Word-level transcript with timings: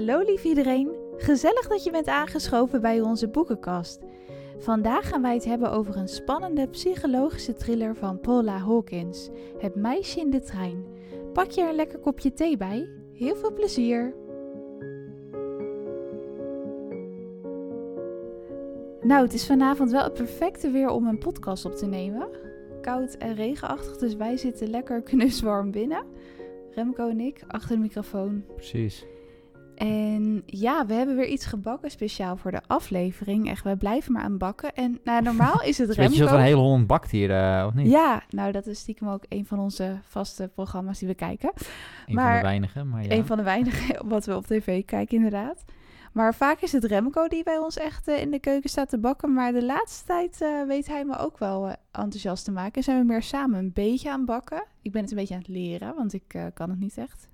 Hallo 0.00 0.20
lief 0.20 0.44
iedereen, 0.44 0.94
gezellig 1.16 1.68
dat 1.68 1.84
je 1.84 1.90
bent 1.90 2.06
aangeschoven 2.06 2.80
bij 2.80 3.00
onze 3.00 3.28
boekenkast. 3.28 4.00
Vandaag 4.58 5.08
gaan 5.08 5.22
wij 5.22 5.34
het 5.34 5.44
hebben 5.44 5.70
over 5.70 5.96
een 5.96 6.08
spannende 6.08 6.68
psychologische 6.68 7.54
thriller 7.54 7.96
van 7.96 8.20
Paula 8.20 8.56
Hawkins, 8.56 9.30
Het 9.58 9.74
meisje 9.74 10.20
in 10.20 10.30
de 10.30 10.40
trein. 10.40 10.84
Pak 11.32 11.50
je 11.50 11.60
er 11.60 11.68
een 11.68 11.74
lekker 11.74 11.98
kopje 11.98 12.32
thee 12.32 12.56
bij? 12.56 12.88
Heel 13.12 13.36
veel 13.36 13.52
plezier! 13.52 14.14
Nou, 19.00 19.22
het 19.22 19.34
is 19.34 19.46
vanavond 19.46 19.90
wel 19.90 20.04
het 20.04 20.14
perfecte 20.14 20.70
weer 20.70 20.88
om 20.88 21.06
een 21.06 21.18
podcast 21.18 21.64
op 21.64 21.74
te 21.74 21.86
nemen. 21.86 22.28
Koud 22.80 23.14
en 23.14 23.34
regenachtig, 23.34 23.96
dus 23.96 24.14
wij 24.14 24.36
zitten 24.36 24.70
lekker 24.70 25.02
knuswarm 25.02 25.70
binnen. 25.70 26.04
Remco 26.70 27.08
en 27.08 27.20
ik 27.20 27.42
achter 27.46 27.76
de 27.76 27.82
microfoon. 27.82 28.44
Precies. 28.54 29.06
En 29.80 30.42
ja, 30.46 30.86
we 30.86 30.94
hebben 30.94 31.16
weer 31.16 31.26
iets 31.26 31.46
gebakken 31.46 31.90
speciaal 31.90 32.36
voor 32.36 32.50
de 32.50 32.60
aflevering. 32.66 33.48
Echt, 33.48 33.64
wij 33.64 33.76
blijven 33.76 34.12
maar 34.12 34.22
aan 34.22 34.38
bakken. 34.38 34.74
En 34.74 35.00
nou, 35.04 35.22
normaal 35.22 35.62
is 35.62 35.78
het 35.78 35.86
Weet 35.96 35.96
je 35.96 36.02
Remco. 36.02 36.24
dat 36.24 36.34
een 36.34 36.40
hele 36.40 36.60
hond 36.60 36.86
bakt 36.86 37.10
hier, 37.10 37.30
eh, 37.30 37.66
of 37.66 37.74
niet? 37.74 37.90
Ja, 37.90 38.22
nou 38.30 38.52
dat 38.52 38.66
is 38.66 38.78
stiekem 38.78 39.08
ook 39.08 39.24
een 39.28 39.46
van 39.46 39.58
onze 39.58 39.98
vaste 40.02 40.50
programma's 40.54 40.98
die 40.98 41.08
we 41.08 41.14
kijken. 41.14 41.52
Een 42.06 42.14
van 42.14 42.34
de 42.34 42.40
weinigen, 42.40 42.88
maar 42.88 43.02
ja. 43.02 43.10
Een 43.10 43.26
van 43.26 43.36
de 43.36 43.42
weinige 43.42 44.02
wat 44.14 44.24
we 44.24 44.36
op 44.36 44.46
tv 44.46 44.84
kijken, 44.84 45.16
inderdaad. 45.16 45.64
Maar 46.12 46.34
vaak 46.34 46.60
is 46.60 46.72
het 46.72 46.84
Remco 46.84 47.28
die 47.28 47.42
bij 47.42 47.58
ons 47.58 47.76
echt 47.76 48.08
eh, 48.08 48.20
in 48.20 48.30
de 48.30 48.40
keuken 48.40 48.70
staat 48.70 48.88
te 48.88 48.98
bakken. 48.98 49.32
Maar 49.32 49.52
de 49.52 49.64
laatste 49.64 50.06
tijd 50.06 50.40
eh, 50.40 50.66
weet 50.66 50.86
hij 50.86 51.04
me 51.04 51.18
ook 51.18 51.38
wel 51.38 51.74
enthousiast 51.92 52.44
te 52.44 52.50
maken. 52.50 52.82
Zijn 52.82 52.98
we 52.98 53.04
meer 53.04 53.22
samen 53.22 53.58
een 53.58 53.72
beetje 53.72 54.10
aan 54.10 54.16
het 54.16 54.26
bakken. 54.26 54.64
Ik 54.82 54.92
ben 54.92 55.02
het 55.02 55.10
een 55.10 55.16
beetje 55.16 55.34
aan 55.34 55.40
het 55.40 55.48
leren, 55.48 55.94
want 55.94 56.12
ik 56.12 56.50
kan 56.54 56.70
het 56.70 56.78
niet 56.78 56.98
echt. 56.98 57.29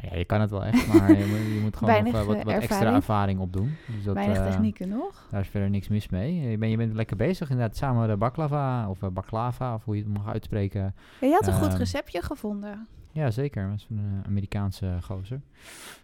Nou 0.00 0.08
ja, 0.10 0.18
je 0.18 0.24
kan 0.24 0.40
het 0.40 0.50
wel 0.50 0.64
echt, 0.64 0.86
maar 0.86 1.10
je 1.12 1.26
moet, 1.26 1.54
je 1.54 1.60
moet 1.62 1.76
gewoon 1.76 2.04
nog, 2.04 2.14
eh, 2.14 2.22
wat, 2.22 2.36
eh, 2.36 2.44
wat 2.44 2.54
extra 2.54 2.94
ervaring. 2.94 3.40
opdoen. 3.40 3.74
Dus 3.94 4.04
dat, 4.04 4.14
Weinig 4.14 4.36
eh, 4.38 4.46
technieken 4.46 4.88
nog. 4.88 5.26
Daar 5.30 5.40
is 5.40 5.48
verder 5.48 5.70
niks 5.70 5.88
mis 5.88 6.08
mee. 6.08 6.34
Je 6.50 6.58
bent, 6.58 6.70
je 6.70 6.76
bent 6.76 6.94
lekker 6.94 7.16
bezig 7.16 7.50
inderdaad, 7.50 7.76
samen 7.76 8.08
de 8.08 8.16
baklava, 8.16 8.88
of 8.88 8.98
baklava, 9.12 9.74
of 9.74 9.84
hoe 9.84 9.96
je 9.96 10.02
het 10.02 10.12
mag 10.12 10.26
uitspreken. 10.26 10.94
Ja, 11.20 11.26
je 11.26 11.32
had 11.32 11.46
een 11.46 11.52
goed 11.52 11.68
ehm, 11.68 11.76
receptje 11.76 12.22
gevonden. 12.22 12.86
Ja, 13.12 13.30
zeker. 13.30 13.68
Dat 13.68 13.76
is 13.78 13.86
een 13.90 14.22
Amerikaanse 14.26 14.98
gozer. 15.00 15.40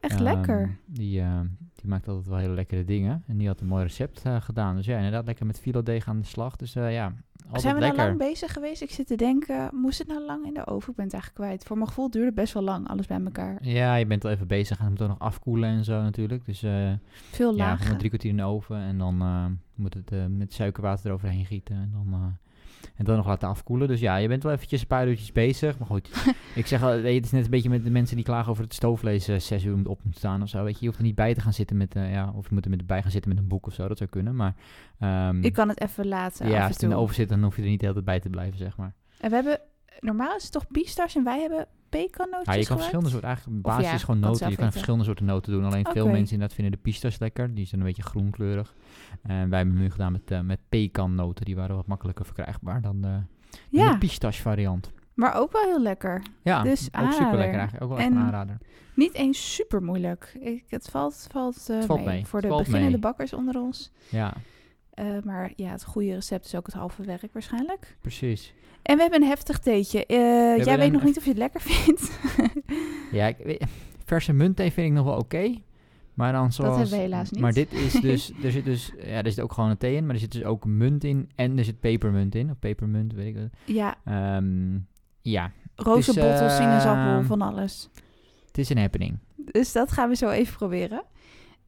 Echt 0.01 0.15
Ehm, 0.15 0.23
lekker. 0.23 0.77
Die, 0.87 1.21
eh, 1.21 1.41
die 1.75 1.89
maakt 1.91 2.09
altijd 2.09 2.27
wel 2.27 2.39
hele 2.39 2.55
lekkere 2.55 2.85
dingen. 2.85 3.23
En 3.27 3.37
die 3.37 3.47
had 3.47 3.61
een 3.61 3.67
mooi 3.67 3.83
recept 3.83 4.23
gedaan. 4.39 4.77
Dus 4.77 4.87
ja, 4.87 4.97
inderdaad 4.97 5.25
lekker 5.25 5.47
met 5.47 5.61
filodeeg 5.61 6.09
aan 6.09 6.19
de 6.19 6.27
slag. 6.27 6.57
Dus 6.57 6.73
ja, 6.73 7.13
altijd 7.53 7.63
Zijn 7.63 7.75
we 7.75 7.81
lekker. 7.81 7.99
nou 7.99 8.17
lang 8.19 8.31
bezig 8.31 8.53
geweest? 8.53 8.83
Ik 8.83 8.91
zit 8.91 9.07
te 9.07 9.17
denken, 9.17 9.69
moest 9.73 9.99
het 9.99 10.09
nou 10.09 10.25
lang 10.25 10.47
in 10.47 10.55
de 10.55 10.67
oven? 10.67 10.91
Ik 10.91 10.97
ben 10.97 11.05
het 11.05 11.15
eigenlijk 11.15 11.45
kwijt. 11.45 11.65
Voor 11.65 11.77
mijn 11.77 11.89
gevoel 11.89 12.11
duurde 12.11 12.27
het 12.27 12.35
best 12.35 12.53
wel 12.53 12.63
lang, 12.63 12.89
alles 12.89 13.07
bij 13.07 13.21
elkaar. 13.25 13.59
Ja, 13.61 13.95
je 13.95 14.07
bent 14.07 14.25
al 14.25 14.31
even 14.31 14.47
bezig 14.47 14.79
en 14.79 14.83
het 14.83 14.93
moet 14.93 15.03
ook 15.03 15.09
nog 15.09 15.19
afkoelen 15.19 15.69
en 15.69 15.85
zo 15.85 16.03
natuurlijk. 16.03 16.45
Dus 16.47 16.63
eh, 16.63 16.91
Veel 17.31 17.51
ja, 17.51 17.57
lager. 17.57 17.83
gewoon 17.83 17.99
drie 17.99 18.09
kwartier 18.09 18.31
in 18.31 18.37
de 18.37 18.43
oven 18.43 18.77
en 18.77 18.99
dan 18.99 19.21
eh, 19.21 19.45
moet 19.75 19.95
het 19.95 20.13
eh, 20.13 20.27
met 20.29 20.53
suikerwater 20.53 21.07
eroverheen 21.07 21.45
gieten. 21.47 21.77
En 21.77 21.91
dan, 21.93 22.39
en 22.97 23.05
dan 23.05 23.17
nog 23.17 23.27
laten 23.27 23.49
afkoelen. 23.49 23.89
Dus 23.89 24.01
ja, 24.01 24.17
je 24.17 24.29
bent 24.29 24.43
wel 24.43 24.53
eventjes 24.53 24.81
een 24.81 24.87
paar 24.87 25.09
uurtjes 25.09 25.33
bezig. 25.33 25.79
Maar 25.79 25.87
goed, 25.89 26.09
ik 26.55 26.67
zeg 26.67 26.83
al, 26.83 26.89
het 26.91 27.05
is 27.25 27.31
net 27.31 27.45
een 27.45 27.51
beetje 27.51 27.69
met 27.69 27.85
de 27.85 27.91
mensen 27.91 28.17
die 28.17 28.25
klagen 28.25 28.51
over 28.51 28.65
het 28.65 28.75
stoofvlees 28.75 29.25
zes 29.25 29.65
uur 29.65 29.89
op 29.89 30.01
moet 30.05 30.17
staan 30.17 30.43
of 30.43 30.49
zo. 30.49 30.65
Weet 30.65 30.73
je, 30.75 30.81
je 30.81 30.87
hoeft 30.87 30.99
er 30.99 31.05
niet 31.05 31.15
bij 31.15 31.35
te 31.35 31.41
gaan 31.41 31.53
zitten 31.53 31.77
met, 31.77 31.95
eh, 31.97 32.13
ja, 32.13 32.33
of 32.37 32.49
je 32.49 32.55
moet 32.55 32.65
er 32.65 32.71
met 32.71 32.87
bij 32.87 33.03
gaan 33.03 33.11
zitten 33.11 33.31
met 33.31 33.39
een 33.41 33.49
boek 33.49 33.67
of 33.67 33.73
zo. 33.75 33.89
Dat 33.89 33.99
zou 33.99 34.11
kunnen, 34.11 34.37
maar... 34.37 34.55
ehm, 34.99 35.43
Ik 35.45 35.53
kan 35.53 35.69
het 35.69 35.81
even 35.81 36.07
laten 36.09 36.49
ja, 36.49 36.65
als 36.65 36.73
het 36.73 36.83
in 36.83 36.89
de 36.89 36.95
toe. 36.95 37.03
oven 37.03 37.15
zit, 37.15 37.29
dan 37.29 37.43
hoef 37.43 37.57
je 37.57 37.63
er 37.63 37.69
niet 37.69 37.81
de 37.81 37.87
hele 37.87 38.03
tijd 38.03 38.07
bij 38.07 38.21
te 38.21 38.29
blijven, 38.31 38.59
zeg 38.59 38.77
maar. 38.77 38.95
En 39.21 39.29
we 39.31 39.35
hebben, 39.35 39.61
normaal 40.01 40.37
is 40.37 40.43
het 40.43 40.53
toch 40.53 40.67
pistache 40.67 41.19
en 41.19 41.25
wij 41.25 41.41
hebben 41.41 41.67
Ja, 42.45 42.53
je 42.55 42.67
kan 42.67 42.77
verschillende 42.77 43.11
soorten, 43.11 43.29
eigenlijk 43.29 43.63
basis 43.63 43.85
ja, 43.87 43.93
is 43.95 44.03
gewoon 44.03 44.21
noten. 44.21 44.51
Je 44.51 44.57
kan 44.57 44.73
verschillende 44.73 45.05
soorten 45.05 45.25
noten 45.25 45.53
doen. 45.53 45.65
Alleen 45.65 45.87
veel 45.93 46.07
mensen 46.09 46.33
inderdaad 46.33 46.55
vinden 46.57 46.73
de 46.73 46.79
pistache 46.79 47.17
lekker. 47.21 47.55
Die 47.55 47.67
zijn 47.67 47.81
een 47.81 47.87
beetje 47.87 48.03
groenkleurig. 48.03 48.75
En 49.23 49.49
wij 49.49 49.59
hebben 49.59 49.77
nu 49.79 49.91
gedaan 49.91 50.13
met, 50.13 50.31
eh 50.31 50.41
met 50.41 50.59
pecannoten. 50.69 51.45
Die 51.45 51.57
waren 51.57 51.77
wat 51.77 51.87
makkelijker 51.87 52.25
verkrijgbaar 52.25 52.81
dan 52.83 53.01
de, 53.01 53.09
dan 53.09 53.27
Ja, 53.69 53.93
de 53.93 53.99
pistache 53.99 54.43
variant. 54.43 54.91
maar 55.15 55.35
ook 55.35 55.53
wel 55.53 55.63
heel 55.63 55.83
lekker. 55.83 56.23
Ja, 56.43 56.63
Dus 56.63 56.89
ook 57.01 57.13
super 57.13 57.37
lekker 57.39 57.59
eigenlijk. 57.59 57.83
Ook 57.83 57.89
wel 57.91 57.99
echt 57.99 58.11
een 58.11 58.17
aanrader. 58.19 58.59
Niet 58.95 59.15
eens 59.15 59.55
super 59.55 59.83
moeilijk. 59.83 60.37
Ik, 60.41 60.65
het 60.69 60.89
valt, 60.91 61.27
valt, 61.31 61.69
eh, 61.71 61.77
Het 61.77 61.85
valt 61.87 61.99
mee. 62.05 62.09
mee. 62.09 62.27
Voor 62.27 62.41
de 62.41 62.49
beginnende 62.49 62.89
mee. 62.91 62.99
bakkers 62.99 63.33
onder 63.33 63.61
ons. 63.61 63.91
Ja, 64.09 64.33
Eh, 64.93 65.07
maar 65.25 65.53
ja, 65.57 65.71
het 65.71 65.85
goede 65.85 66.15
recept 66.15 66.45
is 66.47 66.55
ook 66.55 66.67
het 66.67 66.75
halve 66.75 67.03
werk 67.05 67.33
waarschijnlijk. 67.33 67.97
precies. 68.01 68.55
En 68.83 68.97
we 68.97 69.03
hebben 69.03 69.23
een 69.23 69.29
heftig 69.29 69.59
theetje. 69.59 70.07
Eh, 70.07 70.17
jij 70.65 70.77
weet 70.79 70.87
een 70.87 70.93
nog 70.93 71.03
niet 71.03 71.17
of 71.17 71.23
je 71.25 71.29
het 71.31 71.39
lekker 71.39 71.61
vindt. 71.61 72.11
Ja, 73.13 73.27
ik, 73.27 73.37
weet- 73.45 73.65
verse 74.05 74.33
muntthee 74.33 74.73
vind 74.73 74.87
ik 74.87 74.93
nog 74.93 75.05
wel 75.05 75.17
oké. 75.17 75.55
Maar 76.15 76.33
dan 76.33 76.53
zoals... 76.53 76.77
hebben 76.77 76.95
we 76.97 77.03
helaas 77.03 77.31
niet. 77.31 77.41
Maar 77.41 77.53
dit 77.53 77.73
is 77.73 77.93
dus... 78.11 78.33
er 78.43 78.51
zit 78.51 78.65
dus... 78.65 78.93
Ja, 78.99 79.23
er 79.23 79.31
zit 79.33 79.41
ook 79.41 79.53
gewoon 79.53 79.71
een 79.71 79.77
thee 79.79 79.97
in. 79.97 80.05
Maar 80.07 80.15
er 80.15 80.21
zit 80.21 80.33
dus 80.33 80.45
ook 80.45 80.65
munt 80.65 81.05
in. 81.05 81.31
En 81.35 81.59
er 81.59 81.65
zit 81.65 81.81
pepermunt 81.81 82.35
in. 82.35 82.51
Of 82.51 82.59
pepermunt, 82.59 83.13
weet 83.13 83.27
ik 83.27 83.35
wat. 83.35 83.49
ja, 83.65 83.97
Ehm, 84.05 84.79
ja, 85.21 85.51
rozenbottels, 85.77 86.41
eh, 86.53 86.57
sinaasappel, 86.57 87.23
van 87.27 87.41
alles. 87.43 87.89
het 88.47 88.59
is 88.59 88.69
een 88.71 88.79
happening. 88.79 89.19
Dus 89.37 89.73
dat 89.73 89.93
gaan 89.93 90.09
we 90.09 90.15
zo 90.17 90.29
even 90.29 90.57
proberen. 90.57 91.03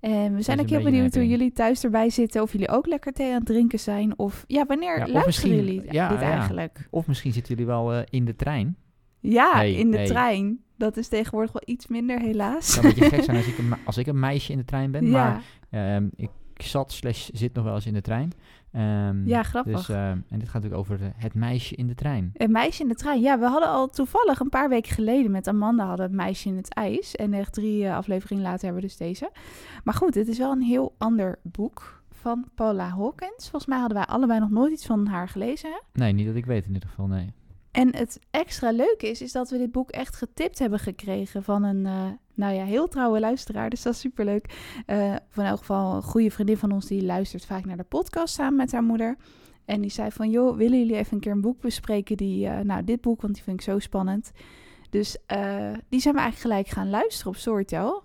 En 0.04 0.34
we 0.34 0.42
zijn 0.42 0.60
ook 0.60 0.69
heel 0.69 0.82
benieuwd 0.82 1.15
hoe 1.15 1.28
jullie 1.28 1.53
thuis 1.53 1.84
erbij 1.84 2.10
zitten. 2.10 2.42
Of 2.42 2.53
jullie 2.53 2.69
ook 2.69 2.87
lekker 2.87 3.12
thee 3.12 3.28
aan 3.28 3.34
het 3.34 3.47
drinken 3.47 3.78
zijn. 3.78 4.19
Of 4.19 4.44
ja, 4.47 4.66
wanneer 4.66 4.98
Ja, 4.98 5.04
of 5.04 5.10
luisteren 5.10 5.56
jullie 5.56 5.82
ja, 5.91 6.09
dit 6.09 6.20
ja. 6.20 6.31
eigenlijk? 6.31 6.87
Of 6.91 7.06
misschien 7.06 7.32
zitten 7.32 7.54
jullie 7.54 7.70
wel 7.70 7.92
eh, 7.92 8.03
in 8.10 8.25
de 8.25 8.37
trein. 8.37 8.76
Ja, 9.20 9.53
Hey, 9.53 9.72
in 9.72 9.91
de 9.91 9.97
hey. 9.97 10.06
trein. 10.06 10.60
Dat 10.76 10.97
is 10.97 11.09
tegenwoordig 11.09 11.53
wel 11.53 11.62
iets 11.65 11.87
minder, 11.87 12.20
helaas. 12.20 12.54
Het 12.54 12.65
zou 12.65 12.87
een 12.87 12.94
beetje 12.94 13.09
gek 13.09 13.25
zijn 13.25 13.37
als 13.37 13.47
ik, 13.47 13.59
een, 13.59 13.75
als 13.84 13.98
ik 13.98 14.06
een 14.06 14.19
meisje 14.19 14.53
in 14.53 14.59
de 14.59 14.65
trein 14.65 14.91
ben. 14.91 15.10
Maar 15.10 15.42
ehm, 15.70 16.09
ik 16.16 16.31
zat 16.65 16.93
slash 16.93 17.29
zit 17.33 17.55
nog 17.55 17.65
wel 17.65 17.75
eens 17.75 17.87
in 17.87 17.93
de 17.95 18.01
trein. 18.01 18.33
Ehm, 18.73 19.27
Ja, 19.27 19.43
grappig. 19.43 19.77
Dus, 19.77 19.89
ehm, 19.89 20.01
en 20.29 20.39
dit 20.39 20.49
gaat 20.49 20.63
natuurlijk 20.63 20.81
over 20.81 20.99
het 21.17 21.35
meisje 21.35 21.75
in 21.75 21.87
de 21.87 21.95
trein. 21.95 22.31
een 22.35 22.51
meisje 22.53 22.83
in 22.83 22.89
de 22.89 22.95
trein. 22.95 23.21
Ja, 23.21 23.39
we 23.39 23.47
hadden 23.47 23.69
al 23.69 23.89
toevallig 23.89 24.41
een 24.41 24.49
paar 24.49 24.69
weken 24.69 24.93
geleden 24.93 25.31
met 25.31 25.49
Amanda 25.49 25.87
hadden 25.87 26.07
een 26.09 26.15
meisje 26.17 26.49
in 26.49 26.57
het 26.57 26.75
ijs. 26.75 27.15
En 27.15 27.33
echt 27.33 27.53
drie 27.53 27.85
eh, 27.87 27.97
afleveringen 27.97 28.45
later 28.45 28.65
hebben 28.65 28.83
we 28.83 28.89
dus 28.89 28.97
deze. 28.97 29.31
Maar 29.85 29.95
goed, 29.95 30.15
het 30.15 30.29
is 30.29 30.39
wel 30.39 30.53
een 30.53 30.63
heel 30.63 30.95
ander 30.99 31.39
boek 31.43 32.03
van 32.11 32.45
Paula 32.55 32.89
Hawkins. 32.89 33.49
Volgens 33.51 33.67
mij 33.67 33.79
hadden 33.79 33.97
wij 33.97 34.07
allebei 34.07 34.41
nog 34.41 34.51
nooit 34.51 34.73
iets 34.73 34.87
van 34.87 35.07
haar 35.07 35.29
gelezen. 35.29 35.71
Hè? 35.71 35.79
Nee, 35.93 36.13
niet 36.13 36.27
dat 36.27 36.35
ik 36.37 36.47
weet 36.47 36.67
in 36.67 36.73
ieder 36.75 36.89
geval, 36.89 37.07
nee. 37.07 37.33
En 37.71 37.97
het 37.97 38.19
extra 38.31 38.71
leuke 38.73 39.11
is, 39.11 39.23
is 39.23 39.33
dat 39.33 39.51
we 39.51 39.59
dit 39.59 39.73
boek 39.73 39.91
echt 39.91 40.17
getipt 40.17 40.59
hebben 40.59 40.79
gekregen 40.79 41.43
van 41.43 41.63
een, 41.63 41.87
eh, 41.87 42.07
nou 42.34 42.55
ja, 42.55 42.65
heel 42.65 42.89
trouwe 42.89 43.21
luisteraar. 43.21 43.71
Dus 43.71 43.83
dat 43.83 43.93
is 43.93 44.00
superleuk. 44.00 44.72
Eh 44.87 45.15
van 45.28 45.45
elk 45.45 45.59
geval 45.59 45.95
een 45.95 46.03
goede 46.03 46.31
vriendin 46.31 46.56
van 46.56 46.72
ons 46.72 46.87
die 46.87 47.05
luistert 47.05 47.47
vaak 47.47 47.65
naar 47.65 47.77
de 47.77 47.83
podcast 47.83 48.34
samen 48.34 48.56
met 48.56 48.72
haar 48.72 48.83
moeder. 48.83 49.17
En 49.65 49.81
die 49.81 49.91
zei 49.91 50.11
van, 50.11 50.31
joh, 50.31 50.56
willen 50.56 50.78
jullie 50.78 50.97
even 50.97 51.15
een 51.15 51.21
keer 51.21 51.33
een 51.33 51.41
boek 51.41 51.61
bespreken? 51.61 52.17
Die, 52.17 52.47
eh, 52.47 52.61
nou, 52.61 52.84
dit 52.84 53.00
boek, 53.00 53.21
want 53.21 53.34
die 53.34 53.43
vind 53.43 53.61
ik 53.61 53.67
zo 53.67 53.78
spannend. 53.78 54.33
Dus 54.91 55.17
eh, 55.27 55.72
die 55.89 56.00
zijn 56.00 56.15
we 56.15 56.21
eigenlijk 56.21 56.39
gelijk 56.39 56.69
gaan 56.69 56.91
luisteren 56.91 57.33
op 57.33 57.39
Storytel. 57.39 58.03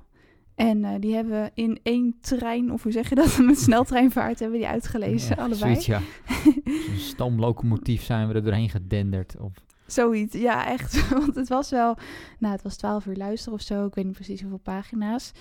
En 0.56 1.00
die 1.00 1.16
hebben 1.16 1.42
we 1.42 1.52
in 1.54 1.80
één 1.84 2.18
trein, 2.22 2.72
of 2.72 2.84
hoe 2.84 2.92
zeg 2.92 3.10
je 3.10 3.16
dat, 3.16 3.38
met 3.48 3.60
sneltreinvaart 3.60 4.40
hebben 4.40 4.60
we 4.60 4.66
die 4.66 4.74
uitgelezen, 4.74 5.36
Ja, 5.36 5.42
allebei. 5.42 5.60
Zoiets, 5.60 5.86
ja. 5.86 6.02
Zo'n 6.86 6.98
stoomlocomotief 6.98 8.04
zijn 8.04 8.28
we 8.28 8.34
er 8.34 8.44
doorheen 8.44 8.70
gedenderd. 8.70 9.36
Of, 9.40 9.54
Zoiets, 9.92 10.36
ja, 10.36 10.68
echt. 10.68 11.10
Want 11.20 11.36
het 11.36 11.48
was 11.48 11.70
wel, 11.70 11.98
nou, 12.40 12.54
het 12.54 12.64
was 12.64 12.76
12 12.76 13.06
uur 13.06 13.16
luisteren 13.16 13.54
of 13.54 13.62
zo. 13.62 13.86
Ik 13.86 13.94
weet 13.94 14.06
niet 14.06 14.14
precies 14.14 14.42
hoeveel 14.42 14.60
pagina's. 14.64 15.32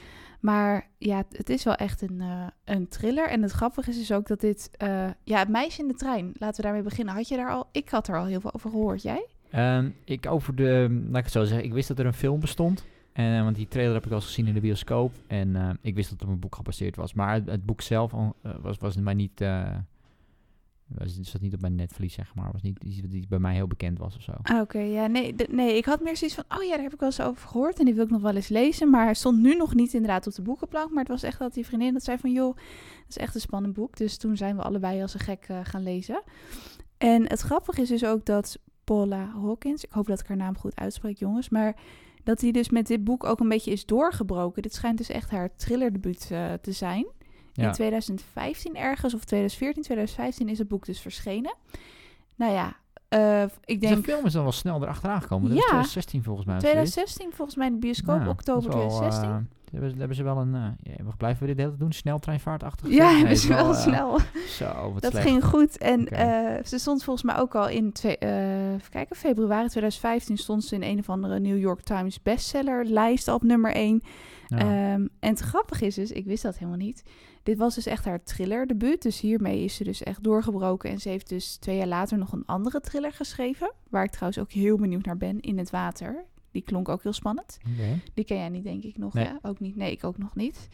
Maar 0.41 0.89
ja, 0.99 1.23
het, 1.31 1.51
is 1.51 1.65
wel 1.65 1.75
echt 1.75 2.03
een, 2.03 2.21
eh, 2.21 2.47
een 2.65 2.89
thriller. 2.89 3.29
En 3.29 3.43
het 3.43 3.53
grappige 3.53 3.91
is 3.91 3.99
dus 3.99 4.13
ook 4.13 4.27
dat 4.27 4.41
dit, 4.41 4.71
eh, 4.77 5.07
ja, 5.25 5.39
het 5.39 5.49
meisje 5.49 5.83
in 5.83 5.89
de 5.89 5.95
trein. 5.95 6.33
Laten 6.39 6.57
we 6.57 6.63
daarmee 6.63 6.83
beginnen. 6.83 7.15
Had 7.15 7.29
je 7.29 7.37
daar 7.37 7.51
al, 7.51 7.69
ik 7.73 7.89
had 7.89 8.09
er 8.09 8.19
al 8.19 8.25
heel 8.25 8.41
veel 8.41 8.55
over 8.55 8.71
gehoord. 8.71 9.03
Jij? 9.03 9.27
Ehm, 9.51 9.91
ik 10.05 10.27
over 10.27 10.55
de, 10.55 11.01
laat 11.07 11.19
ik 11.19 11.25
het 11.25 11.33
zo 11.33 11.45
zeggen, 11.45 11.65
ik 11.65 11.73
wist 11.73 11.89
dat 11.89 11.99
er 11.99 12.07
een 12.07 12.13
film 12.13 12.41
bestond. 12.41 12.87
En, 13.13 13.37
eh, 13.37 13.43
want 13.43 13.57
die 13.57 13.69
trailer 13.69 13.95
heb 13.95 14.07
ik 14.07 14.13
al 14.13 14.21
gezien 14.21 14.47
in 14.47 14.55
de 14.55 14.61
bioscoop. 14.61 15.15
En 15.27 15.79
ik 15.83 15.95
wist 15.95 16.11
dat 16.11 16.19
het 16.19 16.29
op 16.29 16.35
een 16.35 16.41
boek 16.41 16.55
gebaseerd 16.55 16.97
was. 16.97 17.15
Maar 17.15 17.41
het, 17.45 17.67
boek 17.67 17.81
zelf 17.81 18.13
was, 18.63 18.77
was 18.79 18.97
mij 18.97 19.15
niet, 19.15 19.41
was, 20.89 21.21
zat 21.21 21.41
niet 21.41 21.55
op 21.55 21.61
mijn 21.61 21.75
netvlies, 21.75 22.15
zeg 22.15 22.35
maar. 22.35 22.53
Was 22.53 22.63
niet 22.63 22.85
iets 22.85 23.01
die 23.01 23.27
bij 23.29 23.39
mij 23.39 23.55
heel 23.55 23.67
bekend 23.67 23.99
was 23.99 24.17
of 24.17 24.23
zo. 24.23 24.33
Ah, 24.43 24.61
Oké, 24.61 24.79
ja, 24.79 25.07
nee, 25.07 25.35
nee, 25.51 25.77
ik 25.77 25.85
had 25.85 26.03
meer 26.03 26.17
zoiets 26.17 26.37
van, 26.37 26.59
oh 26.59 26.65
ja, 26.65 26.75
daar 26.75 26.83
heb 26.83 26.93
ik 26.93 27.01
wel 27.01 27.09
eens 27.09 27.21
over 27.21 27.49
gehoord. 27.49 27.79
En 27.79 27.85
die 27.85 27.95
wil 27.95 28.05
ik 28.05 28.11
nog 28.11 28.23
wel 28.23 28.35
eens 28.35 28.49
lezen. 28.49 28.91
Maar 28.91 29.05
hij 29.05 29.15
stond 29.15 29.39
nu 29.39 29.55
nog 29.55 29.75
niet 29.75 29.95
inderdaad 29.95 30.27
op 30.27 30.35
de 30.35 30.43
boekenplank. 30.43 30.91
Maar 30.91 31.03
het 31.03 31.13
was 31.13 31.23
echt 31.23 31.39
dat 31.39 31.55
die 31.55 31.67
vriendin 31.67 31.93
dat 31.93 32.05
zei 32.05 32.19
van, 32.19 32.33
joh, 32.33 32.57
dat 32.57 33.09
is 33.09 33.19
echt 33.19 33.35
een 33.35 33.41
spannend 33.41 33.75
boek. 33.75 33.97
Dus 33.97 34.17
toen 34.17 34.37
zijn 34.37 34.57
we 34.57 34.63
allebei 34.63 35.03
als 35.03 35.15
een 35.15 35.21
gek 35.21 35.45
eh, 35.49 35.61
gaan 35.63 35.83
lezen. 35.83 36.23
En 36.99 37.29
het 37.29 37.41
grappige 37.41 37.83
is 37.83 37.89
dus 37.89 38.05
ook 38.05 38.25
dat 38.25 38.59
Paula 38.85 39.31
Hawkins, 39.43 39.85
ik 39.85 39.91
hoop 39.91 40.07
dat 40.07 40.21
ik 40.21 40.27
haar 40.27 40.37
naam 40.37 40.57
goed 40.57 40.77
uitspreek, 40.77 41.19
jongens, 41.19 41.49
maar 41.49 41.77
dat 42.25 42.41
hij 42.41 42.51
dus 42.51 42.71
met 42.71 42.87
dit 42.87 43.05
boek 43.05 43.25
ook 43.25 43.41
een 43.41 43.49
beetje 43.49 43.71
is 43.71 43.87
doorgebroken. 43.87 44.63
Dit 44.63 44.75
schijnt 44.75 44.99
dus 44.99 45.09
echt 45.09 45.31
haar 45.31 45.57
thrillerdebuut 45.57 46.29
eh 46.31 46.53
te 46.53 46.73
zijn. 46.73 47.07
In 47.59 47.65
Ja. 47.65 47.71
2015 47.71 48.77
ergens, 48.77 49.15
of 49.15 49.25
2014, 49.25 49.83
2015 49.83 50.49
is 50.49 50.59
het 50.59 50.69
boek 50.69 50.87
dus 50.87 51.01
verschenen. 51.01 51.55
Nou 52.35 52.53
ja, 52.53 52.77
eh, 53.09 53.43
ik 53.65 53.81
Dus 53.81 53.89
denk 53.91 54.05
de 54.05 54.13
film 54.13 54.27
is 54.27 54.33
dan 54.33 54.43
wel 54.43 54.53
snel 54.53 54.83
erachteraan 54.83 55.23
gekomen. 55.23 55.49
Dat 55.49 55.53
is 55.59 55.63
Ja. 55.65 55.69
2016 55.69 56.23
volgens 56.23 56.47
mij. 56.47 56.57
of 56.57 56.61
zoiets. 56.63 56.91
2016 56.91 57.37
volgens 57.37 57.57
mij 57.57 57.67
in 57.67 57.73
de 57.73 57.79
bioscoop, 57.79 58.21
Ja, 58.23 58.29
oktober 58.29 58.71
dat 58.71 58.73
is 58.73 58.99
wel, 58.99 58.99
2016. 58.99 59.51
Hebben, 59.71 59.91
ze- 59.91 59.97
hebben 59.99 60.17
ze 60.17 60.23
wel 60.23 60.37
een... 60.37 60.55
eh 60.55 60.95
ja, 60.97 61.05
blijven 61.17 61.41
we 61.41 61.47
dit 61.47 61.57
de 61.57 61.63
hele 61.63 61.75
tijd 61.75 61.79
doen? 61.81 61.93
Sneltreinvaartachtig? 61.93 62.89
Ja, 62.91 63.11
Nee, 63.11 63.23
het 63.23 63.31
is 63.39 63.47
wel 63.47 63.73
eh, 63.73 63.81
snel. 63.81 64.19
Zo, 64.49 64.93
wat 64.93 65.03
Dat 65.03 65.11
slecht. 65.11 65.27
ging 65.29 65.45
goed. 65.45 65.79
En 65.79 66.09
eh, 66.09 66.65
ze 66.65 66.79
stond 66.79 67.05
volgens 67.05 67.25
mij 67.25 67.37
ook 67.39 67.55
al 67.55 67.69
in 67.69 67.93
twee, 67.93 68.17
even 68.19 68.91
kijken, 68.91 69.17
februari 69.17 69.69
2015 69.69 70.37
stond 70.39 70.65
ze 70.65 70.75
in 70.75 70.83
een 70.83 70.99
of 70.99 71.09
andere 71.11 71.41
New 71.41 71.59
York 71.59 71.81
Times 71.81 72.23
bestsellerlijst 72.23 73.29
op 73.29 73.43
nummer 73.43 73.73
1. 73.75 74.03
Ja. 74.47 74.59
Ehm, 74.59 74.67
en 75.21 75.31
het 75.31 75.39
grappige 75.41 75.87
is 75.87 75.95
dus, 75.95 76.11
ik 76.13 76.25
wist 76.25 76.43
dat 76.43 76.59
helemaal 76.59 76.79
niet. 76.79 77.03
Dit 77.43 77.59
was 77.59 77.75
dus 77.75 77.87
echt 77.87 78.05
haar 78.05 78.23
thriller-debuut. 78.23 79.03
Dus 79.03 79.21
hiermee 79.21 79.65
is 79.65 79.75
ze 79.75 79.85
dus 79.85 80.03
echt 80.03 80.23
doorgebroken. 80.23 80.91
En 80.91 80.99
ze 80.99 81.09
heeft 81.09 81.29
dus 81.29 81.57
twee 81.57 81.77
jaar 81.77 81.87
later 81.87 82.19
nog 82.19 82.33
een 82.33 82.43
andere 82.47 82.81
thriller 82.81 83.13
geschreven. 83.13 83.73
Waar 83.91 84.05
ik 84.05 84.11
trouwens 84.11 84.39
ook 84.41 84.51
heel 84.51 84.77
benieuwd 84.77 85.05
naar 85.05 85.17
ben. 85.17 85.41
In 85.41 85.59
het 85.59 85.71
water. 85.71 86.25
Die 86.51 86.63
klonk 86.63 86.89
ook 86.89 87.03
heel 87.03 87.13
spannend. 87.13 87.59
Oké. 87.73 88.01
Die 88.15 88.25
ken 88.25 88.37
jij 88.37 88.49
niet, 88.49 88.65
denk 88.65 88.83
ik 88.83 88.99
nog. 88.99 89.15
Nee. 89.15 89.25
Ja? 89.25 89.39
Ook 89.43 89.61
niet. 89.61 89.77
Nee, 89.77 89.93
ik 89.93 90.05
ook 90.05 90.19
nog 90.19 90.35
niet. 90.35 90.69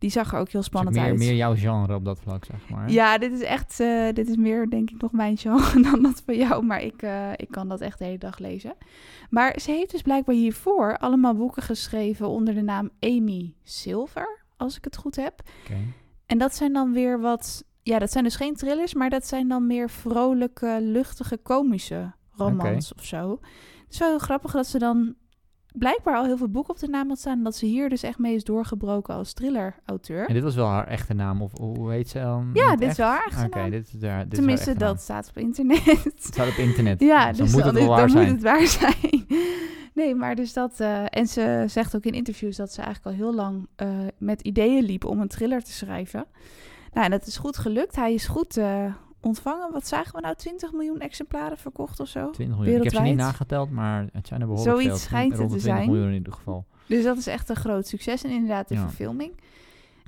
Die 0.00 0.10
zag 0.10 0.32
er 0.32 0.38
ook 0.38 0.48
heel 0.48 0.62
spannend 0.62 0.96
meer, 0.96 1.04
uit. 1.04 1.18
meer 1.18 1.34
jouw 1.34 1.54
genre 1.54 1.94
op 1.94 2.04
dat 2.04 2.20
vlak, 2.20 2.44
zeg 2.44 2.68
maar. 2.68 2.90
Ja, 2.90 3.18
dit 3.18 3.32
is 3.32 3.40
echt, 3.42 3.80
eh, 3.80 4.12
dit 4.12 4.28
is 4.28 4.36
meer 4.36 4.68
denk 4.70 4.90
ik 4.90 5.00
nog 5.00 5.12
mijn 5.12 5.36
genre 5.42 5.82
dan 5.82 6.02
dat 6.02 6.22
van 6.24 6.36
jou. 6.36 6.64
Maar 6.64 6.82
ik, 6.82 7.02
eh, 7.02 7.30
ik 7.36 7.48
kan 7.50 7.68
dat 7.68 7.80
echt 7.80 7.98
de 7.98 8.04
hele 8.04 8.18
dag 8.18 8.38
lezen. 8.38 8.74
Maar 9.30 9.58
ze 9.60 9.70
heeft 9.70 9.90
dus 9.90 10.02
blijkbaar 10.02 10.34
hiervoor 10.34 10.96
allemaal 10.96 11.34
boeken 11.34 11.62
geschreven 11.62 12.28
onder 12.28 12.54
de 12.54 12.62
naam 12.62 12.90
Amy 13.00 13.54
Silver, 13.62 14.40
als 14.56 14.76
ik 14.76 14.84
het 14.84 14.96
goed 14.96 15.16
heb. 15.16 15.42
En 16.26 16.38
dat 16.38 16.54
zijn 16.54 16.72
dan 16.72 16.92
weer 16.92 17.20
wat, 17.20 17.64
ja, 17.82 17.98
dat 17.98 18.12
zijn 18.12 18.24
dus 18.24 18.36
geen 18.36 18.54
thrillers, 18.54 18.94
maar 18.94 19.10
dat 19.10 19.26
zijn 19.26 19.48
dan 19.48 19.66
meer 19.66 19.90
vrolijke, 19.90 20.78
luchtige, 20.80 21.36
komische 21.36 22.12
romans 22.32 22.94
of 22.94 23.04
zo. 23.04 23.40
Het 23.90 23.98
is 23.98 24.04
wel 24.04 24.16
heel 24.16 24.26
grappig 24.26 24.52
dat 24.52 24.66
ze 24.66 24.78
dan 24.78 25.14
blijkbaar 25.72 26.16
al 26.16 26.24
heel 26.24 26.36
veel 26.36 26.48
boeken 26.48 26.74
op 26.74 26.78
de 26.80 26.88
naam 26.88 27.08
had 27.08 27.18
staan. 27.18 27.38
En 27.38 27.44
dat 27.44 27.56
ze 27.56 27.66
hier 27.66 27.88
dus 27.88 28.02
echt 28.02 28.18
mee 28.18 28.34
is 28.34 28.44
doorgebroken 28.44 29.14
als 29.14 29.32
thriller-auteur. 29.32 30.26
En 30.28 30.34
dit 30.34 30.42
was 30.42 30.54
wel 30.54 30.66
haar 30.66 30.86
echte 30.86 31.14
naam, 31.14 31.42
of 31.42 31.52
hoe 31.58 31.90
heet 31.92 32.08
ze 32.08 32.18
dan? 32.20 32.50
Ja, 32.52 32.76
dit 32.76 32.90
is 32.90 32.96
wel 32.96 33.06
haar 33.08 33.26
echte 33.26 33.46
naam. 33.50 33.70
dit 33.70 33.92
is 33.92 33.92
haar 33.92 34.00
dit 34.00 34.02
is 34.02 34.08
haar 34.08 34.28
Tenminste, 34.28 34.68
naam. 34.70 34.78
dat 34.78 35.00
staat 35.00 35.28
op 35.28 35.36
internet. 35.38 35.84
Het 36.04 36.12
staat 36.24 36.48
op 36.48 36.54
internet. 36.54 37.00
ja, 37.00 37.28
dus 37.28 37.36
dus 37.36 37.50
dan 37.52 37.60
moet 37.60 37.64
het 37.64 37.74
wel 37.74 37.88
waar 37.88 37.98
dan 38.00 38.10
zijn. 38.10 38.24
moet 38.24 38.32
het 38.32 38.42
waar 38.42 38.66
zijn. 38.66 39.26
nee, 39.94 40.14
maar 40.14 40.34
dus 40.34 40.52
dat... 40.52 40.80
eh, 40.80 41.04
en 41.08 41.26
ze 41.26 41.64
zegt 41.66 41.96
ook 41.96 42.04
in 42.04 42.14
interviews 42.14 42.56
dat 42.56 42.72
ze 42.72 42.82
eigenlijk 42.82 43.16
al 43.16 43.24
heel 43.24 43.34
lang 43.34 43.66
eh, 43.76 43.88
met 44.18 44.40
ideeën 44.40 44.82
liep 44.84 45.04
om 45.04 45.20
een 45.20 45.28
thriller 45.28 45.62
te 45.62 45.72
schrijven. 45.72 46.26
Nou, 46.92 47.04
en 47.04 47.10
dat 47.10 47.26
is 47.26 47.36
goed 47.36 47.56
gelukt. 47.58 47.96
Hij 47.96 48.14
is 48.14 48.26
goed 48.26 48.56
eh, 48.56 48.94
ontvangen. 49.20 49.72
Wat 49.72 49.86
zagen 49.86 50.14
we 50.14 50.20
nou? 50.20 50.34
20 50.34 50.72
miljoen 50.72 51.00
exemplaren 51.00 51.58
verkocht 51.58 52.00
of 52.00 52.08
zo? 52.08 52.30
20 52.30 52.56
miljoen. 52.58 52.76
Ik 52.76 52.82
heb 52.84 52.94
ze 52.94 53.00
niet 53.02 53.16
nageteld, 53.16 53.70
maar 53.70 54.06
het 54.12 54.26
zijn 54.26 54.40
er 54.40 54.46
behoorlijk 54.46 54.76
Zoiets 54.76 54.88
veel. 55.00 55.08
schijnt 55.08 55.32
het 55.32 55.40
te 55.40 55.46
20 55.46 55.60
zijn. 55.62 55.86
miljoen 55.90 56.08
in 56.08 56.14
ieder 56.14 56.32
geval. 56.32 56.66
Dus 56.86 57.04
dat 57.04 57.16
is 57.16 57.26
echt 57.26 57.48
een 57.48 57.56
groot 57.56 57.86
succes. 57.86 58.24
En 58.24 58.30
inderdaad 58.30 58.68
de 58.68 58.74
Ja. 58.74 58.80
verfilming. 58.80 59.32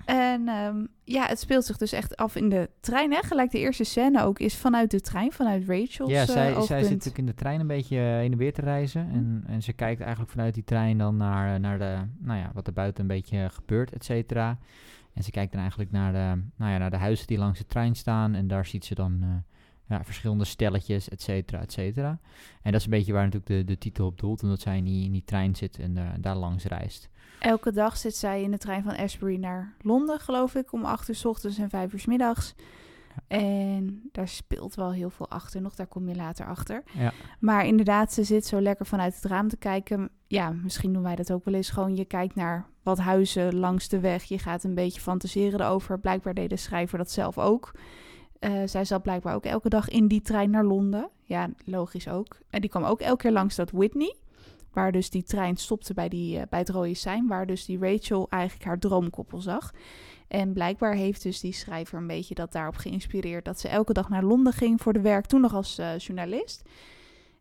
En 0.05 0.49
ehm, 0.49 0.87
ja, 1.05 1.27
het 1.27 1.39
speelt 1.41 1.65
zich 1.65 1.77
dus 1.77 1.93
echt 1.93 2.17
af 2.17 2.37
in 2.37 2.49
de 2.49 2.71
trein. 2.81 3.13
Hè? 3.13 3.19
Gelijk 3.23 3.51
de 3.51 3.59
eerste 3.59 3.85
scène 3.85 4.23
ook 4.23 4.39
is 4.39 4.57
vanuit 4.57 4.91
de 4.91 5.01
trein, 5.01 5.33
vanuit 5.33 5.65
Rachel's 5.69 6.11
Ja, 6.11 6.21
eh, 6.21 6.27
zij, 6.27 6.35
zij 6.35 6.49
oogpunt. 6.51 6.69
zit 6.81 6.89
natuurlijk 6.91 7.19
in 7.19 7.27
de 7.27 7.35
trein 7.35 7.61
een 7.61 7.67
beetje 7.67 7.97
eh, 7.97 8.03
heen 8.05 8.33
en 8.33 8.39
weer 8.39 8.53
te 8.53 8.61
reizen. 8.61 9.09
En, 9.13 9.45
en 9.47 9.63
ze 9.63 9.73
kijkt 9.73 10.01
eigenlijk 10.01 10.31
vanuit 10.31 10.55
die 10.55 10.65
trein 10.65 10.99
dan 10.99 11.17
naar, 11.17 11.55
eh, 11.55 11.61
naar 11.61 11.79
de, 11.79 11.97
nou 12.19 12.39
ja, 12.39 12.51
wat 12.55 12.67
er 12.67 12.73
buiten 12.73 13.03
een 13.03 13.09
beetje 13.09 13.49
gebeurt, 13.53 13.93
et 13.93 14.05
cetera. 14.05 14.59
En 15.15 15.23
ze 15.23 15.31
kijkt 15.31 15.53
dan 15.53 15.61
eigenlijk 15.61 15.91
naar 15.91 16.13
de, 16.13 16.43
nou 16.57 16.73
ja, 16.73 16.79
naar 16.79 16.91
de 16.91 16.97
huizen 16.97 17.27
die 17.27 17.39
langs 17.39 17.59
de 17.59 17.67
trein 17.67 17.95
staan. 17.95 18.35
En 18.35 18.49
daar 18.49 18.67
ziet 18.67 18.85
ze 18.85 18.95
dan 18.95 19.19
eh, 19.23 19.29
ja, 19.89 20.05
verschillende 20.05 20.45
stelletjes, 20.45 21.09
et 21.09 21.23
cetera, 21.23 21.61
et 21.61 21.73
cetera. 21.73 22.19
En 22.63 22.73
dat 22.73 22.81
is 22.81 22.85
een 22.85 22.91
beetje 22.93 23.13
waar 23.13 23.25
natuurlijk 23.25 23.51
de, 23.51 23.65
de 23.65 23.79
titel 23.79 24.07
op 24.07 24.21
doelt. 24.21 24.43
Omdat 24.43 24.61
zij 24.61 24.77
in 24.77 24.85
die, 24.85 25.05
in 25.05 25.13
die 25.13 25.25
trein 25.25 25.57
zit 25.57 25.79
en 25.79 25.97
eh, 25.97 26.09
daar 26.21 26.37
langs 26.37 26.65
reist. 26.65 27.11
Elke 27.39 27.73
dag 27.73 27.97
zit 27.97 28.17
zij 28.17 28.43
in 28.43 28.51
de 28.51 28.59
trein 28.59 28.83
van 28.83 28.97
Ashbury 28.97 29.37
naar 29.37 29.75
Londen, 29.81 30.21
geloof 30.21 30.55
ik, 30.55 30.73
om 30.73 30.85
8 30.85 31.09
uur 31.09 31.15
's 31.15 31.25
ochtends 31.25 31.59
en 31.59 31.69
5 31.69 31.93
uur 31.93 32.01
's 32.01 32.07
middags. 32.07 32.55
En 33.27 34.09
daar 34.13 34.29
speelt 34.29 34.75
wel 34.75 34.93
heel 34.93 35.11
veel 35.11 35.29
achter 35.29 35.61
nog, 35.61 35.75
daar 35.75 35.87
kom 35.87 36.09
je 36.09 36.15
later 36.15 36.47
achter. 36.47 36.83
Ja. 36.93 37.13
Maar 37.41 37.67
inderdaad, 37.67 38.13
ze 38.13 38.25
zit 38.25 38.47
zo 38.47 38.61
lekker 38.61 38.87
vanuit 38.87 39.15
het 39.15 39.25
raam 39.25 39.49
te 39.49 39.57
kijken. 39.57 40.11
Ja, 40.27 40.51
misschien 40.51 40.93
doen 40.93 41.03
wij 41.03 41.17
dat 41.17 41.33
ook 41.33 41.45
wel 41.45 41.55
eens. 41.55 41.71
Gewoon, 41.71 41.97
je 41.97 42.05
kijkt 42.05 42.35
naar 42.35 42.67
wat 42.83 42.99
huizen 42.99 43.59
langs 43.59 43.89
de 43.89 44.01
weg. 44.01 44.25
Je 44.25 44.39
gaat 44.39 44.65
een 44.65 44.75
beetje 44.75 45.01
fantaseren 45.01 45.61
erover. 45.61 45.99
Blijkbaar 45.99 46.35
deed 46.35 46.51
de 46.51 46.57
schrijver 46.57 46.99
dat 46.99 47.11
zelf 47.11 47.39
ook. 47.39 47.73
Eh, 48.39 48.63
zij 48.65 48.85
zat 48.85 49.03
blijkbaar 49.03 49.35
ook 49.35 49.45
elke 49.45 49.69
dag 49.69 49.89
in 49.89 50.07
die 50.07 50.23
trein 50.23 50.51
naar 50.51 50.65
Londen. 50.65 51.11
Ja, 51.25 51.51
logisch 51.65 52.09
ook. 52.09 52.39
En 52.51 52.61
die 52.61 52.71
kwam 52.71 52.85
ook 52.85 53.01
elke 53.01 53.23
keer 53.23 53.33
langs 53.33 53.57
dat 53.57 53.71
Whitney. 53.71 54.17
Waar 54.73 54.93
dus 54.93 55.11
die 55.11 55.23
trein 55.23 55.57
stopte 55.57 55.95
bij, 55.95 56.09
die, 56.09 56.39
eh, 56.39 56.43
bij 56.51 56.59
het 56.59 56.69
rode 56.69 56.95
sein. 56.95 57.27
Waar 57.27 57.47
dus 57.47 57.65
die 57.65 57.79
Rachel 57.79 58.27
eigenlijk 58.31 58.65
haar 58.65 58.79
droomkoppel 58.79 59.41
zag. 59.41 59.73
En 60.29 60.53
blijkbaar 60.53 60.95
heeft 60.95 61.23
dus 61.23 61.41
die 61.41 61.53
schrijver 61.53 61.99
een 61.99 62.07
beetje 62.07 62.35
dat 62.35 62.53
daarop 62.53 62.77
geïnspireerd. 62.77 63.45
Dat 63.45 63.61
ze 63.61 63.69
elke 63.69 63.93
dag 63.93 64.09
naar 64.09 64.25
Londen 64.25 64.53
ging 64.53 64.81
voor 64.81 64.93
de 64.93 65.01
werk. 65.01 65.27
Toen 65.27 65.41
nog 65.41 65.55
als 65.55 65.79
eh, 65.79 65.99
journalist. 65.99 66.63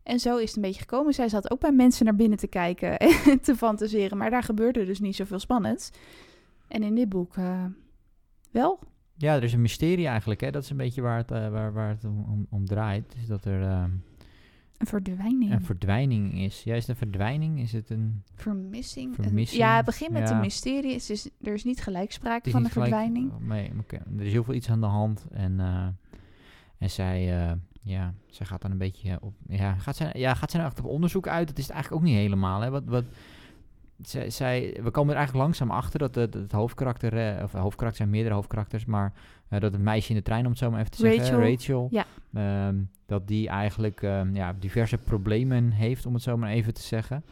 En 0.03 0.19
zo 0.19 0.37
is 0.37 0.47
het 0.47 0.55
een 0.55 0.61
beetje 0.61 0.81
gekomen. 0.81 1.13
Zij 1.13 1.29
zat 1.29 1.51
ook 1.51 1.59
bij 1.59 1.71
mensen 1.71 2.05
naar 2.05 2.15
binnen 2.15 2.37
te 2.37 2.47
kijken 2.47 2.97
en 2.99 3.39
te 3.41 3.55
fantaseren. 3.55 4.17
Maar 4.17 4.29
daar 4.29 4.43
gebeurde 4.43 4.85
dus 4.85 4.99
niet 4.99 5.15
zoveel 5.15 5.39
spannends. 5.39 5.91
En 6.67 6.83
in 6.83 6.95
dit 6.95 7.09
boek 7.09 7.37
eh, 7.37 7.65
wel. 8.51 8.79
Ja, 9.17 9.35
er 9.35 9.43
is 9.43 9.53
een 9.53 9.61
mysterie 9.61 10.07
eigenlijk. 10.07 10.41
Hè? 10.41 10.51
Dat 10.51 10.63
is 10.63 10.69
een 10.69 10.77
beetje 10.77 11.01
waar 11.01 11.17
het, 11.17 11.31
eh, 11.31 11.49
waar, 11.49 11.73
waar 11.73 11.89
het 11.89 12.03
om, 12.05 12.47
om, 12.49 12.65
draait. 12.65 13.13
Dus 13.17 13.27
dat 13.27 13.45
er 13.45 13.61
eh, 13.61 13.83
Een 14.77 14.87
verdwijning. 14.87 15.51
een 15.51 15.61
verdwijning 15.65 16.39
is. 16.39 16.63
Ja, 16.63 16.73
is 16.75 16.81
het 16.81 16.89
een 16.89 16.95
verdwijning? 17.09 17.59
Is 17.59 17.71
het 17.73 17.89
een... 17.89 18.23
Vermissing. 18.35 19.15
Ja, 19.51 19.75
het 19.75 19.85
begint 19.85 20.11
met 20.11 20.29
ja. 20.29 20.35
een 20.35 20.41
mysterie. 20.41 20.93
Het 20.93 21.09
is, 21.09 21.29
er 21.41 21.53
is 21.53 21.63
niet 21.63 21.81
gelijk 21.81 22.11
sprake 22.11 22.45
is 22.45 22.51
van 22.51 22.63
een 22.63 22.69
gelijk- 22.69 22.89
verdwijning. 22.89 23.31
oh, 23.31 23.47
Nee, 23.47 23.71
er 24.17 24.25
is 24.25 24.31
heel 24.31 24.43
veel 24.43 24.53
iets 24.53 24.69
aan 24.69 24.81
de 24.81 24.87
hand. 24.87 25.25
En, 25.31 25.59
eh, 25.59 25.87
en 26.77 26.89
zij, 26.89 27.45
eh, 27.47 27.51
ja, 27.81 28.13
zij 28.27 28.45
gaat 28.45 28.61
dan 28.61 28.71
een 28.71 28.77
beetje 28.77 29.17
op... 29.21 29.33
Ja, 29.47 29.73
gaat 29.75 29.95
zij, 29.95 30.11
ja, 30.13 30.33
gaat 30.33 30.51
zij 30.51 30.59
nou 30.59 30.71
echt 30.71 30.81
op 30.83 30.89
onderzoek 30.89 31.27
uit? 31.27 31.47
Dat 31.47 31.57
is 31.57 31.63
het 31.63 31.73
eigenlijk 31.73 32.03
ook 32.03 32.09
niet 32.09 32.17
helemaal. 32.19 32.61
Hè? 32.61 32.69
Wat, 32.69 32.83
wat, 32.85 33.03
zij, 34.01 34.29
zij, 34.29 34.79
we 34.83 34.91
komen 34.91 35.11
er 35.11 35.17
eigenlijk 35.17 35.45
langzaam 35.45 35.71
achter 35.71 35.99
dat 35.99 36.15
het, 36.15 36.33
het 36.33 36.51
hoofdkarakter... 36.51 37.37
eh, 37.37 37.43
of 37.43 37.51
hoofdkarakter 37.51 37.97
zijn 37.97 38.09
meerdere 38.09 38.35
hoofdkarakters, 38.35 38.85
maar... 38.85 39.13
eh, 39.49 39.59
dat 39.59 39.73
het 39.73 39.81
meisje 39.81 40.09
in 40.09 40.15
de 40.15 40.21
trein, 40.21 40.43
om 40.43 40.49
het 40.49 40.59
zo 40.59 40.69
maar 40.71 40.79
even 40.79 40.91
te 40.91 40.97
zeggen, 40.97 41.49
Rachel, 41.51 41.87
ja. 41.91 42.05
ehm, 42.33 42.75
dat 43.05 43.27
die 43.27 43.49
eigenlijk 43.49 44.01
ehm, 44.01 44.35
ja, 44.35 44.53
diverse 44.59 44.97
problemen 44.97 45.71
heeft, 45.71 46.05
om 46.05 46.13
het 46.13 46.23
zo 46.23 46.37
maar 46.37 46.49
even 46.49 46.73
te 46.73 46.81
zeggen. 46.81 47.23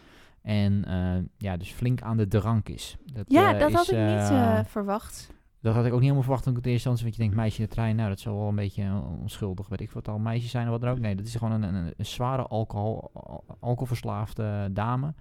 En 0.41 0.85
eh, 0.85 1.23
ja, 1.37 1.57
dus 1.57 1.71
flink 1.71 2.01
aan 2.01 2.17
de 2.17 2.27
drank 2.27 2.69
is. 2.69 2.97
Dat, 3.13 3.25
Ja, 3.27 3.53
eh, 3.53 3.59
dat 3.59 3.69
is, 3.69 3.75
had 3.75 3.87
ik 3.91 3.97
niet 3.97 4.29
eh, 4.29 4.57
eh, 4.59 4.65
verwacht. 4.65 5.31
Dat 5.61 5.75
had 5.75 5.81
ik 5.85 5.87
ook 5.87 5.93
niet 5.93 6.01
helemaal 6.01 6.21
verwacht 6.21 6.43
toen 6.43 6.51
ik 6.51 6.57
het 6.57 6.67
eerst 6.67 6.85
instantie, 6.85 7.03
want 7.03 7.15
je 7.15 7.21
denkt 7.21 7.37
meisje 7.37 7.61
in 7.61 7.67
de 7.67 7.71
trein, 7.73 7.95
nou 7.95 8.09
dat 8.09 8.19
zal 8.19 8.35
wel 8.37 8.47
een 8.47 8.55
beetje 8.55 9.01
onschuldig, 9.21 9.67
weet 9.67 9.81
ik 9.81 9.91
wat 9.91 10.07
al 10.07 10.19
meisjes 10.19 10.51
zijn 10.51 10.65
of 10.65 10.71
wat 10.71 10.81
dan 10.81 10.89
ook. 10.91 10.99
Nee, 10.99 11.15
dat 11.15 11.25
is 11.25 11.35
gewoon 11.35 11.61
een, 11.63 11.75
een, 11.75 11.93
een 11.97 12.05
zware 12.05 12.47
alcohol, 12.47 13.09
al- 13.13 13.43
alcoholverslaafde 13.59 14.69
dame, 14.71 15.13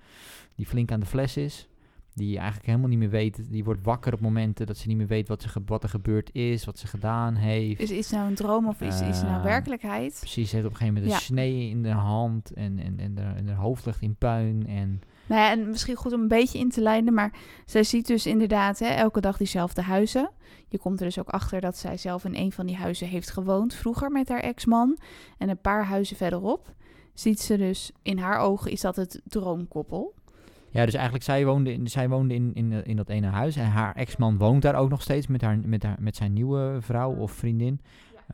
die 0.54 0.66
flink 0.66 0.92
aan 0.92 1.00
de 1.00 1.06
fles 1.06 1.36
is. 1.36 1.68
Die 2.14 2.36
eigenlijk 2.36 2.66
helemaal 2.66 2.88
niet 2.88 2.98
meer 2.98 3.10
weet, 3.10 3.50
die 3.50 3.64
wordt 3.64 3.82
wakker 3.82 4.12
op 4.12 4.20
momenten 4.20 4.66
dat 4.66 4.76
ze 4.76 4.88
niet 4.88 4.96
meer 4.96 5.06
weet 5.06 5.28
wat, 5.28 5.42
ze, 5.42 5.48
ge- 5.48 5.62
wat 5.66 5.82
er 5.82 5.88
gebeurd 5.88 6.34
is, 6.34 6.64
wat 6.64 6.78
ze 6.78 6.86
gedaan 6.86 7.34
heeft. 7.34 7.80
Is 7.80 7.90
iets 7.90 8.10
nou 8.10 8.28
een 8.28 8.34
droom 8.34 8.66
of 8.68 8.80
is 8.80 9.00
iets 9.00 9.22
nou 9.22 9.36
Eh, 9.36 9.42
werkelijkheid? 9.42 10.16
Precies, 10.18 10.48
ze 10.50 10.54
heeft 10.56 10.66
op 10.68 10.72
een 10.72 10.78
gegeven 10.78 11.02
moment 11.02 11.12
een 11.12 11.18
Ja. 11.18 11.24
snee 11.26 11.68
in 11.70 11.82
de 11.82 11.90
hand 11.90 12.52
en, 12.52 12.78
en, 12.78 12.98
en, 12.98 13.18
haar, 13.18 13.36
en 13.36 13.46
haar 13.48 13.56
hoofd 13.56 13.86
ligt 13.86 14.02
in 14.02 14.14
puin. 14.16 14.66
En 14.66 15.00
Nou 15.28 15.40
ja, 15.40 15.50
en 15.50 15.68
misschien 15.68 15.96
goed 15.96 16.12
om 16.12 16.20
een 16.20 16.28
beetje 16.28 16.58
in 16.58 16.70
te 16.70 16.80
leiden, 16.80 17.14
maar 17.14 17.32
zij 17.66 17.82
ziet 17.82 18.06
dus 18.06 18.26
inderdaad 18.26 18.78
hè, 18.78 18.86
elke 18.86 19.20
dag 19.20 19.36
diezelfde 19.36 19.82
huizen. 19.82 20.30
Je 20.68 20.78
komt 20.78 21.00
er 21.00 21.06
dus 21.06 21.18
ook 21.18 21.28
achter 21.28 21.60
dat 21.60 21.76
zij 21.76 21.96
zelf 21.96 22.24
in 22.24 22.34
een 22.34 22.52
van 22.52 22.66
die 22.66 22.76
huizen 22.76 23.06
heeft 23.06 23.30
gewoond, 23.30 23.74
vroeger 23.74 24.10
met 24.10 24.28
haar 24.28 24.40
ex-man. 24.40 24.98
En 25.38 25.48
een 25.48 25.60
paar 25.60 25.84
huizen 25.84 26.16
verderop 26.16 26.74
ziet 27.14 27.40
ze 27.40 27.56
dus, 27.56 27.92
in 28.02 28.18
haar 28.18 28.38
ogen 28.38 28.70
is 28.70 28.80
dat 28.80 28.96
het 28.96 29.20
droomkoppel. 29.24 30.14
Ja, 30.70 30.84
dus 30.84 30.94
eigenlijk 30.94 31.24
zij 31.24 31.44
woonde 31.44 31.72
in, 31.72 31.88
zij 31.88 32.08
woonde 32.08 32.34
in, 32.34 32.50
in, 32.54 32.84
in 32.84 32.96
dat 32.96 33.08
ene 33.08 33.26
huis. 33.26 33.56
En 33.56 33.66
haar 33.66 33.94
ex-man 33.94 34.38
woont 34.38 34.62
daar 34.62 34.74
ook 34.74 34.90
nog 34.90 35.02
steeds 35.02 35.26
met, 35.26 35.40
haar, 35.40 35.58
met, 35.64 35.82
haar, 35.82 35.96
met 36.00 36.16
zijn 36.16 36.32
nieuwe 36.32 36.76
vrouw 36.80 37.14
of 37.14 37.32
vriendin. 37.32 37.80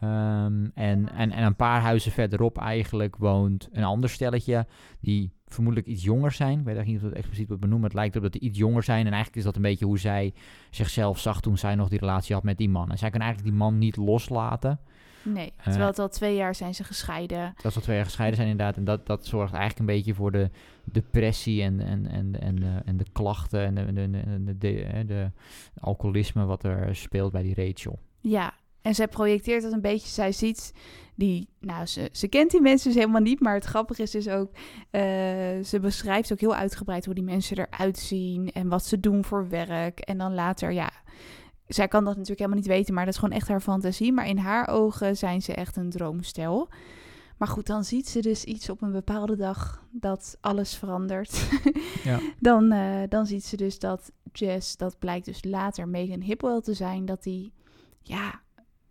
Ehm, 0.00 0.64
en, 0.74 1.08
en, 1.14 1.30
en 1.32 1.44
een 1.44 1.56
paar 1.56 1.80
huizen 1.80 2.12
verderop 2.12 2.58
eigenlijk 2.58 3.16
woont 3.16 3.68
een 3.72 3.84
ander 3.84 4.10
stelletje 4.10 4.66
die 5.00 5.32
vermoedelijk 5.46 5.90
iets 5.90 6.04
jonger 6.04 6.32
zijn. 6.32 6.58
Ik 6.58 6.64
weet 6.64 6.76
eigenlijk 6.76 6.86
niet 6.86 6.96
of 7.02 7.08
dat 7.08 7.18
expliciet 7.18 7.46
wordt 7.48 7.62
benoemd, 7.62 7.80
maar 7.80 7.90
het 7.90 7.98
lijkt 7.98 8.14
erop 8.16 8.32
dat 8.32 8.40
die 8.40 8.50
iets 8.50 8.58
jonger 8.58 8.82
zijn. 8.82 9.00
En 9.06 9.12
eigenlijk 9.12 9.36
is 9.36 9.44
dat 9.44 9.56
een 9.56 9.62
beetje 9.62 9.84
hoe 9.84 9.98
zij 9.98 10.34
zichzelf 10.70 11.18
zag 11.18 11.40
toen 11.40 11.58
zij 11.58 11.74
nog 11.74 11.88
die 11.88 11.98
relatie 11.98 12.34
had 12.34 12.44
met 12.44 12.58
die 12.58 12.68
man. 12.68 12.90
En 12.90 12.98
zij 12.98 13.10
kan 13.10 13.20
eigenlijk 13.20 13.50
die 13.50 13.58
man 13.60 13.78
niet 13.78 13.96
loslaten. 13.96 14.80
Nee, 15.22 15.52
Eh. 15.56 15.64
terwijl 15.64 15.86
het 15.86 15.98
al 15.98 16.08
twee 16.08 16.36
jaar 16.36 16.54
zijn 16.54 16.74
ze 16.74 16.84
gescheiden. 16.84 17.54
Dat 17.62 17.72
ze 17.72 17.78
al 17.78 17.84
twee 17.84 17.96
jaar 17.96 18.04
gescheiden 18.04 18.36
zijn 18.36 18.48
inderdaad. 18.50 18.76
En 18.76 18.84
dat, 18.84 19.06
dat 19.06 19.26
zorgt 19.26 19.52
eigenlijk 19.52 19.80
een 19.80 19.96
beetje 19.96 20.14
voor 20.14 20.32
de 20.32 20.50
depressie 20.84 21.62
en, 21.62 21.80
en, 21.80 22.06
en, 22.06 22.40
en, 22.40 22.54
de, 22.56 22.80
en 22.84 22.96
de 22.96 23.06
klachten 23.12 23.64
en 23.64 23.94
de, 23.94 24.10
de, 24.44 24.58
de, 24.58 24.68
hè, 24.68 25.04
de 25.04 25.30
alcoholisme 25.80 26.44
wat 26.44 26.64
er 26.64 26.96
speelt 26.96 27.32
bij 27.32 27.42
die 27.42 27.54
Rachel. 27.66 27.98
Ja, 28.20 28.54
En 28.84 28.94
zij 28.94 29.08
projecteert 29.08 29.62
dat 29.62 29.72
een 29.72 29.80
beetje. 29.80 30.08
Zij 30.08 30.32
ziet 30.32 30.72
die, 31.14 31.48
nou, 31.60 31.86
ze, 31.86 32.08
ze 32.12 32.28
kent 32.28 32.50
die 32.50 32.60
mensen 32.60 32.88
dus 32.88 32.98
helemaal 32.98 33.20
niet. 33.20 33.40
Maar 33.40 33.54
het 33.54 33.64
grappige 33.64 34.02
is 34.02 34.10
dus 34.10 34.28
ook, 34.28 34.50
eh, 34.90 35.02
ze 35.64 35.78
beschrijft 35.80 36.32
ook 36.32 36.40
heel 36.40 36.54
uitgebreid 36.54 37.04
hoe 37.04 37.14
die 37.14 37.24
mensen 37.24 37.58
eruit 37.58 37.98
zien 37.98 38.52
en 38.52 38.68
wat 38.68 38.84
ze 38.84 39.00
doen 39.00 39.24
voor 39.24 39.48
werk. 39.48 40.00
En 40.00 40.18
dan 40.18 40.34
later, 40.34 40.72
ja, 40.72 40.90
zij 41.66 41.88
kan 41.88 42.04
dat 42.04 42.12
natuurlijk 42.12 42.40
helemaal 42.40 42.60
niet 42.60 42.68
weten, 42.68 42.94
maar 42.94 43.04
dat 43.04 43.14
is 43.14 43.20
gewoon 43.20 43.36
echt 43.36 43.48
haar 43.48 43.60
fantasie. 43.60 44.12
Maar 44.12 44.28
in 44.28 44.38
haar 44.38 44.68
ogen 44.68 45.16
zijn 45.16 45.42
ze 45.42 45.54
echt 45.54 45.76
een 45.76 45.90
droomstel. 45.90 46.68
Maar 47.36 47.48
goed, 47.48 47.66
dan 47.66 47.84
ziet 47.84 48.08
ze 48.08 48.20
dus 48.20 48.44
iets 48.44 48.70
op 48.70 48.82
een 48.82 48.92
bepaalde 48.92 49.36
dag 49.36 49.86
dat 49.90 50.38
alles 50.40 50.74
verandert. 50.74 51.32
Ja. 52.04 52.20
dan, 52.40 52.72
eh, 52.72 53.02
dan 53.08 53.26
ziet 53.26 53.44
ze 53.44 53.56
dus 53.56 53.78
dat 53.78 54.12
Jess, 54.32 54.76
dat 54.76 54.98
blijkt 54.98 55.24
dus 55.24 55.44
later 55.44 55.88
Megan 55.88 56.20
Hipwell 56.20 56.60
te 56.60 56.74
zijn, 56.74 57.04
dat 57.04 57.22
die, 57.22 57.52
ja, 58.00 58.42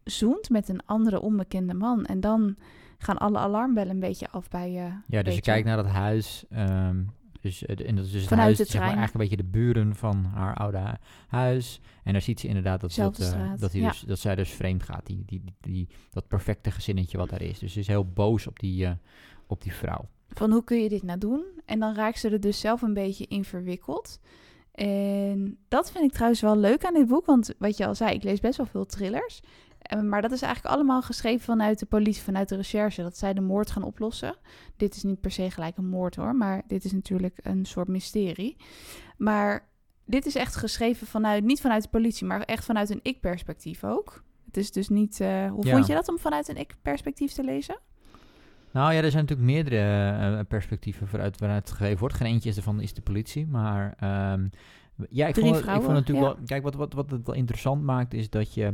zoent 0.03 0.50
met 0.50 0.69
een 0.69 0.86
andere 0.86 1.22
onbekende 1.22 1.74
man. 1.74 2.05
En 2.05 2.19
dan 2.19 2.55
gaan 2.98 3.17
alle 3.17 3.38
alarmbellen 3.38 3.93
een 3.93 4.00
beetje 4.00 4.29
af 4.29 4.50
bij 4.50 4.72
je. 4.72 4.89
Ja, 5.07 5.24
dus 5.24 5.36
je 5.36 5.41
kijkt 5.41 5.67
naar 5.67 5.77
dat 5.77 5.88
huis. 5.88 6.45
ehm, 6.50 7.03
dus, 7.41 7.65
en 7.65 7.95
dat 7.95 8.05
is 8.05 8.12
dus 8.12 8.22
het 8.29 8.39
huis, 8.39 8.57
de 8.57 8.63
zeg 8.65 8.74
maar, 8.81 8.83
eigenlijk 8.83 9.13
een 9.13 9.19
beetje 9.19 9.38
de 9.51 9.57
buren 9.57 9.95
van 9.95 10.25
haar 10.25 10.55
oude 10.55 10.77
hu- 10.77 10.95
huis. 11.27 11.81
En 12.03 12.12
daar 12.12 12.22
ziet 12.22 12.39
ze 12.39 12.48
inderdaad 12.48 12.81
dat, 12.81 12.95
dat, 12.95 13.19
eh, 13.19 13.51
dat, 13.60 13.72
hij 13.72 13.81
ja. 13.81 13.89
dus, 13.89 14.00
dat 14.01 14.19
zij 14.19 14.36
dus 14.36 14.50
vreemd 14.50 14.83
gaat. 14.83 15.05
Die, 15.05 15.24
die, 15.25 15.41
die, 15.43 15.53
die- 15.60 15.88
dat 16.12 16.27
perfecte 16.27 16.72
gezinnetje 16.72 17.17
wat 17.17 17.29
daar 17.29 17.41
is. 17.41 17.60
Dus 17.60 17.74
ze 17.74 17.79
is 17.79 17.88
heel 17.88 18.05
boos 18.05 18.48
op 18.48 18.60
die, 18.60 18.86
eh, 18.86 18.91
op 19.48 19.62
die 19.62 19.74
vrouw. 19.74 20.07
Van 20.27 20.51
hoe 20.51 20.63
kun 20.63 20.81
je 20.81 20.89
dit 20.89 21.03
nou 21.03 21.19
doen? 21.19 21.43
En 21.65 21.79
dan 21.79 21.95
raakt 21.95 22.19
ze 22.19 22.29
er 22.29 22.39
dus 22.39 22.60
zelf 22.60 22.81
een 22.81 22.93
beetje 22.93 23.25
in 23.27 23.43
verwikkeld. 23.45 24.19
En 24.72 25.57
dat 25.67 25.91
vind 25.91 26.03
ik 26.03 26.12
trouwens 26.12 26.41
wel 26.41 26.57
leuk 26.57 26.86
aan 26.86 26.93
dit 26.93 27.07
boek. 27.07 27.25
Want 27.25 27.53
wat 27.57 27.77
je 27.77 27.86
al 27.88 27.95
zei, 27.95 28.13
ik 28.15 28.24
lees 28.24 28.39
best 28.39 28.57
wel 28.57 28.65
veel 28.65 28.86
thrillers. 28.86 29.39
Eh, 29.84 30.02
Maar 30.02 30.22
dat 30.22 30.32
is 30.32 30.42
eigenlijk 30.42 30.75
allemaal 30.75 31.02
geschreven 31.02 31.46
vanuit 31.46 31.80
de 31.80 31.86
politie, 31.86 32.24
vanuit 32.24 32.50
de 32.50 32.56
recherche. 32.56 33.02
Dat 33.02 33.18
zij 33.18 33.34
de 33.34 33.42
moord 33.42 33.72
gaan 33.72 33.84
oplossen. 33.84 34.36
Dit 34.78 34.96
is 34.96 35.04
niet 35.04 35.22
per 35.22 35.32
se 35.32 35.52
gelijk 35.52 35.78
een 35.78 35.90
moord 35.90 36.16
hoor. 36.16 36.36
Maar 36.36 36.63
dit 36.68 36.84
is 36.86 36.92
natuurlijk 36.92 37.40
een 37.44 37.66
soort 37.66 37.88
mysterie. 37.88 38.56
Maar 39.18 39.70
dit 40.06 40.25
is 40.25 40.36
echt 40.36 40.56
geschreven 40.56 41.08
vanuit, 41.08 41.44
niet 41.44 41.62
vanuit 41.62 41.84
de 41.84 41.90
politie, 41.90 42.28
maar 42.28 42.42
echt 42.42 42.66
vanuit 42.66 42.90
een 42.90 43.00
ik-perspectief 43.04 43.84
ook. 43.84 44.24
Het 44.46 44.58
is 44.58 44.72
dus 44.72 44.90
niet. 44.90 45.20
eh, 45.20 45.50
hoe 45.52 45.66
Ja. 45.66 45.72
vond 45.74 45.88
je 45.88 45.94
dat 45.94 46.10
om 46.10 46.20
vanuit 46.20 46.48
een 46.48 46.58
ik-perspectief 46.58 47.32
te 47.32 47.44
lezen? 47.44 47.78
Nou 48.72 48.94
ja, 48.94 49.02
er 49.02 49.12
zijn 49.12 49.24
natuurlijk 49.25 49.50
meerdere 49.52 50.38
eh, 50.38 50.40
perspectieven 50.48 51.08
vooruit 51.08 51.40
waaruit 51.40 51.68
het 51.70 51.78
gegeven 51.78 52.00
wordt. 52.00 52.16
Geen 52.16 52.28
eentje 52.28 52.50
is 52.50 52.58
ervan 52.58 52.82
is 52.82 52.94
de 52.94 53.02
politie, 53.02 53.48
maar 53.48 53.94
ehm, 54.00 54.48
ja, 55.10 55.28
ik 55.28 55.34
Drie 55.34 55.46
vond, 55.46 55.56
het, 55.56 55.66
ik 55.66 55.72
vond 55.72 55.86
het 55.86 55.94
natuurlijk 55.96 56.28
ja. 56.28 56.34
wel... 56.36 56.46
Kijk, 56.46 56.63
wat, 56.63 56.74
wat, 56.75 56.94
wat 56.94 57.12
het 57.12 57.25
wel 57.25 57.36
interessant 57.36 57.84
maakt 57.84 58.13
is 58.13 58.30
dat 58.30 58.54
je... 58.54 58.74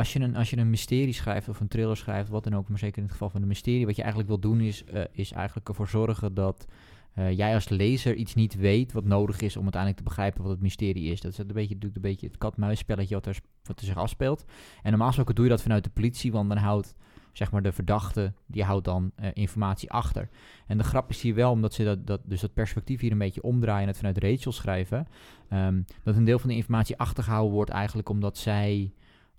Als 0.00 0.12
je, 0.12 0.20
een, 0.20 0.36
als 0.36 0.50
je 0.50 0.56
een 0.56 0.70
mysterie 0.70 1.12
schrijft 1.12 1.48
of 1.48 1.60
een 1.60 1.68
thriller 1.68 1.96
schrijft, 1.96 2.28
wat 2.28 2.44
dan 2.44 2.54
ook, 2.54 2.68
maar 2.68 2.78
zeker 2.78 2.96
in 2.96 3.02
het 3.02 3.12
geval 3.12 3.30
van 3.30 3.42
een 3.42 3.48
mysterie, 3.48 3.86
wat 3.86 3.96
je 3.96 4.02
eigenlijk 4.02 4.30
wil 4.30 4.40
doen 4.40 4.60
is, 4.60 4.84
eh, 4.84 5.02
is 5.12 5.32
eigenlijk 5.32 5.68
ervoor 5.68 5.88
zorgen 5.88 6.34
dat 6.34 6.66
eh, 7.14 7.36
jij 7.36 7.54
als 7.54 7.68
lezer 7.68 8.14
iets 8.14 8.34
niet 8.34 8.54
weet 8.54 8.92
wat 8.92 9.04
nodig 9.04 9.40
is 9.40 9.56
om 9.56 9.62
uiteindelijk 9.62 10.02
te 10.02 10.08
begrijpen 10.08 10.42
wat 10.42 10.50
het 10.50 10.60
mysterie 10.60 11.10
is. 11.10 11.20
Dat 11.20 11.32
is 11.32 11.38
een 11.38 11.46
beetje, 11.46 11.76
een 11.80 11.92
beetje 12.00 12.26
het 12.26 12.38
kat-muisspelletje 12.38 13.14
wat 13.14 13.26
er, 13.26 13.40
wat 13.62 13.80
er 13.80 13.86
zich 13.86 13.96
afspeelt. 13.96 14.44
En 14.82 14.90
normaal 14.90 15.06
gesproken 15.06 15.34
doe 15.34 15.44
je 15.44 15.50
dat 15.50 15.62
vanuit 15.62 15.84
de 15.84 15.90
politie, 15.90 16.32
want 16.32 16.48
dan 16.48 16.58
houdt 16.58 16.94
zeg 17.32 17.50
maar 17.50 17.62
de 17.62 17.72
verdachte, 17.72 18.32
die 18.46 18.64
houdt 18.64 18.84
dan 18.84 19.12
eh, 19.14 19.30
informatie 19.32 19.90
achter. 19.90 20.28
En 20.66 20.78
de 20.78 20.84
grap 20.84 21.10
is 21.10 21.20
hier 21.20 21.34
wel, 21.34 21.50
omdat 21.50 21.74
ze 21.74 21.84
dat, 21.84 22.06
dat, 22.06 22.20
dus 22.24 22.40
dat 22.40 22.54
perspectief 22.54 23.00
hier 23.00 23.12
een 23.12 23.18
beetje 23.18 23.42
omdraaien 23.42 23.82
en 23.82 23.88
het 23.88 23.96
vanuit 23.96 24.18
Rachel 24.18 24.52
schrijven, 24.52 25.06
ehm, 25.48 25.82
dat 26.02 26.16
een 26.16 26.24
deel 26.24 26.38
van 26.38 26.48
de 26.48 26.54
informatie 26.54 26.98
achtergehouden 26.98 27.52
wordt 27.52 27.70
eigenlijk 27.70 28.08
omdat 28.08 28.38
zij 28.38 28.92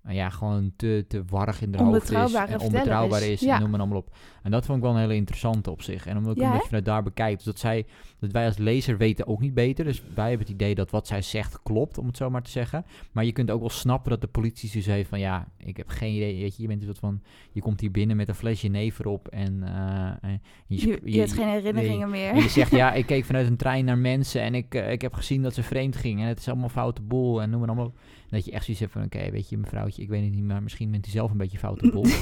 nou 0.03 0.15
ja, 0.15 0.29
gewoon 0.29 0.72
te, 0.75 1.05
te 1.08 1.24
warrig 1.25 1.62
in 1.62 1.72
de 1.72 1.77
hoofd 1.84 2.12
is 2.12 2.34
en 2.34 2.60
onbetrouwbaar 2.60 3.22
is, 3.22 3.39
ja. 3.39 3.55
en 3.55 3.62
noem 3.62 3.70
maar 3.70 3.79
allemaal 3.79 3.98
op. 3.98 4.15
En 4.43 4.51
dat 4.51 4.65
vond 4.65 4.77
ik 4.77 4.84
wel 4.84 4.93
een 4.93 5.00
hele 5.00 5.15
interessante 5.15 5.72
op 5.72 5.81
zich. 5.81 6.05
En 6.05 6.17
omdat 6.17 6.36
ik 6.36 6.41
Ja, 6.41 6.46
een 6.46 6.51
beetje 6.51 6.67
vanuit 6.67 6.86
daar 6.86 7.03
bekijk, 7.03 7.36
dus 7.36 7.46
dat, 7.46 7.60
zij, 7.60 7.86
dat 8.20 8.31
wij 8.31 8.46
als 8.46 8.58
lezer 8.58 8.98
weten 8.98 9.27
ook 9.27 9.39
niet 9.39 9.53
beter. 9.53 9.86
Dus 9.86 10.03
wij 10.15 10.29
hebben 10.29 10.48
het 10.48 10.55
idee 10.55 10.75
dat 10.75 10.91
wat 10.91 11.08
zij 11.08 11.22
zegt 11.22 11.60
klopt, 11.63 11.98
om 11.98 12.08
het 12.08 12.17
zo 12.17 12.29
maar 12.29 12.41
te 12.41 12.50
zeggen. 12.50 12.86
Maar 13.12 13.25
je 13.25 13.31
kunt 13.31 13.51
ook 13.51 13.60
wel 13.60 13.70
snappen 13.70 14.12
dat 14.12 14.22
de 14.22 14.27
politie 14.27 14.72
dus 14.72 14.86
heeft 14.86 15.10
van 15.10 15.20
ja, 15.20 15.48
ik 15.58 15.77
heb 15.77 15.88
geen 15.88 16.15
idee. 16.15 16.41
Weet 16.41 16.55
je, 16.55 16.62
je 16.62 16.67
bent 16.67 16.79
een 16.79 16.88
soort 16.88 17.00
van, 17.00 17.22
je 17.51 17.62
komt 17.62 17.79
hier 17.79 17.91
binnen 17.91 18.17
met 18.17 18.27
een 18.27 18.36
flesje 18.36 18.67
never 18.67 19.08
op 19.08 19.27
en, 19.27 19.63
eh, 19.63 20.29
en 20.29 20.41
je, 20.67 20.88
Je, 20.88 21.00
je, 21.03 21.20
hebt 21.20 21.34
geen 21.34 21.48
herinneringen 21.48 22.10
meer. 22.10 22.29
en 22.29 22.41
je 22.41 22.50
zegt, 22.50 22.72
ja, 22.81 22.93
ik 22.93 23.05
keek 23.05 23.25
vanuit 23.25 23.48
een 23.48 23.58
trein 23.58 23.86
naar 23.86 23.98
mensen 23.98 24.41
en 24.41 24.55
ik, 24.55 24.75
eh, 24.75 24.91
ik 24.91 25.01
heb 25.01 25.13
gezien 25.13 25.41
dat 25.41 25.53
ze 25.53 25.63
vreemd 25.63 25.96
gingen. 25.96 26.24
En 26.24 26.27
het 26.27 26.39
is 26.39 26.48
allemaal 26.48 26.70
foute 26.70 27.01
boel 27.01 27.41
en 27.41 27.50
noem 27.50 27.60
maar 27.60 27.70
allemaal. 27.70 27.86
op. 27.86 28.00
Dat 28.31 28.45
je 28.45 28.51
echt 28.51 28.63
zoiets 28.63 28.81
hebt 28.81 28.93
van, 28.93 29.03
oké, 29.03 29.31
weet 29.31 29.50
je, 29.50 29.57
mevrouwtje, 29.57 30.01
ik 30.01 30.09
weet 30.09 30.23
het 30.23 30.31
niet, 30.33 30.43
maar 30.43 30.63
misschien 30.63 30.91
bent 30.91 31.07
u 31.07 31.09
zelf 31.09 31.31
een 31.31 31.38
beetje 31.38 31.57
foute 31.57 31.89
boel. 31.93 32.03
Ehm, 32.03 32.13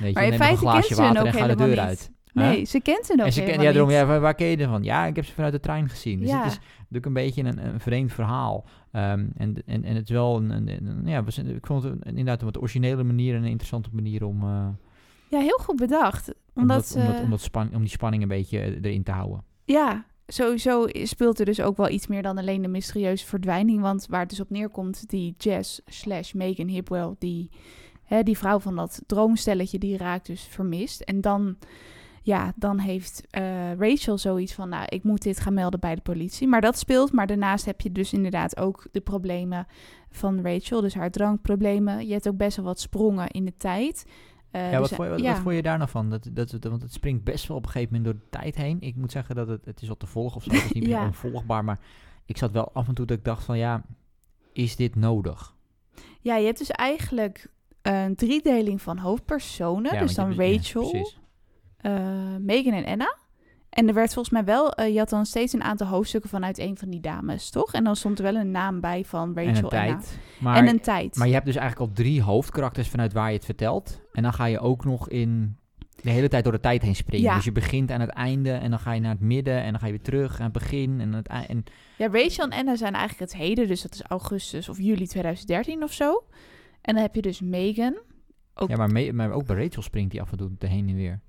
weet 0.00 0.08
je, 0.08 0.10
maar 0.12 0.24
in 0.24 0.30
neem 0.30 0.30
nog 0.30 0.32
een 0.32 0.38
kent 0.38 0.58
glaasje 0.58 0.94
ze 0.94 1.00
water 1.02 1.26
en 1.26 1.32
ga 1.32 1.46
de 1.46 1.54
deur 1.56 1.68
niet. 1.68 1.78
uit. 1.78 2.10
Nee, 2.32 2.56
Huh? 2.56 2.66
ze 2.66 2.80
kent 2.80 3.06
ze 3.06 3.14
nog 3.16 3.26
En 3.26 3.32
ze 3.32 3.38
ken, 3.40 3.46
helemaal 3.48 3.66
ja, 3.66 3.72
daarom, 3.72 3.90
ja, 4.10 4.20
waar, 4.20 4.34
ken 4.34 4.46
je 4.46 4.56
ervan? 4.56 4.82
Ja, 4.82 5.06
ik 5.06 5.16
heb 5.16 5.24
ze 5.24 5.32
vanuit 5.34 5.52
de 5.52 5.60
trein 5.60 5.88
gezien. 5.88 6.20
Dus 6.20 6.28
Ja. 6.28 6.42
het 6.42 6.52
is 6.52 6.58
natuurlijk 6.78 7.06
een 7.06 7.12
beetje 7.12 7.42
een, 7.44 7.66
een 7.66 7.80
vreemd 7.80 8.12
verhaal. 8.12 8.64
Ehm, 8.92 9.26
en, 9.36 9.54
en, 9.66 9.84
en 9.84 9.94
het 9.94 10.04
is 10.04 10.10
wel 10.10 10.36
een, 10.36 10.50
een, 10.50 10.68
een- 10.86 11.06
ja, 11.06 11.24
we 11.24 11.30
zijn- 11.30 11.54
ik 11.56 11.66
vond 11.66 11.82
het 11.82 12.04
inderdaad 12.04 12.38
een 12.40 12.44
wat 12.46 12.58
originele 12.58 13.02
manier 13.02 13.34
en 13.34 13.42
een 13.42 13.48
interessante 13.48 13.88
manier 13.92 14.24
om, 14.24 14.42
eh, 14.42 14.68
Ja, 15.28 15.38
heel 15.38 15.58
goed 15.62 15.76
bedacht. 15.76 16.28
om, 16.54 16.62
Omdat, 16.62 16.92
dat, 16.94 16.96
om, 17.02 17.06
dat, 17.06 17.16
eh, 17.16 17.22
om, 17.22 17.30
dat 17.30 17.40
span, 17.40 17.74
om 17.74 17.80
die 17.80 17.88
spanning 17.90 18.22
een 18.22 18.28
beetje 18.28 18.58
eh, 18.60 18.66
erin 18.82 19.02
te 19.02 19.10
houden. 19.12 19.42
Ja, 19.64 20.04
sowieso 20.32 20.86
speelt 20.92 21.38
er 21.38 21.44
dus 21.44 21.60
ook 21.60 21.76
wel 21.76 21.88
iets 21.88 22.06
meer 22.06 22.22
dan 22.22 22.38
alleen 22.38 22.62
de 22.62 22.68
mysterieuze 22.68 23.26
verdwijning. 23.26 23.80
Want 23.80 24.06
waar 24.08 24.20
het 24.20 24.30
dus 24.30 24.40
op 24.40 24.50
neerkomt, 24.50 25.08
die 25.08 25.34
Jess 25.38 25.80
slash 25.86 26.32
Megan 26.32 26.68
Hipwell, 26.68 27.14
die, 27.18 27.50
hè, 28.04 28.22
die 28.22 28.38
vrouw 28.38 28.58
van 28.58 28.76
dat 28.76 29.02
droomstelletje, 29.06 29.78
die 29.78 29.96
raakt 29.96 30.26
dus 30.26 30.42
vermist. 30.42 31.00
En 31.00 31.20
dan, 31.20 31.56
ja, 32.22 32.52
dan 32.56 32.78
heeft 32.78 33.22
eh, 33.30 33.74
Rachel 33.74 34.18
zoiets 34.18 34.54
van, 34.54 34.68
nou, 34.68 34.84
ik 34.88 35.02
moet 35.02 35.22
dit 35.22 35.40
gaan 35.40 35.54
melden 35.54 35.80
bij 35.80 35.94
de 35.94 36.00
politie. 36.00 36.48
Maar 36.48 36.60
dat 36.60 36.78
speelt, 36.78 37.12
maar 37.12 37.26
daarnaast 37.26 37.64
heb 37.64 37.80
je 37.80 37.92
dus 37.92 38.12
inderdaad 38.12 38.56
ook 38.56 38.86
de 38.92 39.00
problemen 39.00 39.66
van 40.10 40.40
Rachel. 40.42 40.80
Dus 40.80 40.94
haar 40.94 41.10
drankproblemen. 41.10 42.06
Je 42.06 42.12
hebt 42.12 42.28
ook 42.28 42.36
best 42.36 42.56
wel 42.56 42.66
wat 42.66 42.80
sprongen 42.80 43.28
in 43.28 43.44
de 43.44 43.56
tijd. 43.56 44.04
Eh, 44.50 44.70
ja, 44.72 44.78
wat, 44.78 44.88
dus, 44.88 44.96
vond 44.96 45.08
je, 45.08 45.14
wat, 45.14 45.24
ja. 45.24 45.36
vond 45.36 45.54
je 45.54 45.62
daar 45.62 45.78
nou 45.78 45.90
van? 45.90 46.10
Dat, 46.10 46.28
dat, 46.32 46.50
dat, 46.50 46.64
want 46.64 46.82
het 46.82 46.92
springt 46.92 47.24
best 47.24 47.46
wel 47.46 47.56
op 47.56 47.64
een 47.64 47.70
gegeven 47.70 47.96
moment 47.96 48.12
door 48.12 48.22
de 48.22 48.38
tijd 48.38 48.54
heen. 48.56 48.80
Ik 48.80 48.96
moet 48.96 49.12
zeggen 49.12 49.34
dat 49.34 49.48
het, 49.48 49.64
het 49.64 49.82
is 49.82 49.88
wat 49.88 49.98
te 49.98 50.06
volgen 50.06 50.36
of 50.36 50.42
zo. 50.42 50.50
Het 50.50 50.64
is 50.64 50.72
niet 50.72 50.82
meer 50.88 50.92
Ja. 50.92 51.06
onvolgbaar, 51.06 51.64
maar 51.64 51.78
ik 52.26 52.36
zat 52.36 52.52
wel 52.52 52.72
af 52.72 52.88
en 52.88 52.94
toe 52.94 53.06
dat 53.06 53.16
ik 53.18 53.24
dacht 53.24 53.44
van 53.44 53.58
ja, 53.58 53.82
is 54.52 54.76
dit 54.76 54.94
nodig? 54.96 55.54
Ja, 56.20 56.36
je 56.36 56.46
hebt 56.46 56.58
dus 56.58 56.70
eigenlijk 56.70 57.50
een 57.82 58.14
driedeling 58.14 58.82
van 58.82 58.98
hoofdpersonen. 58.98 59.94
Ja, 59.94 60.00
dus 60.00 60.14
dan 60.14 60.34
Rachel, 60.34 61.12
eh, 61.76 62.36
Megan 62.40 62.72
en 62.72 62.84
Anna. 62.84 63.16
En 63.70 63.88
er 63.88 63.94
werd 63.94 64.12
volgens 64.12 64.34
mij 64.34 64.44
wel, 64.44 64.72
eh, 64.72 64.92
je 64.92 64.98
had 64.98 65.08
dan 65.08 65.26
steeds 65.26 65.52
een 65.52 65.62
aantal 65.62 65.86
hoofdstukken 65.86 66.30
vanuit 66.30 66.58
een 66.58 66.76
van 66.78 66.90
die 66.90 67.00
dames, 67.00 67.50
toch? 67.50 67.72
En 67.72 67.84
dan 67.84 67.96
stond 67.96 68.18
er 68.18 68.24
wel 68.24 68.36
een 68.36 68.50
naam 68.50 68.80
bij 68.80 69.04
van 69.04 69.32
Rachel 69.34 69.50
en 69.50 69.62
een 69.62 69.68
tijd. 69.68 70.18
Maar, 70.38 70.56
en 70.56 70.68
een 70.68 70.80
tijd. 70.80 71.16
maar 71.16 71.26
je 71.26 71.32
hebt 71.32 71.46
dus 71.46 71.56
eigenlijk 71.56 71.90
al 71.90 71.96
drie 71.96 72.22
hoofdkarakters 72.22 72.88
vanuit 72.88 73.12
waar 73.12 73.28
je 73.28 73.36
het 73.36 73.44
vertelt. 73.44 74.00
En 74.12 74.22
dan 74.22 74.32
ga 74.32 74.44
je 74.44 74.60
ook 74.60 74.84
nog 74.84 75.08
in 75.08 75.56
de 76.02 76.10
hele 76.10 76.28
tijd 76.28 76.44
door 76.44 76.52
de 76.52 76.60
tijd 76.60 76.82
heen 76.82 76.96
springen. 76.96 77.26
Ja. 77.26 77.34
Dus 77.34 77.44
je 77.44 77.52
begint 77.52 77.90
aan 77.90 78.00
het 78.00 78.10
einde 78.10 78.52
en 78.52 78.70
dan 78.70 78.78
ga 78.78 78.92
je 78.92 79.00
naar 79.00 79.12
het 79.12 79.20
midden 79.20 79.62
en 79.62 79.70
dan 79.70 79.80
ga 79.80 79.86
je 79.86 79.92
weer 79.92 80.02
terug 80.02 80.38
aan 80.38 80.44
het 80.44 80.52
begin 80.52 81.00
en 81.00 81.12
het 81.12 81.28
en 81.28 81.64
Ja, 81.96 82.08
Rachel 82.12 82.44
en 82.44 82.58
Anna 82.58 82.76
zijn 82.76 82.94
eigenlijk 82.94 83.32
het 83.32 83.40
heden, 83.40 83.68
dus 83.68 83.82
dat 83.82 83.94
is 83.94 84.02
augustus 84.02 84.68
of 84.68 84.78
juli 84.78 85.06
2013 85.06 85.82
of 85.82 85.92
zo. 85.92 86.24
En 86.80 86.94
dan 86.94 87.02
heb 87.02 87.14
je 87.14 87.22
dus 87.22 87.40
Megan. 87.40 87.98
Ook, 88.54 88.68
Ja, 88.68 88.76
maar, 88.86 89.14
maar 89.14 89.30
ook 89.30 89.46
bij 89.46 89.56
Rachel 89.64 89.82
springt 89.82 90.12
hij 90.12 90.20
af 90.20 90.30
en 90.30 90.38
toe 90.38 90.50
de 90.58 90.66
heen 90.66 90.88
en 90.88 90.94
weer. 90.94 91.20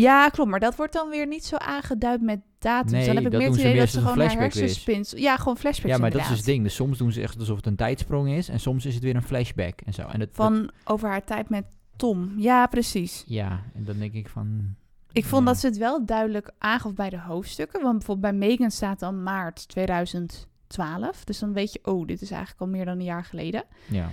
Ja, 0.00 0.28
klopt. 0.28 0.50
Maar 0.50 0.60
dat 0.60 0.76
wordt 0.76 0.92
dan 0.92 1.08
weer 1.08 1.26
niet 1.26 1.44
zo 1.44 1.56
aangeduid 1.56 2.20
met 2.20 2.40
datums. 2.58 2.92
Nee, 2.92 3.06
dan 3.06 3.14
heb 3.14 3.24
ik 3.26 3.38
meer 3.38 3.48
het 3.48 3.58
idee 3.58 3.78
dat 3.78 3.88
ze 3.88 3.98
gewoon 3.98 4.12
een 4.12 4.18
naar 4.18 4.28
flashback 4.30 4.52
is. 4.52 4.60
hersenspins... 4.60 5.10
Ja, 5.10 5.36
gewoon 5.36 5.56
flashbacks 5.56 5.94
Ja, 5.94 6.00
maar 6.00 6.10
dat 6.10 6.20
is 6.20 6.28
het 6.28 6.44
ding. 6.44 6.62
Dus 6.62 6.74
soms 6.74 6.98
doen 6.98 7.12
ze 7.12 7.22
echt 7.22 7.38
alsof 7.38 7.56
het 7.56 7.66
een 7.66 7.76
tijdsprong 7.76 8.30
is 8.30 8.48
en 8.48 8.60
soms 8.60 8.86
is 8.86 8.94
het 8.94 9.02
weer 9.02 9.16
een 9.16 9.22
flashback 9.22 9.80
en 9.80 9.94
zo. 9.94 10.02
En 10.02 10.18
dat, 10.18 10.18
dat- 10.18 10.36
Van 10.36 10.70
over 10.84 11.08
haar 11.08 11.24
tijd 11.24 11.48
met 11.48 11.64
Tom. 11.96 12.32
Ja, 12.36 12.66
precies. 12.66 13.24
ja, 13.26 13.62
en 13.74 13.84
dan 13.84 13.98
denk 13.98 14.12
ik 14.12 14.28
van... 14.28 14.76
Ik 15.12 15.24
vond 15.24 15.44
ja. 15.44 15.50
dat 15.52 15.60
ze 15.60 15.66
het 15.66 15.76
wel 15.76 16.06
duidelijk 16.06 16.50
aangaf 16.58 16.94
bij 16.94 17.10
de 17.10 17.20
hoofdstukken. 17.20 17.82
Want 17.82 17.96
bijvoorbeeld 17.98 18.38
bij 18.38 18.48
Megan 18.48 18.70
staat 18.70 18.98
dan 18.98 19.22
maart 19.22 19.68
2012. 19.68 21.24
Dus 21.24 21.38
dan 21.38 21.52
weet 21.52 21.72
je, 21.72 21.78
oh, 21.82 22.06
dit 22.06 22.22
is 22.22 22.30
eigenlijk 22.30 22.60
al 22.60 22.68
meer 22.68 22.84
dan 22.84 22.98
een 22.98 23.04
jaar 23.04 23.24
geleden. 23.24 23.64
Ja. 23.88 24.08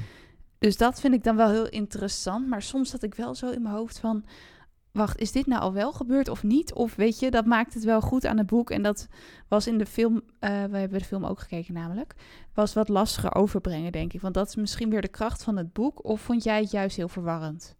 Dus 0.57 0.77
dat 0.77 0.99
vind 0.99 1.13
ik 1.13 1.23
dan 1.23 1.35
wel 1.35 1.49
heel 1.49 1.69
interessant. 1.69 2.47
Maar 2.47 2.61
soms 2.61 2.89
zat 2.89 3.03
ik 3.03 3.15
wel 3.15 3.35
zo 3.35 3.49
in 3.49 3.61
mijn 3.61 3.75
hoofd 3.75 3.99
van... 3.99 4.25
Wacht, 4.95 5.19
is 5.19 5.31
dit 5.31 5.45
nou 5.45 5.61
al 5.61 5.73
wel 5.73 5.93
gebeurd 5.93 6.29
of 6.29 6.43
niet? 6.43 6.73
Of 6.73 6.95
weet 6.95 7.19
je, 7.19 7.31
dat 7.31 7.45
maakt 7.45 7.73
het 7.73 7.83
wel 7.83 8.01
goed 8.01 8.25
aan 8.25 8.37
het 8.37 8.47
boek. 8.47 8.69
En 8.69 8.81
dat 8.81 9.07
was 9.47 9.67
in 9.67 9.77
de 9.77 9.85
film, 9.85 10.21
eh, 10.39 10.49
we 10.49 10.77
hebben 10.77 10.99
de 10.99 11.05
film 11.05 11.25
ook 11.25 11.39
gekeken 11.39 11.73
namelijk... 11.73 12.15
was 12.53 12.73
wat 12.73 12.89
lastiger 12.89 13.35
overbrengen, 13.35 13.91
denk 13.91 14.13
ik. 14.13 14.21
Want 14.21 14.33
dat 14.33 14.47
is 14.47 14.55
misschien 14.55 14.89
weer 14.89 15.01
de 15.01 15.07
kracht 15.07 15.43
van 15.43 15.57
het 15.57 15.73
boek. 15.73 16.05
Of 16.05 16.21
vond 16.21 16.43
jij 16.43 16.61
het 16.61 16.71
juist 16.71 16.95
heel 16.95 17.07
verwarrend? 17.07 17.75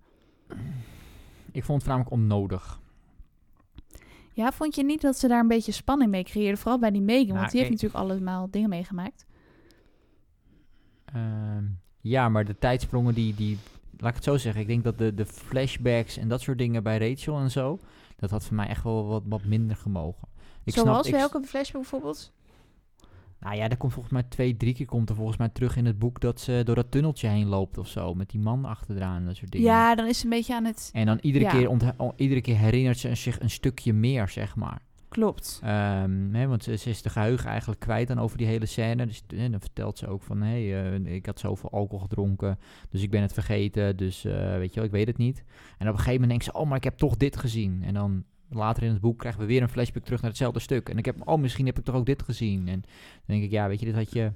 Ik 1.51 1.63
vond 1.63 1.81
het 1.81 1.89
voornamelijk 1.91 2.12
onnodig. 2.12 2.79
Ja, 4.34 4.51
vond 4.51 4.75
je 4.75 4.84
niet 4.84 5.01
dat 5.01 5.17
ze 5.17 5.27
daar 5.27 5.39
een 5.39 5.48
beetje 5.48 5.72
spanning 5.72 6.12
mee 6.12 6.24
creëerden? 6.24 6.57
Vooral 6.57 6.79
bij 6.79 6.91
die 6.91 7.01
Megan, 7.01 7.27
Nou, 7.27 7.39
want 7.39 7.51
die 7.51 7.60
heeft 7.62 7.72
kijk- 7.79 7.91
natuurlijk 7.91 8.12
allemaal 8.12 8.50
dingen 8.51 8.69
meegemaakt. 8.69 9.25
Ehm, 11.05 11.63
Ja, 12.01 12.29
maar 12.29 12.45
de 12.45 12.57
tijdsprongen 12.57 13.13
die, 13.13 13.36
die... 13.36 13.57
Laat 13.97 14.09
ik 14.09 14.15
het 14.15 14.23
zo 14.23 14.37
zeggen. 14.37 14.61
Ik 14.61 14.67
denk 14.67 14.83
dat 14.83 14.97
de, 14.97 15.13
de 15.13 15.25
flashbacks 15.25 16.17
en 16.17 16.27
dat 16.27 16.41
soort 16.41 16.57
dingen 16.57 16.83
bij 16.83 17.09
Rachel 17.09 17.37
en 17.39 17.51
zo... 17.51 17.79
Dat 18.15 18.29
had 18.29 18.45
voor 18.45 18.55
mij 18.55 18.67
echt 18.67 18.83
wel 18.83 19.05
wat, 19.05 19.23
wat 19.25 19.43
minder 19.43 19.75
gemogen. 19.75 20.27
Ik 20.63 20.73
Zoals 20.73 20.89
snap, 20.89 21.05
ik, 21.05 21.29
welke 21.29 21.47
flashback 21.47 21.81
bijvoorbeeld? 21.81 22.31
Nou 23.39 23.55
ja, 23.55 23.69
er 23.69 23.77
komt 23.77 23.93
volgens 23.93 24.13
mij 24.13 24.23
twee, 24.23 24.57
drie 24.57 24.73
keer 24.73 24.85
komt 24.85 25.09
er 25.09 25.15
volgens 25.15 25.37
mij 25.37 25.49
terug 25.49 25.75
in 25.75 25.85
het 25.85 25.99
boek 25.99 26.19
dat 26.19 26.39
ze 26.39 26.61
door 26.63 26.75
dat 26.75 26.91
tunneltje 26.91 27.27
heen 27.27 27.47
loopt 27.47 27.77
of 27.77 27.87
zo. 27.87 28.13
Met 28.13 28.29
die 28.29 28.39
man 28.39 28.65
achteraan 28.65 29.15
en 29.17 29.25
dat 29.25 29.35
soort 29.35 29.51
dingen. 29.51 29.67
Ja, 29.67 29.95
dan 29.95 30.07
is 30.07 30.17
ze 30.19 30.23
een 30.23 30.29
beetje 30.29 30.55
aan 30.55 30.65
het... 30.65 30.89
En 30.93 31.05
dan 31.05 31.17
iedere, 31.21 31.45
Ja. 31.45 31.51
keer, 31.51 31.93
iedere 32.15 32.41
keer 32.41 32.57
herinnert 32.57 32.97
ze 32.97 33.15
zich 33.15 33.39
een 33.39 33.49
stukje 33.49 33.93
meer, 33.93 34.29
zeg 34.29 34.55
maar. 34.55 34.84
Klopt. 35.15 35.60
Ehm, 35.63 36.48
want 36.48 36.63
ze, 36.63 36.72
is 36.72 37.01
de 37.01 37.10
geheugen 37.10 37.50
eigenlijk 37.50 37.79
kwijt 37.79 38.07
dan 38.07 38.19
over 38.19 38.38
die 38.38 38.48
hele 38.48 38.65
scène. 38.65 39.05
Dus 39.05 39.24
hè, 39.36 39.50
dan 39.50 39.60
vertelt 39.60 39.98
ze 39.98 40.07
ook 40.07 40.24
van, 40.24 40.41
hé, 40.41 40.67
hey, 40.67 41.01
eh, 41.03 41.15
ik 41.15 41.25
had 41.25 41.39
zoveel 41.39 41.72
alcohol 41.72 42.00
gedronken, 42.00 42.60
dus 42.89 43.01
ik 43.01 43.10
ben 43.10 43.22
het 43.22 43.34
vergeten. 43.34 43.98
Dus 43.98 44.25
eh, 44.25 44.57
weet 44.57 44.69
je 44.69 44.75
wel, 44.75 44.84
ik 44.84 44.91
weet 44.91 45.07
het 45.07 45.17
niet. 45.17 45.43
En 45.77 45.88
op 45.88 45.93
een 45.93 46.00
gegeven 46.00 46.12
moment 46.12 46.29
denkt 46.29 46.43
ze, 46.43 46.53
oh, 46.53 46.67
maar 46.67 46.77
ik 46.77 46.84
heb 46.84 46.98
toch 46.98 47.17
dit 47.17 47.38
gezien. 47.38 47.84
En 47.84 47.93
dan 47.93 48.24
later 48.50 48.84
in 48.84 48.89
het 48.89 49.01
boek 49.01 49.19
krijgen 49.19 49.41
we 49.41 49.48
weer 49.48 49.62
een 49.62 49.69
flashback 49.69 50.03
terug 50.03 50.22
naar 50.22 50.29
hetzelfde 50.29 50.60
stuk. 50.60 50.89
En 50.89 50.98
ik 50.98 51.05
heb, 51.05 51.27
oh, 51.27 51.39
misschien 51.39 51.65
heb 51.65 51.77
ik 51.77 51.84
toch 51.84 51.95
ook 51.95 52.05
dit 52.05 52.24
gezien. 52.24 52.67
En 52.67 52.81
dan 52.81 53.25
denk 53.25 53.43
ik, 53.43 53.51
ja, 53.51 53.67
weet 53.67 53.79
je, 53.79 53.86
dit 53.86 53.95
had 53.95 54.12
je... 54.12 54.31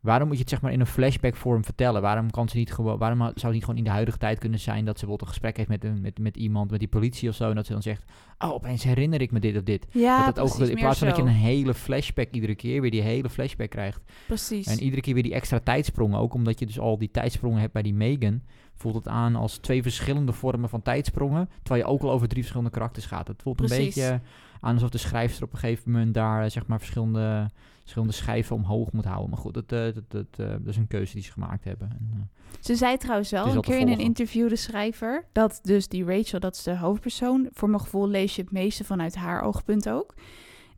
Waarom 0.00 0.26
moet 0.26 0.36
je 0.36 0.42
het 0.42 0.50
zeg 0.50 0.60
maar 0.60 0.72
in 0.72 0.80
een 0.80 0.86
flashback 0.86 1.36
vorm 1.36 1.64
vertellen? 1.64 2.02
Waarom 2.02 2.30
kan 2.30 2.48
ze 2.48 2.56
niet 2.56 2.72
gewoon, 2.72 2.98
waarom 2.98 3.18
zou 3.18 3.32
het 3.32 3.52
niet 3.52 3.64
gewoon 3.64 3.78
in 3.78 3.84
de 3.84 3.90
huidige 3.90 4.18
tijd 4.18 4.38
kunnen 4.38 4.58
zijn 4.58 4.84
dat 4.84 4.98
ze 4.98 5.06
bijvoorbeeld 5.06 5.20
een 5.20 5.34
gesprek 5.34 5.56
heeft 5.56 5.68
met, 5.68 5.84
een, 5.84 6.00
met, 6.00 6.18
met 6.18 6.36
iemand, 6.36 6.70
met 6.70 6.78
die 6.78 6.88
politie 6.88 7.28
of 7.28 7.34
zo, 7.34 7.48
en 7.48 7.54
dat 7.54 7.66
ze 7.66 7.72
dan 7.72 7.82
zegt, 7.82 8.04
oh, 8.38 8.50
opeens 8.50 8.84
herinner 8.84 9.20
ik 9.20 9.30
me 9.30 9.40
dit 9.40 9.56
of 9.56 9.62
dit. 9.62 9.86
Ja, 9.90 10.16
dat 10.26 10.26
het 10.26 10.60
ook, 10.60 10.68
in 10.68 10.76
plaats 10.76 10.98
van 10.98 11.08
dat 11.08 11.16
je 11.16 11.22
een 11.22 11.28
hele 11.28 11.74
flashback 11.74 12.30
iedere 12.30 12.54
keer 12.54 12.80
weer 12.80 12.90
die 12.90 13.02
hele 13.02 13.30
flashback 13.30 13.70
krijgt. 13.70 14.00
Precies. 14.26 14.66
En 14.66 14.82
iedere 14.82 15.02
keer 15.02 15.14
weer 15.14 15.22
die 15.22 15.34
extra 15.34 15.58
tijdsprongen. 15.58 16.18
Ook 16.18 16.34
omdat 16.34 16.58
je 16.58 16.66
dus 16.66 16.78
al 16.78 16.98
die 16.98 17.10
tijdsprongen 17.10 17.60
hebt 17.60 17.72
bij 17.72 17.82
die 17.82 17.94
Megan. 17.94 18.42
Voelt 18.80 18.94
het 18.94 19.08
aan 19.08 19.36
als 19.36 19.56
twee 19.56 19.82
verschillende 19.82 20.32
vormen 20.32 20.68
van 20.68 20.82
tijdsprongen. 20.82 21.48
Terwijl 21.62 21.86
je 21.86 21.92
ook 21.92 22.02
al 22.02 22.10
over 22.10 22.28
drie 22.28 22.40
verschillende 22.40 22.72
karakters 22.72 23.06
gaat. 23.06 23.28
Het 23.28 23.42
voelt 23.42 23.56
Precies. 23.56 23.76
een 23.78 23.84
beetje 23.84 24.20
aan 24.60 24.74
alsof 24.74 24.90
de 24.90 24.98
schrijfster 24.98 25.44
op 25.44 25.52
een 25.52 25.58
gegeven 25.58 25.92
moment 25.92 26.14
daar 26.14 26.44
eh, 26.44 26.50
zeg 26.50 26.66
maar 26.66 26.78
verschillende, 26.78 27.50
verschillende 27.80 28.12
schijven 28.14 28.56
omhoog 28.56 28.92
moet 28.92 29.04
houden. 29.04 29.30
Maar 29.30 29.38
goed, 29.38 29.54
dat, 29.54 29.72
eh, 29.72 29.94
dat, 29.94 30.04
dat, 30.08 30.26
eh, 30.36 30.46
dat 30.46 30.66
is 30.66 30.76
een 30.76 30.86
keuze 30.86 31.14
die 31.14 31.22
ze 31.22 31.32
gemaakt 31.32 31.64
hebben. 31.64 31.90
En, 31.90 32.10
eh, 32.12 32.60
Ze 32.60 32.74
zei 32.74 32.96
trouwens 32.96 33.30
wel 33.30 33.46
een 33.46 33.60
keer 33.60 33.78
in 33.78 33.88
een 33.88 33.98
interview, 33.98 34.48
de 34.48 34.56
schrijver, 34.56 35.24
dat 35.32 35.60
dus 35.62 35.88
die 35.88 36.04
Rachel, 36.04 36.40
dat 36.40 36.54
is 36.54 36.62
de 36.62 36.76
hoofdpersoon, 36.76 37.48
voor 37.52 37.68
mijn 37.68 37.80
gevoel 37.82 38.08
lees 38.08 38.36
je 38.36 38.42
het 38.42 38.52
meeste 38.52 38.84
vanuit 38.84 39.14
haar 39.14 39.42
oogpunt 39.42 39.88
ook. 39.88 40.14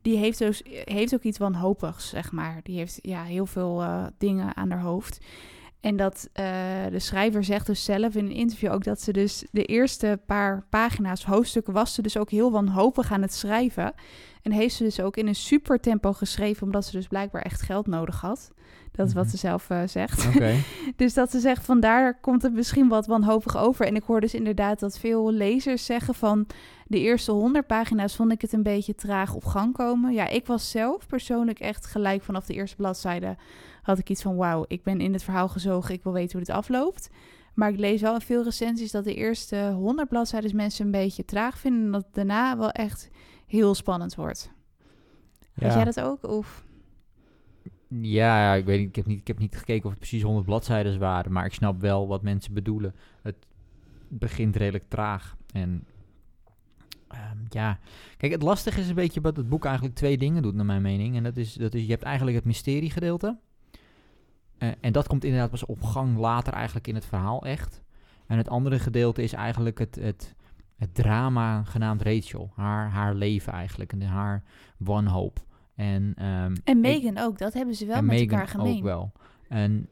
Die 0.02 0.16
heeft, 0.16 0.38
dus, 0.38 0.62
heeft 0.64 1.14
ook 1.14 1.23
iets 1.23 1.38
wanhopigs, 1.38 2.09
zeg 2.09 2.32
maar. 2.32 2.61
Die 2.62 2.76
heeft 2.76 2.99
ja, 3.02 3.23
heel 3.23 3.47
veel 3.47 3.82
eh, 3.82 4.06
dingen 4.18 4.56
aan 4.56 4.71
haar 4.71 4.80
hoofd. 4.80 5.21
En 5.82 5.96
dat 5.96 6.28
eh, 6.32 6.44
de 6.90 6.98
schrijver 6.98 7.44
zegt 7.44 7.66
dus 7.66 7.84
zelf 7.84 8.14
in 8.14 8.24
een 8.24 8.32
interview 8.32 8.72
ook 8.72 8.84
dat 8.84 9.00
ze 9.00 9.12
dus 9.12 9.44
de 9.50 9.64
eerste 9.64 10.20
paar 10.26 10.64
pagina's, 10.70 11.24
hoofdstukken, 11.24 11.72
was 11.72 11.94
ze 11.94 12.02
dus 12.02 12.16
ook 12.16 12.30
heel 12.30 12.50
wanhopig 12.50 13.12
aan 13.12 13.22
het 13.22 13.34
schrijven. 13.34 13.92
En 14.42 14.52
heeft 14.52 14.74
ze 14.74 14.82
dus 14.82 15.00
ook 15.00 15.16
in 15.16 15.26
een 15.26 15.34
super 15.34 15.80
tempo 15.80 16.12
geschreven, 16.12 16.62
omdat 16.62 16.84
ze 16.84 16.92
dus 16.92 17.06
blijkbaar 17.06 17.42
echt 17.42 17.62
geld 17.62 17.86
nodig 17.86 18.20
had. 18.20 18.52
Dat 18.92 19.06
is 19.06 19.12
wat 19.12 19.22
Mhm. 19.22 19.32
ze 19.32 19.38
zelf 19.38 19.70
eh, 19.70 19.82
zegt. 19.86 20.28
Dus 20.96 21.14
dat 21.14 21.30
ze 21.30 21.40
zegt, 21.40 21.64
vandaar 21.64 22.20
komt 22.20 22.42
het 22.42 22.52
misschien 22.52 22.88
wat 22.88 23.06
wanhopig 23.06 23.56
over. 23.56 23.86
En 23.86 23.94
ik 23.96 24.02
hoor 24.02 24.20
dus 24.20 24.34
inderdaad 24.34 24.80
dat 24.80 24.98
veel 24.98 25.32
lezers 25.32 25.84
zeggen 25.84 26.14
van... 26.14 26.46
de 26.86 26.98
eerste 26.98 27.32
honderd 27.32 27.66
pagina's 27.66 28.16
vond 28.16 28.32
ik 28.32 28.40
het 28.40 28.52
een 28.52 28.62
beetje 28.62 28.94
traag 28.94 29.34
op 29.34 29.44
gang 29.44 29.72
komen. 29.74 30.12
Ja, 30.12 30.28
ik 30.28 30.46
was 30.46 30.70
zelf 30.70 31.06
persoonlijk 31.06 31.60
echt 31.60 31.86
gelijk 31.86 32.22
vanaf 32.22 32.46
de 32.46 32.54
eerste 32.54 32.76
bladzijde... 32.76 33.36
had 33.82 33.98
ik 33.98 34.10
iets 34.10 34.22
van, 34.22 34.36
wauw, 34.36 34.64
ik 34.68 34.82
ben 34.82 35.00
in 35.00 35.12
het 35.12 35.22
verhaal 35.22 35.48
gezogen, 35.48 35.94
ik 35.94 36.02
wil 36.02 36.12
weten 36.12 36.32
hoe 36.38 36.46
dit 36.46 36.56
afloopt. 36.56 37.10
Maar 37.54 37.70
ik 37.70 37.78
lees 37.78 38.00
wel 38.00 38.14
in 38.14 38.20
veel 38.20 38.44
recensies 38.44 38.90
dat 38.90 39.04
de 39.04 39.14
eerste 39.14 39.72
honderd 39.74 40.08
bladzijden 40.08 40.56
mensen 40.56 40.84
een 40.84 40.90
beetje 40.90 41.24
traag 41.24 41.58
vinden... 41.58 41.84
en 41.84 41.92
dat 41.92 42.04
het 42.04 42.14
daarna 42.14 42.58
wel 42.58 42.70
echt 42.70 43.10
heel 43.46 43.74
spannend 43.74 44.14
wordt. 44.14 44.52
Had 45.54 45.72
jij 45.72 45.85
dat 45.85 46.00
ook? 46.00 46.24
Of... 46.28 46.64
Ja, 47.88 48.42
ja, 48.42 48.54
ik 48.54 48.64
weet 48.64 48.78
niet 48.78 48.88
ik, 48.88 48.96
heb 48.96 49.07
niet. 49.07 49.20
ik 49.20 49.26
heb 49.26 49.38
niet 49.38 49.57
gekeken 49.57 49.85
of 49.85 49.90
het 49.90 49.98
precies 49.98 50.22
100 50.22 50.46
bladzijden 50.46 50.98
waren. 50.98 51.33
Maar 51.33 51.44
ik 51.44 51.54
snap 51.54 51.80
wel 51.80 52.09
wat 52.09 52.22
mensen 52.22 52.54
bedoelen. 52.54 52.94
Het 53.22 53.37
begint 54.09 54.57
redelijk 54.57 54.88
traag. 54.88 55.37
En 55.52 55.85
ehm, 57.09 57.37
ja, 57.48 57.78
kijk, 58.16 58.33
het 58.33 58.42
lastige 58.42 58.80
is 58.80 58.88
een 58.88 58.94
beetje 58.94 59.20
dat 59.20 59.37
het 59.37 59.48
boek 59.48 59.64
eigenlijk 59.64 59.94
twee 59.94 60.18
dingen 60.18 60.42
doet, 60.42 60.54
naar 60.54 60.64
mijn 60.64 60.83
mening. 60.83 61.16
En 61.16 61.22
dat 61.22 61.37
is, 61.37 61.54
dat 61.54 61.74
is 61.74 61.83
je 61.83 61.90
hebt 61.90 62.02
eigenlijk 62.02 62.37
het 62.37 62.46
mysteriegedeelte. 62.46 63.38
Eh, 64.62 64.68
en 64.81 64.92
dat 64.92 65.07
komt 65.07 65.25
inderdaad 65.25 65.51
pas 65.51 65.64
op 65.66 65.83
gang 65.83 66.16
later 66.18 66.53
eigenlijk 66.53 66.87
in 66.87 66.94
het 66.94 67.07
verhaal 67.07 67.44
echt. 67.44 67.83
En 68.27 68.37
het 68.37 68.48
andere 68.48 68.79
gedeelte 68.79 69.22
is 69.22 69.33
eigenlijk 69.33 69.79
het, 69.79 69.94
het, 69.94 70.35
het 70.77 70.94
drama 70.94 71.64
genaamd 71.64 72.03
Rachel. 72.03 72.53
Haar, 72.55 72.90
haar 72.90 73.14
leven 73.14 73.53
eigenlijk 73.53 73.92
en 73.92 74.03
haar 74.03 74.42
wanhoop. 74.79 75.44
En, 75.75 76.12
ehm, 76.16 76.55
En 76.64 76.81
Megan 76.81 77.18
ook, 77.18 77.38
dat 77.38 77.53
hebben 77.53 77.75
ze 77.75 77.87
wel 77.87 77.96
en 77.96 78.05
met 78.05 78.20
elkaar 78.20 78.48
gemeen. 78.48 78.77
ook 78.77 78.83
wel. 78.83 79.12
En, 79.48 79.88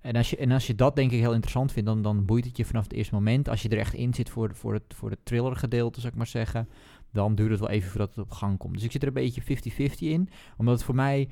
en, 0.00 0.16
als 0.16 0.30
je, 0.30 0.36
en 0.36 0.50
als 0.50 0.66
je 0.66 0.74
dat 0.74 0.96
denk 0.96 1.10
ik 1.10 1.20
heel 1.20 1.32
interessant 1.32 1.72
vindt, 1.72 1.88
dan, 1.88 2.02
dan 2.02 2.24
boeit 2.24 2.44
het 2.44 2.56
je 2.56 2.64
vanaf 2.64 2.82
het 2.82 2.92
eerste 2.92 3.14
moment. 3.14 3.48
Als 3.48 3.62
je 3.62 3.68
er 3.68 3.78
echt 3.78 3.94
in 3.94 4.14
zit 4.14 4.30
voor, 4.30 4.54
voor, 4.54 4.74
het, 4.74 4.94
voor 4.94 5.10
het 5.10 5.24
thriller 5.24 5.56
gedeelte, 5.56 6.00
zou 6.00 6.12
ik 6.12 6.18
maar 6.18 6.26
zeggen, 6.26 6.68
dan 7.12 7.34
duurt 7.34 7.50
het 7.50 7.60
wel 7.60 7.68
even 7.68 7.90
voordat 7.90 8.14
het 8.14 8.24
op 8.24 8.30
gang 8.30 8.58
komt. 8.58 8.74
Dus 8.74 8.84
ik 8.84 8.92
zit 8.92 9.02
er 9.02 9.08
een 9.08 9.14
beetje 9.14 9.90
50-50 9.90 9.94
in, 9.98 10.28
omdat 10.56 10.74
het 10.74 10.84
voor 10.84 10.94
mij, 10.94 11.28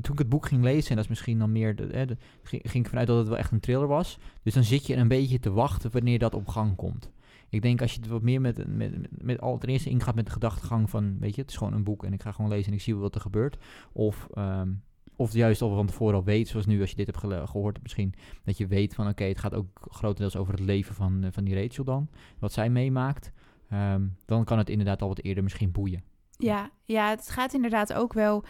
toen 0.00 0.12
ik 0.12 0.18
het 0.18 0.28
boek 0.28 0.46
ging 0.46 0.62
lezen, 0.62 0.90
en 0.90 0.94
dat 0.94 1.04
is 1.04 1.10
misschien 1.10 1.38
dan 1.38 1.52
meer, 1.52 1.74
hè, 1.90 2.04
ging, 2.42 2.62
ik 2.62 2.88
vanuit 2.88 3.06
dat 3.06 3.18
het 3.18 3.28
wel 3.28 3.38
echt 3.38 3.52
een 3.52 3.60
thriller 3.60 3.88
was. 3.88 4.18
Dus 4.42 4.54
dan 4.54 4.64
zit 4.64 4.86
je 4.86 4.96
een 4.96 5.08
beetje 5.08 5.38
te 5.38 5.50
wachten 5.50 5.90
wanneer 5.90 6.18
dat 6.18 6.34
op 6.34 6.48
gang 6.48 6.76
komt. 6.76 7.10
Ik 7.48 7.62
denk 7.62 7.80
als 7.80 7.94
je 7.94 8.00
het 8.00 8.08
wat 8.08 8.22
meer 8.22 8.40
met, 8.40 8.76
met, 8.76 9.22
met, 9.22 9.40
al 9.40 9.58
ten 9.58 9.68
eerste 9.68 9.90
ingaat 9.90 10.14
met 10.14 10.26
de 10.26 10.32
gedachtegang 10.32 10.90
van, 10.90 11.18
weet 11.18 11.34
je, 11.34 11.40
het 11.40 11.50
is 11.50 11.56
gewoon 11.56 11.72
een 11.72 11.84
boek 11.84 12.04
en 12.04 12.12
ik 12.12 12.22
ga 12.22 12.32
gewoon 12.32 12.50
lezen 12.50 12.66
en 12.66 12.72
ik 12.72 12.82
zie 12.82 12.96
wat 12.96 13.14
er 13.14 13.20
gebeurt. 13.20 13.58
Of, 13.92 14.28
ehm, 14.34 14.70
of 15.16 15.32
juist 15.32 15.62
al 15.62 15.74
van 15.74 15.86
tevoren 15.86 16.14
al 16.14 16.24
weet, 16.24 16.48
zoals 16.48 16.66
nu 16.66 16.80
als 16.80 16.90
je 16.90 16.96
dit 16.96 17.06
hebt 17.06 17.18
gehoord 17.50 17.82
misschien, 17.82 18.14
dat 18.44 18.58
je 18.58 18.66
weet 18.66 18.94
van 18.94 19.08
oké, 19.08 19.24
het 19.24 19.38
gaat 19.38 19.54
ook 19.54 19.86
grotendeels 19.90 20.36
over 20.36 20.54
het 20.54 20.62
leven 20.62 20.94
van, 20.94 21.24
eh, 21.24 21.32
van 21.32 21.44
die 21.44 21.62
Rachel 21.62 21.84
dan, 21.84 22.08
wat 22.38 22.52
zij 22.52 22.70
meemaakt. 22.70 23.32
Ehm, 23.68 24.06
dan 24.24 24.44
kan 24.44 24.58
het 24.58 24.70
inderdaad 24.70 25.02
al 25.02 25.08
wat 25.08 25.20
eerder 25.20 25.42
misschien 25.42 25.72
boeien. 25.72 26.02
Ja, 26.40 26.70
ja, 26.84 27.08
het 27.08 27.28
gaat 27.28 27.54
inderdaad 27.54 27.92
ook 27.92 28.12
wel 28.12 28.44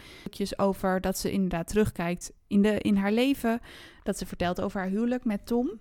over 0.57 1.01
dat 1.01 1.17
ze 1.17 1.31
inderdaad 1.31 1.67
terugkijkt 1.67 2.31
in, 2.47 2.61
de, 2.61 2.79
in 2.79 2.95
haar 2.95 3.11
leven. 3.11 3.59
Dat 4.03 4.17
ze 4.17 4.25
vertelt 4.25 4.61
over 4.61 4.79
haar 4.79 4.89
huwelijk 4.89 5.25
met 5.25 5.45
Tom. 5.45 5.79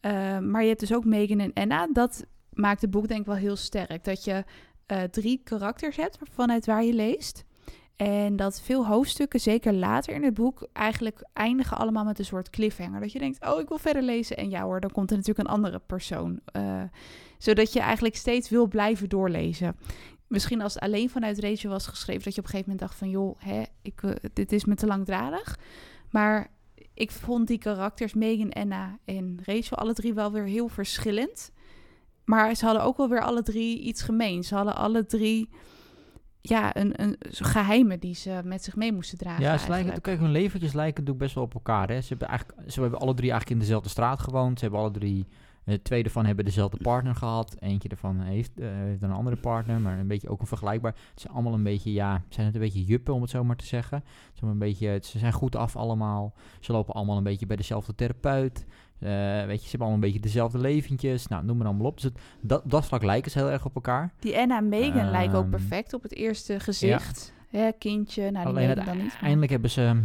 Eh, 0.00 0.38
maar 0.38 0.62
je 0.62 0.68
hebt 0.68 0.80
dus 0.80 0.94
ook 0.94 1.04
Megan 1.04 1.40
en 1.40 1.52
Anna. 1.54 1.88
Dat 1.92 2.26
maakt 2.52 2.80
het 2.80 2.90
boek 2.90 3.08
denk 3.08 3.20
ik 3.20 3.26
wel 3.26 3.36
heel 3.36 3.56
sterk. 3.56 4.04
Dat 4.04 4.24
je 4.24 4.44
eh, 4.86 5.02
drie 5.02 5.40
karakters 5.44 5.96
hebt 5.96 6.18
vanuit 6.22 6.66
waar 6.66 6.84
je 6.84 6.92
leest. 6.92 7.44
En 7.96 8.36
dat 8.36 8.60
veel 8.60 8.86
hoofdstukken, 8.86 9.40
zeker 9.40 9.72
later 9.72 10.14
in 10.14 10.24
het 10.24 10.34
boek, 10.34 10.68
eigenlijk 10.72 11.28
eindigen 11.32 11.76
allemaal 11.76 12.04
met 12.04 12.18
een 12.18 12.24
soort 12.24 12.50
cliffhanger. 12.50 13.00
Dat 13.00 13.12
je 13.12 13.18
denkt, 13.18 13.46
oh, 13.46 13.60
ik 13.60 13.68
wil 13.68 13.78
verder 13.78 14.02
lezen. 14.02 14.36
En 14.36 14.50
ja 14.50 14.62
hoor, 14.62 14.80
dan 14.80 14.90
komt 14.90 15.10
er 15.10 15.16
natuurlijk 15.16 15.48
een 15.48 15.54
andere 15.54 15.78
persoon. 15.78 16.40
Eh, 16.44 16.82
zodat 17.38 17.72
je 17.72 17.80
eigenlijk 17.80 18.16
steeds 18.16 18.48
wil 18.48 18.68
blijven 18.68 19.08
doorlezen. 19.08 19.76
Misschien 20.30 20.62
als 20.62 20.74
het 20.74 20.82
alleen 20.82 21.10
vanuit 21.10 21.38
Rachel 21.38 21.70
was 21.70 21.86
geschreven, 21.86 22.22
dat 22.22 22.34
je 22.34 22.40
op 22.40 22.46
een 22.46 22.50
gegeven 22.50 22.70
moment 22.70 22.88
dacht 22.88 22.98
van, 22.98 23.10
joh, 23.10 23.36
hè, 23.38 23.62
ik, 23.82 24.02
eh, 24.02 24.10
dit 24.32 24.52
is 24.52 24.64
me 24.64 24.74
te 24.74 24.86
langdradig. 24.86 25.58
Maar 26.10 26.50
ik 26.94 27.10
vond 27.10 27.46
die 27.46 27.58
karakters, 27.58 28.14
Megan, 28.14 28.52
Anna 28.52 28.98
en 29.04 29.40
Rachel, 29.44 29.76
alle 29.76 29.92
drie 29.92 30.14
wel 30.14 30.32
weer 30.32 30.44
heel 30.44 30.68
verschillend. 30.68 31.52
Maar 32.24 32.54
ze 32.54 32.64
hadden 32.64 32.82
ook 32.82 32.96
wel 32.96 33.08
weer 33.08 33.22
alle 33.22 33.42
drie 33.42 33.80
iets 33.80 34.02
gemeen. 34.02 34.44
Ze 34.44 34.54
hadden 34.54 34.76
alle 34.76 35.06
drie 35.06 35.48
ja, 36.40 36.76
een, 36.76 37.02
een 37.02 37.16
geheimen 37.30 38.00
die 38.00 38.14
ze 38.14 38.40
met 38.44 38.64
zich 38.64 38.76
mee 38.76 38.92
moesten 38.92 39.18
dragen. 39.18 39.42
Ja, 39.42 39.58
ze 39.58 39.68
lijken, 39.68 40.00
kijk, 40.00 40.18
hun 40.18 40.30
leventjes 40.30 40.72
lijken 40.72 40.94
natuurlijk 40.94 41.18
best 41.18 41.34
wel 41.34 41.44
op 41.44 41.54
elkaar. 41.54 41.88
Hè? 41.88 42.00
Ze, 42.00 42.08
hebben 42.08 42.28
eigenlijk, 42.28 42.70
ze 42.70 42.80
hebben 42.80 42.98
alle 42.98 43.14
drie 43.14 43.30
eigenlijk 43.30 43.60
in 43.60 43.66
dezelfde 43.66 43.88
straat 43.88 44.20
gewoond. 44.20 44.58
Ze 44.58 44.64
hebben 44.64 44.82
alle 44.82 44.90
drie, 44.90 45.26
eh, 45.70 45.78
twee 45.82 46.02
ervan 46.02 46.26
hebben 46.26 46.44
dezelfde 46.44 46.76
partner 46.82 47.14
gehad. 47.14 47.56
Eentje 47.60 47.88
ervan 47.88 48.20
heeft, 48.20 48.50
eh, 48.60 48.68
heeft 48.70 49.02
een 49.02 49.12
andere 49.12 49.36
partner, 49.36 49.80
maar 49.80 49.98
een 49.98 50.06
beetje 50.06 50.28
ook 50.28 50.40
een 50.40 50.46
vergelijkbaar. 50.46 50.94
Het 51.10 51.20
zijn 51.20 51.32
allemaal 51.32 51.54
een 51.54 51.62
beetje, 51.62 51.92
ja, 51.92 52.22
zijn 52.28 52.46
het 52.46 52.54
een 52.54 52.60
beetje 52.60 52.84
juppen 52.84 53.14
om 53.14 53.20
het 53.20 53.30
zo 53.30 53.44
maar 53.44 53.56
te 53.56 53.66
zeggen. 53.66 54.02
Ze, 54.06 54.38
zijn 54.38 54.50
een 54.50 54.58
beetje, 54.58 54.98
ze 55.02 55.18
zijn 55.18 55.32
goed 55.32 55.56
af 55.56 55.76
allemaal. 55.76 56.34
Ze 56.60 56.72
lopen 56.72 56.94
allemaal 56.94 57.16
een 57.16 57.22
beetje 57.22 57.46
bij 57.46 57.56
dezelfde 57.56 57.94
therapeut. 57.94 58.64
Eh, 58.98 59.08
weet 59.44 59.62
je, 59.62 59.64
ze 59.64 59.70
hebben 59.70 59.78
allemaal 59.78 59.94
een 59.94 60.00
beetje 60.00 60.20
dezelfde 60.20 60.58
leventjes. 60.58 61.26
Nou, 61.26 61.44
noem 61.44 61.56
maar 61.56 61.66
allemaal 61.66 61.86
op. 61.86 61.94
Dus 61.94 62.04
het, 62.04 62.18
dat, 62.40 62.62
dat 62.64 62.86
vlak 62.86 63.02
lijken 63.02 63.30
ze 63.30 63.38
heel 63.38 63.50
erg 63.50 63.64
op 63.64 63.74
elkaar. 63.74 64.12
Die 64.18 64.38
Anna 64.38 64.56
en 64.56 64.68
Megan 64.68 65.10
lijken 65.10 65.36
ook 65.38 65.42
Ehm, 65.42 65.50
perfect 65.50 65.94
op 65.94 66.02
het 66.02 66.14
eerste 66.14 66.60
gezicht. 66.60 67.32
Ja. 67.50 67.72
kindje, 67.78 68.22
nou 68.22 68.32
die 68.34 68.44
Alleen 68.44 68.68
Megan 68.68 68.84
dan 68.84 68.94
niet. 68.94 69.02
maar- 69.02 69.10
uiteindelijk 69.12 69.50
hebben 69.50 69.70
ze 69.70 70.00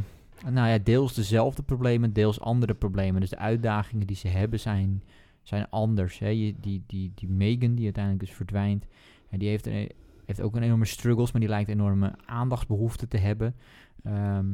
nou 0.49 0.67
ja, 0.69 0.77
deels 0.77 1.13
dezelfde 1.13 1.63
problemen, 1.63 2.13
deels 2.13 2.39
andere 2.39 2.73
problemen. 2.73 3.21
Dus 3.21 3.29
de 3.29 3.37
uitdagingen 3.37 4.07
die 4.07 4.15
ze 4.15 4.27
hebben 4.27 4.59
zijn, 4.59 5.03
zijn 5.45 5.69
anders. 5.69 6.19
Hè. 6.19 6.27
Die, 6.29 6.83
die, 6.87 7.11
die 7.15 7.29
Megan, 7.29 7.75
die 7.75 7.83
uiteindelijk 7.83 8.25
dus 8.25 8.35
verdwijnt, 8.35 8.87
en 9.29 9.39
die 9.39 9.49
heeft, 9.49 9.67
een, 9.67 9.91
heeft 10.25 10.41
ook 10.41 10.55
een 10.55 10.63
enorme 10.63 10.85
struggles, 10.85 11.31
maar 11.31 11.41
die 11.41 11.49
lijkt 11.49 11.69
enorme 11.69 12.15
aandachtsbehoefte 12.25 13.07
te 13.07 13.17
hebben. 13.17 13.55
Ehm, 14.03 14.45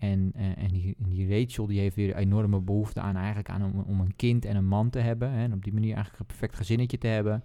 En, 0.00 0.32
eh, 0.34 0.62
en, 0.62 0.68
die, 0.68 0.96
en 1.02 1.10
die 1.10 1.28
Rachel 1.28 1.66
die 1.66 1.80
heeft 1.80 1.96
weer 1.96 2.16
enorme 2.16 2.60
behoefte 2.60 3.00
aan 3.00 3.16
eigenlijk 3.16 3.50
aan 3.50 3.62
om, 3.62 3.80
om 3.80 4.00
een 4.00 4.16
kind 4.16 4.44
en 4.44 4.56
een 4.56 4.66
man 4.66 4.90
te 4.90 4.98
hebben. 4.98 5.30
Hè, 5.30 5.42
en 5.42 5.52
op 5.52 5.64
die 5.64 5.72
manier 5.72 5.94
eigenlijk 5.94 6.20
een 6.20 6.26
perfect 6.26 6.56
gezinnetje 6.56 6.98
te 6.98 7.06
hebben. 7.06 7.44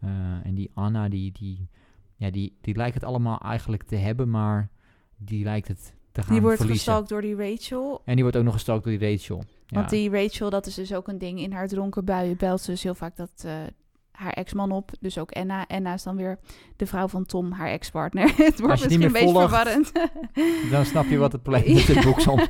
Eh, 0.00 0.46
en 0.46 0.54
die 0.54 0.70
Anna, 0.74 1.08
die, 1.08 1.32
die, 1.32 1.68
ja, 2.16 2.30
die, 2.30 2.56
die 2.60 2.76
lijkt 2.76 2.94
het 2.94 3.04
allemaal 3.04 3.40
eigenlijk 3.40 3.82
te 3.82 3.96
hebben, 3.96 4.30
maar 4.30 4.70
die 5.16 5.44
lijkt 5.44 5.68
het 5.68 5.94
te 6.20 6.26
gaan 6.26 6.34
Die 6.34 6.42
wordt 6.42 6.56
verliezen. 6.56 6.84
gestalkt 6.84 7.08
door 7.08 7.20
die 7.20 7.36
Rachel. 7.36 8.00
En 8.04 8.14
die 8.14 8.22
wordt 8.22 8.38
ook 8.38 8.44
nog 8.44 8.52
gestalkt 8.54 8.84
door 8.84 8.98
die 8.98 9.10
Rachel. 9.12 9.36
Ja. 9.66 9.76
Want 9.78 9.90
die 9.90 10.10
Rachel, 10.10 10.50
dat 10.50 10.66
is 10.66 10.74
dus 10.74 10.94
ook 10.94 11.08
een 11.08 11.18
ding. 11.18 11.40
In 11.40 11.52
haar 11.52 11.68
dronken 11.68 12.04
buien 12.04 12.36
belt 12.36 12.60
ze 12.60 12.70
dus 12.70 12.82
heel 12.82 12.94
vaak 12.94 13.16
dat, 13.16 13.30
eh, 13.44 13.52
haar 14.20 14.32
ex-man 14.32 14.72
op. 14.72 14.90
Dus 15.00 15.18
ook 15.18 15.30
Enna. 15.30 15.66
Enna 15.66 15.94
is 15.94 16.02
dan 16.02 16.16
weer 16.16 16.38
de 16.76 16.86
vrouw 16.86 17.08
van 17.08 17.26
Tom, 17.26 17.52
haar 17.52 17.68
ex-partner. 17.68 18.22
het 18.36 18.60
wordt 18.60 18.72
misschien 18.74 18.92
een 18.92 18.98
meer 18.98 19.10
beetje 19.12 19.32
volgt, 19.32 19.54
verwarrend. 19.54 19.92
Dan 20.70 20.84
snap 20.84 21.04
je 21.04 21.16
wat 21.16 21.32
het 21.32 21.42
probleem 21.42 21.64
is 21.76 21.88
in 21.88 21.96
het 21.96 22.04
boek 22.04 22.20
soms. 22.20 22.46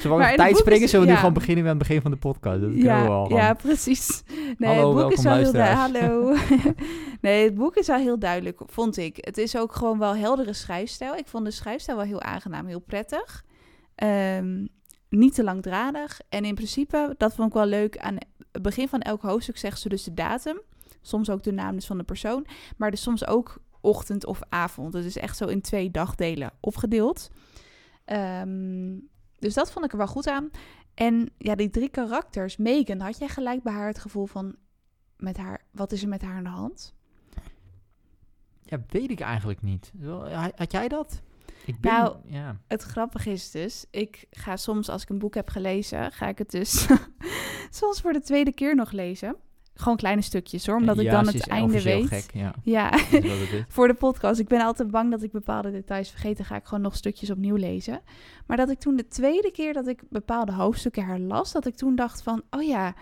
Zullen 0.00 0.18
we 0.18 0.32
tijd 0.36 0.56
springen? 0.56 0.88
Zullen 0.88 1.06
we 1.06 1.12
nu 1.12 1.18
gewoon 1.18 1.34
beginnen 1.34 1.64
met 1.64 1.72
het 1.72 1.82
begin 1.82 2.00
van 2.00 2.10
de 2.10 2.16
podcast? 2.16 2.60
Dat 2.60 2.70
we 2.70 2.76
ja, 2.76 3.02
wel 3.02 3.24
gewoon. 3.24 3.42
ja, 3.42 3.54
precies. 3.54 4.22
Nee, 4.58 4.74
Hallo, 4.74 4.96
het 4.96 5.02
boek 5.02 5.12
is 5.12 5.22
wel 5.22 5.34
heel 5.34 5.52
luisteraars. 5.52 5.92
duidelijk. 5.92 6.38
Hallo. 6.48 6.74
nee, 7.20 7.44
het 7.44 7.54
boek 7.54 7.76
is 7.76 7.86
wel 7.86 7.98
heel 7.98 8.18
duidelijk, 8.18 8.60
vond 8.66 8.96
ik. 8.96 9.16
Het 9.20 9.38
is 9.38 9.56
ook 9.56 9.74
gewoon 9.74 9.98
wel 9.98 10.16
heldere 10.16 10.52
schrijfstijl. 10.52 11.14
Ik 11.14 11.26
vond 11.26 11.44
de 11.44 11.50
schrijfstijl 11.50 11.96
wel 11.96 12.06
heel 12.06 12.22
aangenaam, 12.22 12.66
heel 12.66 12.80
prettig. 12.80 13.44
Ehm, 13.94 14.66
niet 15.08 15.34
te 15.34 15.44
langdradig. 15.44 16.20
En 16.28 16.44
in 16.44 16.54
principe, 16.54 17.14
dat 17.16 17.34
vond 17.34 17.48
ik 17.48 17.54
wel 17.54 17.66
leuk. 17.66 17.98
Aan 17.98 18.16
het 18.52 18.62
begin 18.62 18.88
van 18.88 19.00
elk 19.00 19.22
hoofdstuk 19.22 19.58
zegt 19.58 19.80
ze 19.80 19.88
dus 19.88 20.04
de 20.04 20.14
datum. 20.14 20.60
Soms 21.06 21.30
ook 21.30 21.42
de 21.42 21.52
naam 21.52 21.74
dus 21.74 21.86
van 21.86 21.98
de 21.98 22.04
persoon. 22.04 22.46
Maar 22.76 22.90
dus 22.90 23.02
soms 23.02 23.26
ook 23.26 23.58
ochtend 23.80 24.26
of 24.26 24.40
avond. 24.48 24.92
Het 24.92 25.04
is 25.04 25.16
echt 25.16 25.36
zo 25.36 25.46
in 25.46 25.60
twee 25.60 25.90
dagdelen 25.90 26.50
opgedeeld. 26.60 27.30
Ehm, 28.04 28.98
dus 29.38 29.54
dat 29.54 29.72
vond 29.72 29.84
ik 29.84 29.92
er 29.92 29.98
wel 29.98 30.06
goed 30.06 30.28
aan. 30.28 30.50
En 30.94 31.30
ja, 31.38 31.54
die 31.54 31.70
drie 31.70 31.88
karakters. 31.88 32.56
Megan, 32.56 33.00
had 33.00 33.18
jij 33.18 33.28
gelijk 33.28 33.62
bij 33.62 33.72
haar 33.72 33.86
het 33.86 33.98
gevoel 33.98 34.26
van... 34.26 34.56
Met 35.16 35.36
haar, 35.36 35.64
wat 35.70 35.92
is 35.92 36.02
er 36.02 36.08
met 36.08 36.22
haar 36.22 36.36
aan 36.36 36.44
de 36.44 36.48
hand? 36.48 36.94
Ja, 38.62 38.78
weet 38.88 39.10
ik 39.10 39.20
eigenlijk 39.20 39.62
niet. 39.62 39.92
Had 40.54 40.72
jij 40.72 40.88
dat? 40.88 41.22
Ik 41.66 41.80
ben, 41.80 41.92
Nou, 41.92 42.16
ja. 42.24 42.60
Het 42.66 42.82
grappige 42.82 43.30
is 43.30 43.50
dus, 43.50 43.86
ik 43.90 44.26
ga 44.30 44.56
soms 44.56 44.88
als 44.88 45.02
ik 45.02 45.08
een 45.08 45.18
boek 45.18 45.34
heb 45.34 45.48
gelezen, 45.48 46.12
ga 46.12 46.28
ik 46.28 46.38
het 46.38 46.50
dus 46.50 46.86
soms 47.70 48.00
voor 48.00 48.12
de 48.12 48.20
tweede 48.20 48.52
keer 48.52 48.74
nog 48.74 48.90
lezen. 48.90 49.36
Gewoon 49.78 49.96
kleine 49.96 50.22
stukjes 50.22 50.66
hoor, 50.66 50.76
omdat 50.76 50.98
ik 50.98 51.10
dan 51.10 51.26
het 51.26 51.48
einde 51.48 51.82
weet. 51.82 52.06
Gek, 52.06 52.30
ja, 52.32 52.54
Ja, 52.62 52.98
voor 53.68 53.88
de 53.88 53.94
podcast. 53.94 54.40
Ik 54.40 54.48
ben 54.48 54.60
altijd 54.60 54.90
bang 54.90 55.10
dat 55.10 55.22
ik 55.22 55.32
bepaalde 55.32 55.70
details 55.70 56.10
vergeet. 56.10 56.36
Dan 56.36 56.46
ga 56.46 56.56
ik 56.56 56.64
gewoon 56.64 56.82
nog 56.82 56.96
stukjes 56.96 57.30
opnieuw 57.30 57.56
lezen. 57.56 58.00
Maar 58.46 58.56
dat 58.56 58.70
ik 58.70 58.78
toen 58.78 58.96
de 58.96 59.06
tweede 59.06 59.50
keer 59.50 59.72
dat 59.72 59.86
ik 59.86 60.02
bepaalde 60.08 60.52
hoofdstukken 60.52 61.06
herlas, 61.06 61.52
dat 61.52 61.66
ik 61.66 61.74
toen 61.74 61.94
dacht 61.94 62.22
van, 62.22 62.42
oh 62.50 62.62
ja, 62.62 62.94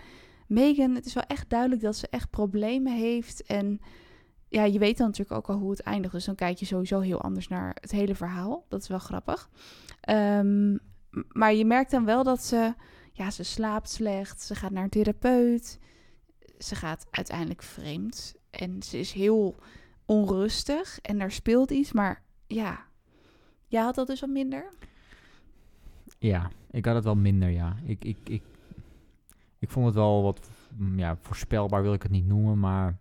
Megan, 0.47 0.95
het 0.95 1.05
is 1.05 1.13
wel 1.13 1.23
echt 1.27 1.49
duidelijk 1.49 1.81
dat 1.81 1.95
ze 1.95 2.07
echt 2.09 2.29
problemen 2.29 2.93
heeft. 2.93 3.43
En 3.43 3.79
ja, 4.47 4.63
je 4.63 4.79
weet 4.79 4.97
dan 4.97 5.07
natuurlijk 5.07 5.37
ook 5.37 5.49
al 5.49 5.61
hoe 5.61 5.71
het 5.71 5.81
eindigt. 5.81 6.13
Dus 6.13 6.25
dan 6.25 6.35
kijk 6.35 6.57
je 6.57 6.65
sowieso 6.65 6.99
heel 6.99 7.21
anders 7.21 7.47
naar 7.47 7.77
het 7.81 7.91
hele 7.91 8.15
verhaal. 8.15 8.65
Dat 8.69 8.81
is 8.81 8.87
wel 8.87 8.99
grappig. 8.99 9.49
Ehm, 10.01 10.77
maar 11.31 11.53
je 11.53 11.65
merkt 11.65 11.91
dan 11.91 12.05
wel 12.05 12.23
dat 12.23 12.43
ze, 12.43 12.73
ja, 13.11 13.31
ze 13.31 13.43
slaapt 13.43 13.89
slecht. 13.89 14.41
Ze 14.41 14.55
gaat 14.55 14.71
naar 14.71 14.83
een 14.83 14.89
therapeut. 14.89 15.79
Ze 16.57 16.75
gaat 16.75 17.07
uiteindelijk 17.11 17.63
vreemd. 17.63 18.35
En 18.49 18.83
ze 18.83 18.97
is 18.99 19.11
heel 19.11 19.55
onrustig 20.05 20.99
en 21.01 21.19
er 21.19 21.31
speelt 21.31 21.71
iets. 21.71 21.91
Maar 21.91 22.21
ja, 22.47 22.85
jij 23.67 23.81
had 23.81 23.95
dat 23.95 24.07
dus 24.07 24.19
wat 24.19 24.29
minder. 24.29 24.71
Ja, 26.19 26.51
ik 26.71 26.85
had 26.85 26.95
het 26.95 27.03
wel 27.03 27.15
minder, 27.15 27.49
ja. 27.49 27.75
Ik, 27.83 28.05
ik, 28.05 28.17
ik, 28.23 28.43
ik 29.59 29.69
vond 29.69 29.85
het 29.85 29.95
wel 29.95 30.23
wat 30.23 30.49
ja, 30.95 31.17
voorspelbaar, 31.21 31.81
wil 31.81 31.93
ik 31.93 32.03
het 32.03 32.11
niet 32.11 32.27
noemen, 32.27 32.59
maar 32.59 32.97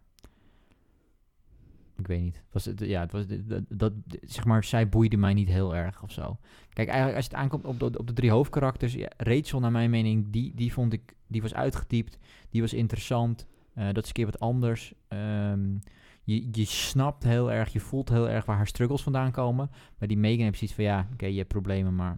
ik 1.96 2.06
weet 2.06 2.20
niet. 2.20 2.42
Was 2.50 2.64
het, 2.64 2.80
ja, 2.80 3.00
het 3.00 3.12
was, 3.12 3.24
dat, 3.28 3.62
dat, 3.68 3.92
zeg 4.20 4.44
maar, 4.44 4.64
zij 4.64 4.88
boeide 4.88 5.16
mij 5.16 5.34
niet 5.34 5.48
heel 5.48 5.74
erg 5.74 6.02
of 6.02 6.10
zo. 6.10 6.38
Kijk, 6.72 6.88
eigenlijk 6.88 7.16
als 7.16 7.24
het 7.24 7.34
aankomt 7.34 7.64
op 7.64 7.78
de, 7.78 7.98
op 7.98 8.06
de 8.06 8.12
drie 8.12 8.30
hoofdkarakters, 8.30 8.92
ja, 8.92 9.08
Rachel 9.16 9.60
naar 9.60 9.70
mijn 9.70 9.90
mening, 9.90 10.26
die, 10.30 10.52
die 10.54 10.72
vond 10.72 10.92
ik, 10.92 11.14
die 11.26 11.42
was 11.42 11.54
uitgetypt, 11.54 12.18
die 12.50 12.60
was 12.60 12.72
interessant, 12.72 13.46
eh, 13.74 13.86
dat 13.92 14.02
is 14.02 14.08
een 14.08 14.14
keer 14.14 14.24
wat 14.24 14.40
anders. 14.40 14.94
Ehm, 15.08 15.74
je, 16.22 16.48
je 16.52 16.64
snapt 16.64 17.22
heel 17.22 17.52
erg, 17.52 17.72
je 17.72 17.80
voelt 17.80 18.08
heel 18.08 18.28
erg 18.28 18.44
waar 18.44 18.56
haar 18.56 18.66
struggles 18.66 19.02
vandaan 19.02 19.30
komen. 19.30 19.70
Maar 19.98 20.08
die 20.08 20.18
Megan 20.18 20.44
heeft 20.44 20.58
zoiets 20.58 20.76
van, 20.76 20.84
ja, 20.84 21.08
oké, 21.12 21.26
je 21.26 21.36
hebt 21.36 21.48
problemen, 21.48 21.94
maar 21.94 22.16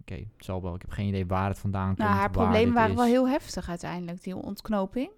oké, 0.00 0.14
het 0.14 0.44
zal 0.44 0.62
wel. 0.62 0.74
Ik 0.74 0.80
heb 0.80 0.90
geen 0.90 1.08
idee 1.08 1.26
waar 1.26 1.48
het 1.48 1.58
vandaan 1.58 1.86
komt. 1.86 1.98
Nou, 1.98 2.10
haar 2.10 2.30
problemen 2.30 2.74
waren 2.74 2.96
wel 2.96 3.04
heel 3.04 3.28
heftig 3.28 3.68
uiteindelijk, 3.68 4.22
die 4.22 4.36
ontknoping 4.36 5.10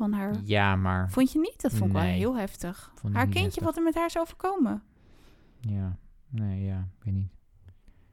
van 0.00 0.12
haar. 0.12 0.34
Ja, 0.44 0.76
maar... 0.76 1.10
Vond 1.10 1.32
je 1.32 1.38
niet? 1.38 1.60
Dat 1.62 1.72
vond 1.72 1.84
ik 1.90 1.92
wel 1.96 2.02
Nee. 2.02 2.18
heel 2.18 2.36
heftig. 2.36 2.90
Vond 2.94 3.12
ik 3.12 3.18
haar 3.18 3.26
niet 3.26 3.34
kindje, 3.34 3.42
heftig. 3.60 3.64
wat 3.64 3.76
er 3.76 3.82
met 3.82 3.94
haar 3.94 4.06
is 4.06 4.18
overkomen. 4.18 4.82
Ja, 5.60 5.96
nee, 6.28 6.64
ja, 6.64 6.88
ik 6.98 7.04
weet 7.04 7.14
niet. 7.14 7.30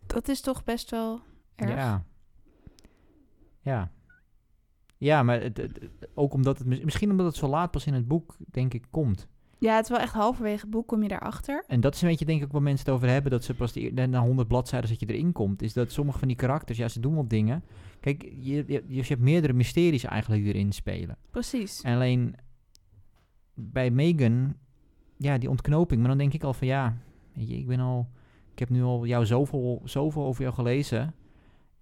Dat 0.05 0.27
is 0.27 0.41
toch 0.41 0.63
best 0.63 0.89
wel 0.91 1.21
erg. 1.55 1.69
Ja. 1.75 2.03
Ja. 3.61 3.91
Ja, 4.97 5.23
maar 5.23 5.41
het, 5.41 5.57
het- 5.57 5.79
het- 5.79 6.09
ook 6.13 6.33
omdat 6.33 6.57
het... 6.57 6.67
mis- 6.67 6.83
Misschien 6.83 7.11
omdat 7.11 7.25
het 7.25 7.35
zo 7.35 7.47
laat 7.47 7.71
pas 7.71 7.85
in 7.85 7.93
het 7.93 8.07
boek, 8.07 8.35
denk 8.37 8.73
ik, 8.73 8.85
komt. 8.91 9.27
Ja, 9.59 9.75
het 9.75 9.83
is 9.83 9.89
wel 9.89 9.99
echt 9.99 10.13
halverwege 10.13 10.61
het 10.61 10.69
boek 10.69 10.87
kom 10.87 11.03
je 11.03 11.07
daarachter. 11.07 11.63
En 11.67 11.79
dat 11.79 11.95
is 11.95 12.01
een 12.01 12.07
beetje, 12.07 12.25
denk 12.25 12.41
ik, 12.41 12.51
waar 12.51 12.61
mensen 12.61 12.85
het 12.85 12.95
over 12.95 13.09
hebben. 13.09 13.31
Dat 13.31 13.43
ze 13.43 13.53
pas 13.53 13.71
die, 13.71 13.93
na 13.93 14.19
100 14.19 14.47
bladzijden 14.47 14.89
dat 14.89 14.99
je 14.99 15.05
erin 15.05 15.31
komt. 15.31 15.61
Is 15.61 15.73
dat 15.73 15.91
sommige 15.91 16.19
van 16.19 16.27
die 16.27 16.37
karakters, 16.37 16.77
ja, 16.77 16.87
ze 16.87 16.99
doen 16.99 17.13
wel 17.13 17.27
dingen. 17.27 17.63
Kijk, 17.99 18.23
je, 18.23 18.33
je, 18.39 18.65
je, 18.67 18.83
je 18.87 19.03
hebt 19.07 19.21
meerdere 19.21 19.53
mysteries 19.53 20.03
eigenlijk 20.03 20.43
die 20.43 20.53
erin 20.53 20.71
spelen. 20.71 21.17
Precies. 21.31 21.81
En 21.81 21.93
alleen 21.93 22.35
bij 23.53 23.91
Megan, 23.91 24.55
ja, 25.17 25.37
die 25.37 25.49
ontknoping. 25.49 25.99
Maar 25.99 26.09
dan 26.09 26.17
denk 26.17 26.33
ik 26.33 26.43
al 26.43 26.53
van 26.53 26.67
ja, 26.67 26.97
weet 27.33 27.49
je, 27.49 27.57
ik 27.57 27.67
ben 27.67 27.79
al, 27.79 28.09
ik 28.51 28.59
heb 28.59 28.69
nu 28.69 28.83
al 28.83 29.05
jou 29.05 29.25
zoveel, 29.25 29.81
zoveel 29.83 30.25
over 30.25 30.41
jou 30.41 30.53
gelezen. 30.53 31.13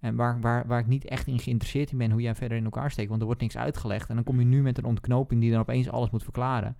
En 0.00 0.16
waar, 0.16 0.40
waar, 0.40 0.66
waar 0.66 0.80
ik 0.80 0.86
niet 0.86 1.04
echt 1.04 1.26
in 1.26 1.38
geïnteresseerd 1.38 1.90
in 1.90 1.98
ben 1.98 2.10
hoe 2.10 2.20
jij 2.20 2.34
verder 2.34 2.58
in 2.58 2.64
elkaar 2.64 2.90
steekt. 2.90 3.08
Want 3.08 3.20
er 3.20 3.26
wordt 3.26 3.40
niks 3.40 3.56
uitgelegd. 3.56 4.08
En 4.08 4.14
dan 4.14 4.24
kom 4.24 4.38
je 4.38 4.46
nu 4.46 4.62
met 4.62 4.78
een 4.78 4.84
ontknoping 4.84 5.40
die 5.40 5.50
dan 5.50 5.60
opeens 5.60 5.90
alles 5.90 6.10
moet 6.10 6.22
verklaren. 6.22 6.76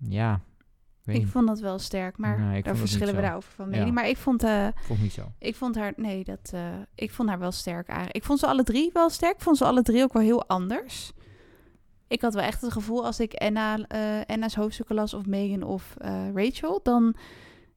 Ja, 0.00 0.34
ik 0.34 0.40
weet 1.06 1.16
Ik 1.16 1.22
niet. 1.22 1.30
vond 1.30 1.46
dat 1.46 1.60
wel 1.60 1.78
sterk, 1.78 2.18
maar 2.18 2.40
Nee, 2.40 2.62
daar 2.62 2.76
verschillen 2.76 3.14
we 3.14 3.20
daarover 3.20 3.52
van 3.52 3.68
mening. 3.68 3.86
Ja. 3.86 3.92
Maar 3.92 4.08
ik 4.08 4.16
vond, 4.16 4.42
eh, 4.42 4.66
Vond 4.74 4.98
ik 4.98 5.04
niet 5.04 5.12
zo. 5.12 5.32
ik 5.38 5.56
vond 5.56 5.74
haar, 5.74 5.92
nee, 5.96 6.24
dat, 6.24 6.50
eh, 6.54 6.62
ik 6.94 7.10
vond 7.10 7.28
haar 7.28 7.38
wel 7.38 7.52
sterk 7.52 7.86
eigenlijk. 7.86 8.16
Ik 8.16 8.24
vond 8.24 8.38
ze 8.38 8.46
alle 8.46 8.62
drie 8.62 8.90
wel 8.92 9.10
sterk. 9.10 9.34
Ik 9.34 9.40
vond 9.40 9.56
ze 9.56 9.64
alle 9.64 9.82
drie 9.82 10.02
ook 10.02 10.12
wel 10.12 10.22
heel 10.22 10.46
anders. 10.48 11.12
Ik 12.08 12.20
had 12.22 12.34
wel 12.34 12.42
echt 12.42 12.60
het 12.60 12.72
gevoel 12.72 13.04
als 13.04 13.20
ik 13.20 13.34
Anna, 13.34 13.78
eh, 13.86 14.20
Anna's 14.26 14.54
hoofdstukken 14.54 14.94
las 14.94 15.14
of 15.14 15.26
Megan 15.26 15.62
of 15.62 15.94
Rachel, 16.34 16.80
dan 16.82 17.14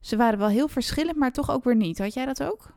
ze 0.00 0.16
waren 0.16 0.38
wel 0.38 0.48
heel 0.48 0.68
verschillend, 0.68 1.16
maar 1.16 1.32
toch 1.32 1.50
ook 1.50 1.64
weer 1.64 1.76
niet. 1.76 1.98
Had 1.98 2.14
jij 2.14 2.26
dat 2.26 2.42
ook? 2.42 2.72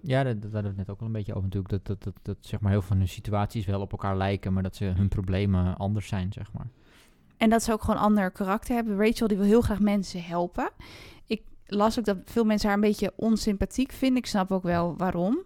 Ja, 0.00 0.22
dat, 0.22 0.42
dat 0.42 0.52
hadden 0.52 0.62
we 0.62 0.68
het 0.68 0.86
net 0.86 0.90
ook 0.90 1.00
al 1.00 1.06
een 1.06 1.12
beetje 1.12 1.32
over 1.34 1.48
natuurlijk. 1.48 1.72
Dat, 1.72 1.86
dat, 1.86 2.02
dat, 2.02 2.14
dat 2.22 2.36
zeg 2.40 2.60
maar 2.60 2.70
heel 2.70 2.80
veel 2.80 2.88
van 2.88 2.98
hun 2.98 3.08
situaties 3.08 3.66
wel 3.66 3.80
op 3.80 3.90
elkaar 3.92 4.16
lijken. 4.16 4.52
Maar 4.52 4.62
dat 4.62 4.76
ze 4.76 4.84
hun 4.84 5.08
problemen 5.08 5.76
anders 5.76 6.06
zijn, 6.08 6.32
zeg 6.32 6.52
maar. 6.52 6.66
En 7.44 7.50
dat 7.50 7.62
ze 7.62 7.72
ook 7.72 7.82
gewoon 7.82 8.00
ander 8.00 8.30
karakter 8.30 8.74
hebben. 8.74 8.96
Rachel 8.98 9.26
die 9.28 9.36
wil 9.36 9.46
heel 9.46 9.60
graag 9.60 9.80
mensen 9.80 10.22
helpen. 10.22 10.70
Ik 11.26 11.42
las 11.66 11.98
ook 11.98 12.04
dat 12.04 12.16
veel 12.24 12.44
mensen 12.44 12.68
haar 12.68 12.76
een 12.76 12.82
beetje 12.84 13.12
onsympathiek 13.16 13.92
vinden. 13.92 14.18
Ik 14.18 14.26
snap 14.26 14.52
ook 14.52 14.62
wel 14.62 14.96
waarom. 14.96 15.38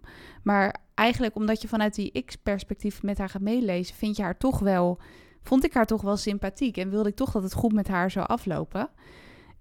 Maar 0.42 0.76
eigenlijk 0.94 1.34
omdat 1.37 1.62
je 1.62 1.68
vanuit 1.68 1.94
die 1.94 2.22
X-perspectief 2.24 3.02
met 3.02 3.18
haar 3.18 3.28
gaat 3.28 3.42
meelezen, 3.42 3.94
vind 3.96 4.16
je 4.16 4.22
haar 4.22 4.37
toch 4.38 4.58
wel, 4.58 4.98
vond 5.42 5.64
ik 5.64 5.72
haar 5.74 5.87
toch 5.87 6.02
wel 6.02 6.16
sympathiek. 6.16 6.76
En 6.76 6.90
wilde 6.90 7.08
ik 7.08 7.16
toch 7.16 7.30
dat 7.32 7.42
het 7.42 7.54
goed 7.54 7.72
met 7.72 7.88
haar 7.88 8.11
zou 8.11 8.26
aflopen. 8.26 8.88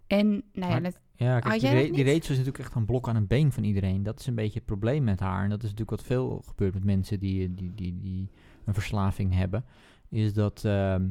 En 0.08 0.44
nou 0.54 0.72
ja, 0.72 0.80
net- 0.80 1.00
Ja, 1.16 1.40
kijk, 1.40 1.60
die, 1.60 1.70
Ra- 1.70 1.76
die? 1.94 2.04
Rachel 2.04 2.16
is 2.20 2.28
natuurlijk 2.30 2.60
echt 2.60 2.76
een 2.76 2.86
blok 2.86 3.08
aan 3.08 3.16
een 3.16 3.28
been 3.28 3.52
van 3.52 3.64
iedereen. 3.64 4.04
Dat 4.04 4.20
is 4.20 4.28
een 4.28 4.36
beetje 4.36 4.58
het 4.58 4.66
probleem 4.66 5.04
met 5.04 5.20
haar. 5.20 5.44
En 5.44 5.50
dat 5.50 5.64
is 5.64 5.70
natuurlijk 5.70 5.90
wat 5.98 6.04
veel 6.04 6.42
gebeurt 6.48 6.74
met 6.74 6.84
mensen 6.84 7.20
die, 7.20 7.54
die, 7.54 7.72
die, 7.76 8.00
die 8.00 8.30
een 8.66 8.74
verslaving 8.74 9.34
hebben. 9.34 9.66
Is 10.10 10.34
dat, 10.34 10.66
ehm, 10.66 11.08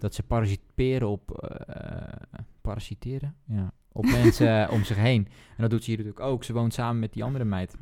dat 0.00 0.14
ze 0.14 0.22
parasiteren 0.22 1.08
op... 1.08 1.30
eh, 1.30 2.40
parasiteren? 2.60 3.34
Ja. 3.46 3.72
Op 3.92 4.04
mensen 4.22 4.70
om 4.70 4.84
zich 4.84 4.96
heen. 4.96 5.26
En 5.56 5.56
dat 5.62 5.70
doet 5.70 5.84
ze 5.84 5.90
hier 5.90 5.98
natuurlijk 5.98 6.26
ook. 6.26 6.44
Ze 6.44 6.52
woont 6.52 6.74
samen 6.74 6.98
met 7.00 7.12
die 7.12 7.24
andere 7.24 7.44
meid. 7.44 7.72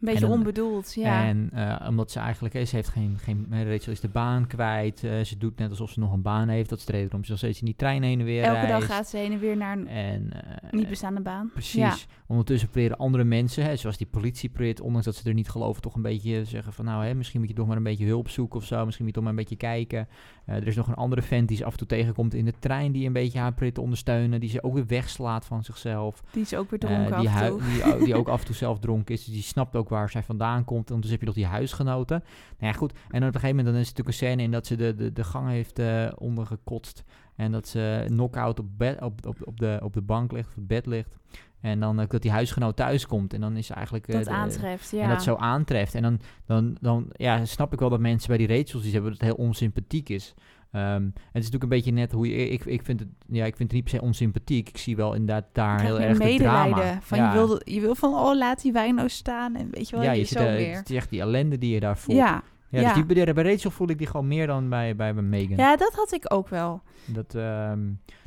Een 0.00 0.10
beetje 0.12 0.26
dan- 0.28 0.38
onbedoeld, 0.38 0.94
ja. 0.94 1.24
En 1.26 1.50
eh, 1.52 1.88
omdat 1.88 2.10
ze 2.10 2.18
eigenlijk, 2.18 2.54
eh, 2.54 2.64
ze 2.64 2.76
heeft 2.76 2.88
geen, 2.88 3.18
geen 3.18 3.46
eh, 3.50 3.70
Rachel 3.70 3.92
is 3.92 4.00
de 4.00 4.08
baan 4.08 4.46
kwijt. 4.46 5.04
eh, 5.04 5.20
ze 5.20 5.36
doet 5.38 5.58
net 5.58 5.70
alsof 5.70 5.90
ze 5.90 6.00
nog 6.00 6.12
een 6.12 6.22
baan 6.22 6.48
heeft. 6.48 6.68
Dat 6.68 6.78
is 6.78 6.84
de 6.84 6.92
reden 6.92 7.06
waarom 7.06 7.24
ze 7.24 7.30
nog 7.30 7.40
steeds 7.40 7.58
in 7.60 7.64
die 7.66 7.76
trein 7.76 8.02
heen 8.02 8.18
en 8.18 8.24
weer 8.24 8.42
Elke 8.42 8.66
dag 8.66 8.86
gaat 8.86 9.08
ze 9.08 9.16
heen 9.16 9.32
en 9.32 9.38
weer 9.38 9.56
naar 9.56 9.76
een 9.78 9.86
En, 9.88 10.32
eh, 10.32 10.72
niet 10.72 10.88
bestaande 10.88 11.20
baan. 11.20 11.50
Precies. 11.52 11.74
Ja. 11.74 11.94
Ondertussen 12.26 12.68
proberen 12.68 12.96
andere 12.98 13.24
mensen, 13.24 13.64
hè, 13.64 13.76
zoals 13.76 13.96
die 13.96 14.06
politie 14.06 14.48
probeert, 14.48 14.80
ondanks 14.80 15.06
dat 15.06 15.14
ze 15.14 15.28
er 15.28 15.34
niet 15.34 15.48
geloven, 15.50 15.82
toch 15.82 15.94
een 15.94 16.02
beetje 16.02 16.44
zeggen 16.44 16.72
van 16.72 16.84
nou, 16.84 17.04
hè, 17.04 17.14
misschien 17.14 17.40
moet 17.40 17.48
je 17.48 17.54
toch 17.54 17.66
maar 17.66 17.76
een 17.76 17.82
beetje 17.82 18.06
hulp 18.06 18.28
zoeken 18.28 18.58
of 18.58 18.64
zo. 18.66 18.84
Misschien 18.84 19.04
moet 19.04 19.14
je 19.14 19.20
toch 19.20 19.22
maar 19.30 19.38
een 19.38 19.48
beetje 19.48 19.66
kijken. 19.66 20.08
Eh, 20.46 20.54
er 20.56 20.66
is 20.66 20.76
nog 20.76 20.88
een 20.88 20.94
andere 20.94 21.22
vent 21.22 21.48
die 21.48 21.56
ze 21.56 21.64
af 21.64 21.72
en 21.72 21.78
toe 21.78 21.86
tegenkomt 21.86 22.34
in 22.34 22.44
de 22.44 22.52
trein, 22.58 22.92
die 22.92 23.06
een 23.06 23.12
beetje 23.12 23.38
haar 23.38 23.52
probeert 23.52 23.74
te 23.74 23.80
ondersteunen. 23.80 24.40
Die 24.40 24.48
ze 24.50 24.62
ook 24.62 24.74
weer 24.74 24.86
wegslaat 24.86 25.44
van 25.44 25.64
zichzelf. 25.64 26.22
Die 26.30 26.42
is 26.42 26.54
ook 26.54 26.70
weer 26.70 26.80
Eh, 26.82 26.88
dronken 26.88 27.18
die, 27.20 27.28
af 27.28 27.40
en 27.40 27.48
toe. 27.48 27.60
die, 27.62 27.84
o- 27.94 28.04
die 28.04 28.14
ook 28.14 28.28
af 28.34 28.40
en 28.40 28.46
toe 28.46 28.54
zelf 28.54 28.78
dronken 28.78 29.14
is. 29.14 29.24
Dus 29.24 29.34
die 29.34 29.42
snapt 29.42 29.76
ook 29.76 29.88
waar 29.88 30.10
zij 30.10 30.22
vandaan 30.22 30.64
komt. 30.64 30.90
Ondertussen 30.90 31.10
heb 31.10 31.20
je 31.20 31.26
nog 31.26 31.34
die 31.34 31.46
huisgenoten. 31.58 32.22
Nou 32.58 32.72
ja, 32.72 32.78
goed. 32.78 32.92
En 32.92 32.98
dan 33.20 33.28
op 33.28 33.34
een 33.34 33.40
gegeven 33.40 33.56
moment 33.56 33.66
dan 33.66 33.76
is 33.76 33.88
het 33.88 33.96
natuurlijk 33.96 34.08
een 34.22 34.28
scène 34.28 34.42
in 34.42 34.50
dat 34.50 34.66
ze 34.66 34.76
de, 34.76 34.94
de, 34.94 35.12
de 35.12 35.24
gang 35.24 35.48
heeft 35.48 35.78
eh, 35.78 36.06
ondergekotst. 36.18 37.04
En 37.36 37.52
dat 37.52 37.68
ze 37.68 38.04
knock-out 38.06 38.58
op, 38.58 38.66
bed, 38.76 39.00
op, 39.02 39.26
op, 39.26 39.36
op, 39.46 39.58
de, 39.60 39.80
op 39.82 39.92
de 39.92 40.02
bank 40.02 40.32
ligt, 40.32 40.48
of 40.48 40.54
het 40.54 40.66
bed 40.66 40.86
ligt. 40.86 41.16
En 41.64 41.80
dan 41.80 42.00
eh, 42.00 42.08
dat 42.08 42.22
die 42.22 42.30
huisgenoot 42.30 42.76
thuis 42.76 43.06
komt. 43.06 43.34
En 43.34 43.40
dan 43.40 43.56
is 43.56 43.70
eigenlijk... 43.70 44.08
eh, 44.08 44.14
dat 44.14 44.24
de- 44.24 44.30
aantreft, 44.30 44.90
ja. 44.90 45.02
En 45.02 45.08
dat 45.08 45.22
zo 45.22 45.34
aantreft. 45.34 45.94
En 45.94 46.02
dan, 46.02 46.20
dan, 46.46 46.76
dan 46.80 47.06
ja, 47.12 47.44
snap 47.44 47.72
ik 47.72 47.78
wel 47.78 47.88
dat 47.88 48.00
mensen 48.00 48.28
bij 48.28 48.46
die 48.46 48.56
Rachels 48.56 48.82
die 48.82 48.92
hebben 48.92 49.10
dat 49.10 49.20
het 49.20 49.28
heel 49.28 49.46
onsympathiek 49.46 50.08
is. 50.08 50.34
Ehm, 50.70 51.04
het 51.04 51.14
is 51.14 51.32
natuurlijk 51.32 51.62
een 51.62 51.68
beetje 51.68 51.90
net 51.92 52.12
hoe 52.12 52.28
je... 52.28 52.48
Ik, 52.48 52.64
ik, 52.64 52.82
vind 52.82 53.00
het, 53.00 53.08
ja, 53.26 53.44
ik 53.44 53.56
vind 53.56 53.72
het 53.72 53.72
niet 53.72 53.90
per 53.90 53.98
se 53.98 54.06
onsympathiek. 54.06 54.68
Ik 54.68 54.76
zie 54.76 54.96
wel 54.96 55.14
inderdaad 55.14 55.44
daar 55.52 55.80
heel 55.80 56.00
erg 56.00 56.18
medelijden. 56.18 56.74
drama. 56.74 56.98
Van 57.00 57.18
ja. 57.18 57.32
je, 57.32 57.38
wil, 57.38 57.60
je 57.64 57.80
wil 57.80 57.94
van, 57.94 58.14
oh, 58.14 58.34
laat 58.36 58.62
die 58.62 58.72
wijn 58.72 58.94
nou 58.94 59.08
staan. 59.08 59.56
En 59.56 59.68
weet 59.70 59.88
je 59.88 59.96
wel, 59.96 60.04
ja, 60.04 60.12
je, 60.12 60.18
je 60.18 60.24
zo 60.24 60.38
ziet, 60.38 60.48
eh, 60.48 60.54
meer. 60.54 60.76
het 60.76 60.90
is 60.90 60.96
echt 60.96 61.10
die 61.10 61.20
ellende 61.20 61.58
die 61.58 61.74
je 61.74 61.80
daar 61.80 61.98
voelt. 61.98 62.18
Ja. 62.18 62.42
Ja, 62.68 62.80
ja. 62.80 62.94
Dus 62.94 63.06
die, 63.06 63.24
bij, 63.34 63.44
Rachel 63.52 63.70
voel 63.70 63.88
ik 63.88 63.98
die 63.98 64.06
gewoon 64.06 64.28
meer 64.28 64.46
dan 64.46 64.68
bij, 64.68 64.96
bij, 64.96 65.14
bij 65.14 65.22
Megan. 65.22 65.56
ja, 65.56 65.76
dat 65.76 65.94
had 65.94 66.12
ik 66.12 66.32
ook 66.32 66.48
wel. 66.48 66.82
Dat, 67.04 67.34
ehm, 67.34 67.80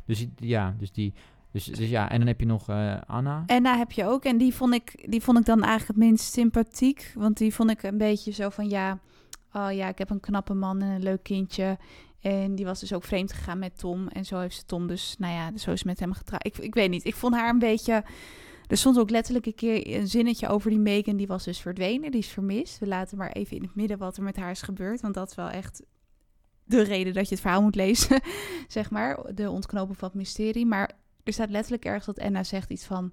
dus 0.04 0.26
ja, 0.36 0.74
dus 0.78 0.92
die... 0.92 1.14
Dus, 1.52 1.64
dus 1.64 1.88
ja, 1.88 2.10
en 2.10 2.18
dan 2.18 2.26
heb 2.26 2.40
je 2.40 2.46
nog 2.46 2.68
eh, 2.68 3.00
Anna. 3.06 3.44
Anna 3.46 3.76
heb 3.76 3.92
je 3.92 4.04
ook. 4.04 4.24
En 4.24 4.38
die 4.38 4.54
vond, 4.54 4.74
ik, 4.74 5.10
die 5.10 5.22
vond 5.22 5.38
ik 5.38 5.44
dan 5.44 5.62
eigenlijk 5.62 5.98
het 5.98 6.08
minst 6.08 6.32
sympathiek. 6.32 7.12
Want 7.14 7.36
die 7.36 7.54
vond 7.54 7.70
ik 7.70 7.82
een 7.82 7.98
beetje 7.98 8.32
zo 8.32 8.48
van, 8.48 8.68
ja... 8.68 8.98
Oh 9.52 9.72
ja, 9.72 9.88
ik 9.88 9.98
heb 9.98 10.10
een 10.10 10.20
knappe 10.20 10.54
man 10.54 10.82
en 10.82 10.88
een 10.88 11.02
leuk 11.02 11.22
kindje. 11.22 11.78
En 12.20 12.54
die 12.54 12.64
was 12.64 12.80
dus 12.80 12.92
ook 12.92 13.04
vreemd 13.04 13.32
gegaan 13.32 13.58
met 13.58 13.78
Tom. 13.78 14.08
En 14.08 14.24
zo 14.24 14.38
heeft 14.38 14.56
ze 14.56 14.64
Tom 14.64 14.86
dus, 14.86 15.14
nou 15.18 15.32
ja, 15.32 15.56
zo 15.56 15.70
is 15.70 15.82
met 15.82 16.00
hem 16.00 16.12
getrouwd. 16.12 16.46
Ik, 16.46 16.58
ik 16.58 16.74
weet 16.74 16.90
niet, 16.90 17.04
ik 17.04 17.14
vond 17.14 17.34
haar 17.34 17.48
een 17.48 17.58
beetje... 17.58 18.04
Er 18.66 18.76
stond 18.76 18.98
ook 18.98 19.10
letterlijk 19.10 19.46
een 19.46 19.54
keer 19.54 19.96
een 19.96 20.08
zinnetje 20.08 20.48
over 20.48 20.70
die 20.70 20.78
Megan. 20.78 21.16
Die 21.16 21.26
was 21.26 21.44
dus 21.44 21.60
verdwenen, 21.60 22.10
die 22.10 22.20
is 22.20 22.28
vermist. 22.28 22.78
We 22.78 22.86
laten 22.86 23.18
maar 23.18 23.32
even 23.32 23.56
in 23.56 23.62
het 23.62 23.74
midden 23.74 23.98
wat 23.98 24.16
er 24.16 24.22
met 24.22 24.36
haar 24.36 24.50
is 24.50 24.62
gebeurd. 24.62 25.00
Want 25.00 25.14
dat 25.14 25.30
is 25.30 25.36
wel 25.36 25.48
echt 25.48 25.82
de 26.64 26.82
reden 26.82 27.14
dat 27.14 27.28
je 27.28 27.34
het 27.34 27.40
verhaal 27.40 27.62
moet 27.62 27.74
lezen, 27.74 28.20
zeg 28.68 28.90
maar. 28.90 29.34
De 29.34 29.50
ontknopen 29.50 29.94
van 29.94 30.08
het 30.08 30.16
mysterie. 30.16 30.66
Maar 30.66 30.90
er 31.28 31.34
staat 31.34 31.50
letterlijk 31.50 31.84
ergens 31.84 32.06
dat 32.06 32.20
Anna 32.20 32.44
zegt 32.44 32.70
iets 32.70 32.84
van... 32.84 33.12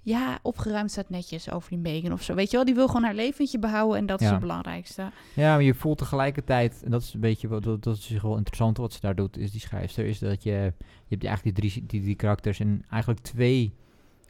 Ja, 0.00 0.38
opgeruimd 0.42 0.90
staat 0.90 1.10
netjes 1.10 1.50
over 1.50 1.70
die 1.70 1.78
Megan 1.78 2.12
of 2.12 2.22
zo. 2.22 2.34
Weet 2.34 2.50
je 2.50 2.56
wel, 2.56 2.64
die 2.64 2.74
wil 2.74 2.86
gewoon 2.86 3.02
haar 3.02 3.14
leventje 3.14 3.58
behouden 3.58 3.98
en 3.98 4.06
dat 4.06 4.20
is 4.20 4.28
het 4.28 4.40
belangrijkste. 4.40 5.10
Ja, 5.34 5.52
maar 5.52 5.62
je 5.62 5.74
voelt 5.74 5.98
tegelijkertijd, 5.98 6.82
en 6.84 6.90
dat 6.90 7.02
is 7.02 7.14
een 7.14 7.20
beetje 7.20 7.48
wat 7.48 7.62
dat, 7.62 7.82
dat 7.82 7.96
is 7.96 8.08
wel 8.22 8.36
interessant 8.36 8.76
wat 8.76 8.92
ze 8.92 9.00
daar 9.00 9.14
doet, 9.14 9.38
is 9.38 9.50
die 9.50 9.60
schrijfster, 9.60 10.04
is 10.04 10.18
dat 10.18 10.42
je, 10.42 10.50
je 10.50 10.72
hebt 11.08 11.24
eigenlijk 11.24 11.56
die 11.56 11.70
drie, 11.70 11.86
die, 11.86 12.00
die 12.00 12.14
karakters 12.14 12.60
en 12.60 12.84
eigenlijk 12.90 13.22
twee, 13.22 13.74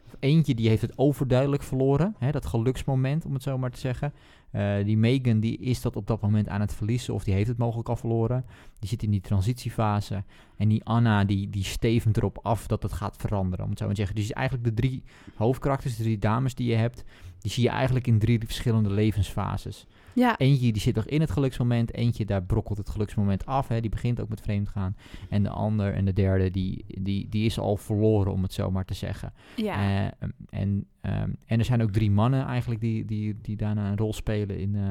of 0.05 0.15
eentje 0.19 0.55
die 0.55 0.69
heeft 0.69 0.81
het 0.81 0.97
overduidelijk 0.97 1.63
verloren, 1.63 2.15
hè, 2.17 2.31
dat 2.31 2.45
geluksmoment, 2.45 3.25
om 3.25 3.33
het 3.33 3.43
zo 3.43 3.57
maar 3.57 3.71
te 3.71 3.79
zeggen. 3.79 4.13
Eh, 4.51 4.83
die 4.83 4.97
Megan, 4.97 5.39
die 5.39 5.57
is 5.57 5.81
dat 5.81 5.95
op 5.95 6.07
dat 6.07 6.21
moment 6.21 6.47
aan 6.47 6.61
het 6.61 6.73
verliezen, 6.73 7.13
of 7.13 7.23
die 7.23 7.33
heeft 7.33 7.47
het 7.47 7.57
mogelijk 7.57 7.89
al 7.89 7.95
verloren. 7.95 8.45
Die 8.79 8.89
zit 8.89 9.03
in 9.03 9.11
die 9.11 9.21
transitiefase. 9.21 10.23
En 10.57 10.67
die 10.67 10.83
Anna, 10.83 11.23
die, 11.23 11.49
die 11.49 11.63
stevend 11.63 12.17
erop 12.17 12.39
af 12.41 12.67
dat 12.67 12.83
het 12.83 12.93
gaat 12.93 13.17
veranderen, 13.17 13.63
om 13.65 13.69
het 13.69 13.79
zo 13.79 13.85
maar 13.85 13.95
te 13.95 14.01
zeggen. 14.01 14.19
Dus 14.19 14.31
eigenlijk 14.31 14.67
de 14.67 14.81
drie 14.81 15.03
hoofdkarakters, 15.35 15.95
de 15.95 16.03
drie 16.03 16.19
dames 16.19 16.55
die 16.55 16.69
je 16.69 16.75
hebt, 16.75 17.03
die 17.39 17.51
zie 17.51 17.63
je 17.63 17.69
eigenlijk 17.69 18.07
in 18.07 18.19
drie 18.19 18.39
verschillende 18.39 18.89
levensfases. 18.89 19.87
Ja, 20.13 20.37
Eentje 20.37 20.71
die 20.71 20.81
zit 20.81 20.95
nog 20.95 21.05
in 21.05 21.21
het 21.21 21.31
geluksmoment, 21.31 21.93
eentje 21.93 22.25
daar 22.25 22.43
brokkelt 22.43 22.77
het 22.77 22.89
geluksmoment 22.89 23.45
af. 23.45 23.67
Hè, 23.67 23.81
die 23.81 23.89
begint 23.89 24.21
ook 24.21 24.29
met 24.29 24.41
vreemd 24.41 24.69
gaan. 24.69 24.95
En 25.29 25.43
de 25.43 25.49
ander 25.49 25.93
en 25.93 26.05
de 26.05 26.13
derde, 26.13 26.51
die, 26.51 26.85
die, 26.87 27.29
die 27.29 27.45
is 27.45 27.59
al 27.59 27.77
verloren, 27.77 28.31
om 28.31 28.43
het 28.43 28.53
zo 28.53 28.71
maar 28.71 28.85
te 28.85 28.93
zeggen. 28.93 29.33
ja. 29.55 30.05
Eh, 30.19 30.29
en, 30.49 30.87
ehm, 31.07 31.31
en 31.45 31.59
er 31.59 31.65
zijn 31.65 31.81
ook 31.81 31.91
drie 31.91 32.11
mannen 32.11 32.45
eigenlijk 32.45 32.81
die, 32.81 33.05
die, 33.05 33.37
die 33.41 33.55
daarna 33.55 33.89
een 33.89 33.97
rol 33.97 34.13
spelen 34.13 34.59
in, 34.59 34.75
eh, 34.75 34.81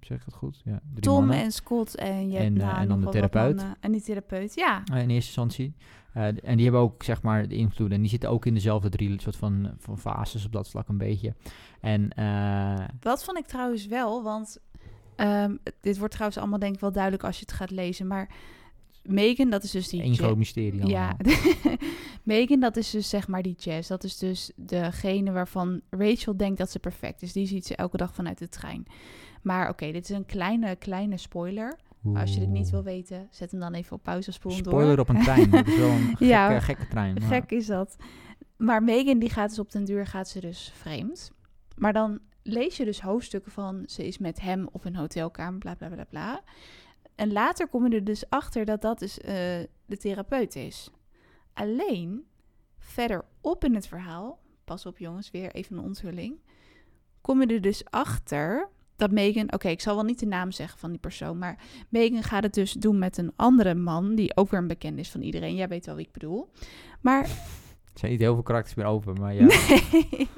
zeg 0.00 0.18
ik 0.18 0.24
het 0.24 0.34
goed? 0.34 0.60
Ja, 0.64 0.80
drie 0.90 1.00
Tom 1.00 1.14
mannen. 1.26 1.44
en 1.44 1.52
Scott 1.52 1.94
en 1.94 2.30
je 2.30 2.38
En, 2.38 2.60
eh, 2.60 2.66
nou 2.66 2.80
en 2.80 2.88
dan 2.88 3.00
de 3.00 3.08
therapeut. 3.08 3.64
En 3.80 3.92
die 3.92 4.00
therapeut, 4.00 4.54
ja. 4.54 4.82
Eh, 4.84 5.02
in 5.02 5.10
eerste 5.10 5.10
instantie. 5.10 5.74
Eh, 6.12 6.24
en 6.24 6.54
die 6.56 6.62
hebben 6.62 6.80
ook, 6.80 7.02
zeg 7.02 7.22
maar, 7.22 7.48
de 7.48 7.54
invloed. 7.54 7.92
En 7.92 8.00
die 8.00 8.10
zitten 8.10 8.30
ook 8.30 8.46
in 8.46 8.54
dezelfde 8.54 8.88
drie 8.88 9.20
soort 9.20 9.36
van, 9.36 9.70
van 9.78 9.98
fases 9.98 10.44
op 10.44 10.52
dat 10.52 10.70
vlak 10.70 10.88
een 10.88 10.98
beetje. 10.98 11.34
En 11.80 12.08
Dat 13.00 13.24
vond 13.24 13.38
ik 13.38 13.46
trouwens 13.46 13.86
wel, 13.86 14.22
want 14.22 14.58
ehm, 15.16 15.56
dit 15.80 15.98
wordt 15.98 16.12
trouwens 16.12 16.40
allemaal 16.40 16.58
denk 16.58 16.74
ik 16.74 16.80
wel 16.80 16.92
duidelijk 16.92 17.24
als 17.24 17.38
je 17.38 17.44
het 17.46 17.54
gaat 17.54 17.70
lezen. 17.70 18.06
Maar 18.06 18.28
Megan, 19.04 19.50
dat 19.50 19.62
is 19.62 19.70
dus 19.70 19.88
die... 19.88 20.04
Ja- 20.08 20.14
groot 20.14 20.36
mysterie 20.36 20.86
Ja. 20.86 21.16
Megan, 22.22 22.60
dat 22.60 22.76
is 22.76 22.90
dus 22.90 23.08
zeg 23.08 23.28
maar 23.28 23.42
die 23.42 23.54
Jazz. 23.58 23.88
Dat 23.88 24.04
is 24.04 24.18
dus 24.18 24.50
degene 24.56 25.32
waarvan 25.32 25.80
Rachel 25.90 26.36
denkt 26.36 26.58
dat 26.58 26.70
ze 26.70 26.78
perfect 26.78 27.22
is. 27.22 27.32
Die 27.32 27.46
ziet 27.46 27.66
ze 27.66 27.76
elke 27.76 27.96
dag 27.96 28.14
vanuit 28.14 28.38
de 28.38 28.48
trein. 28.48 28.84
Maar 29.42 29.68
oké, 29.68 29.92
dit 29.92 30.04
is 30.10 30.16
een 30.16 30.26
kleine, 30.26 30.76
kleine 30.76 31.16
spoiler. 31.16 31.78
Als 32.14 32.34
je 32.34 32.40
dit 32.40 32.48
niet 32.48 32.70
wil 32.70 32.82
weten, 32.82 33.26
zet 33.30 33.50
hem 33.50 33.60
dan 33.60 33.74
even 33.74 33.96
op 33.96 34.02
pauze 34.02 34.32
spoel 34.32 34.52
hem 34.52 34.62
door. 34.62 34.72
Spoiler 34.72 35.00
op 35.00 35.08
een 35.08 35.22
trein. 35.22 35.50
Dat 35.50 35.66
is 35.66 35.76
wel 35.76 35.88
een 35.90 36.06
gekke, 36.08 36.24
Ja. 36.24 36.60
gekke 36.60 36.88
trein. 36.88 37.14
maar- 37.14 37.22
Gek 37.28 37.50
is 37.50 37.66
dat. 37.66 37.96
Maar 38.56 38.82
Megan 38.82 39.18
die 39.18 39.30
gaat 39.30 39.48
dus 39.48 39.58
op 39.58 39.72
den 39.72 39.84
duur 39.84 40.06
gaat 40.06 40.28
ze 40.28 40.40
dus 40.40 40.72
vreemd. 40.74 41.32
Maar 41.76 41.92
dan 41.92 42.18
lees 42.42 42.76
je 42.76 42.84
dus 42.84 43.00
hoofdstukken 43.00 43.52
van 43.52 43.82
ze 43.86 44.06
is 44.06 44.18
met 44.18 44.40
hem 44.40 44.68
op 44.72 44.84
een 44.84 44.96
hotelkamer, 44.96 45.58
bla 45.58 45.74
bla 45.74 45.88
bla 45.88 46.04
bla. 46.04 46.42
En 47.14 47.32
later 47.32 47.68
kom 47.68 47.86
je 47.86 47.94
er 47.94 48.04
dus 48.04 48.28
achter 48.28 48.64
dat 48.64 48.82
dat 48.82 48.98
dus 48.98 49.20
eh, 49.20 49.34
de 49.86 49.96
therapeut 49.96 50.56
is. 50.56 50.90
Alleen 51.52 52.24
verderop 52.78 53.64
in 53.64 53.74
het 53.74 53.86
verhaal, 53.86 54.38
pas 54.64 54.86
op 54.86 54.98
jongens, 54.98 55.30
weer 55.30 55.50
even 55.50 55.76
een 55.76 55.84
onthulling, 55.84 56.40
kom 57.20 57.40
je 57.40 57.46
er 57.46 57.60
dus 57.60 57.84
achter 57.90 58.68
dat 58.96 59.10
Megan, 59.10 59.52
oké, 59.52 59.68
ik 59.68 59.80
zal 59.80 59.94
wel 59.94 60.04
niet 60.04 60.18
de 60.18 60.26
naam 60.26 60.52
zeggen 60.52 60.78
van 60.78 60.90
die 60.90 60.98
persoon, 60.98 61.38
maar 61.38 61.62
Megan 61.88 62.22
gaat 62.22 62.42
het 62.42 62.54
dus 62.54 62.72
doen 62.72 62.98
met 62.98 63.16
een 63.16 63.32
andere 63.36 63.74
man 63.74 64.14
die 64.14 64.36
ook 64.36 64.50
weer 64.50 64.60
een 64.60 64.66
bekend 64.66 64.98
is 64.98 65.10
van 65.10 65.22
iedereen. 65.22 65.54
Jij 65.54 65.68
weet 65.68 65.86
wel 65.86 65.94
wie 65.94 66.06
ik 66.06 66.12
bedoel. 66.12 66.50
Maar 67.00 67.28
Er 67.94 68.00
zijn 68.00 68.12
niet 68.12 68.20
heel 68.20 68.34
veel 68.34 68.42
karakters 68.42 68.74
meer 68.74 68.86
over, 68.86 69.12
maar 69.20 69.34
ja. 69.34 69.44
Nee. 69.44 70.28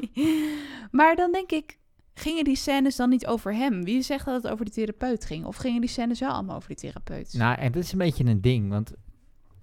maar 0.91 1.17
dan 1.17 1.33
denk 1.33 1.51
ik, 1.51 1.79
gingen 2.19 2.45
die 2.45 2.57
scènes 2.57 2.97
dan 2.97 3.09
niet 3.09 3.27
over 3.27 3.55
hem? 3.55 3.85
Wie 3.85 4.03
zegt 4.03 4.25
dat 4.25 4.43
het 4.43 4.53
over 4.53 4.65
de 4.65 4.71
therapeut 4.71 5.25
ging? 5.25 5.45
Of 5.45 5.57
gingen 5.57 5.81
die 5.81 5.91
scènes 5.91 6.21
wel 6.21 6.31
allemaal 6.31 6.57
over 6.57 6.69
die 6.69 6.77
therapeut? 6.77 7.35
Nou, 7.37 7.59
en 7.59 7.73
dat 7.73 7.83
is 7.83 7.93
een 7.93 7.99
beetje 7.99 8.25
een 8.25 8.41
ding, 8.41 8.69
want 8.69 8.93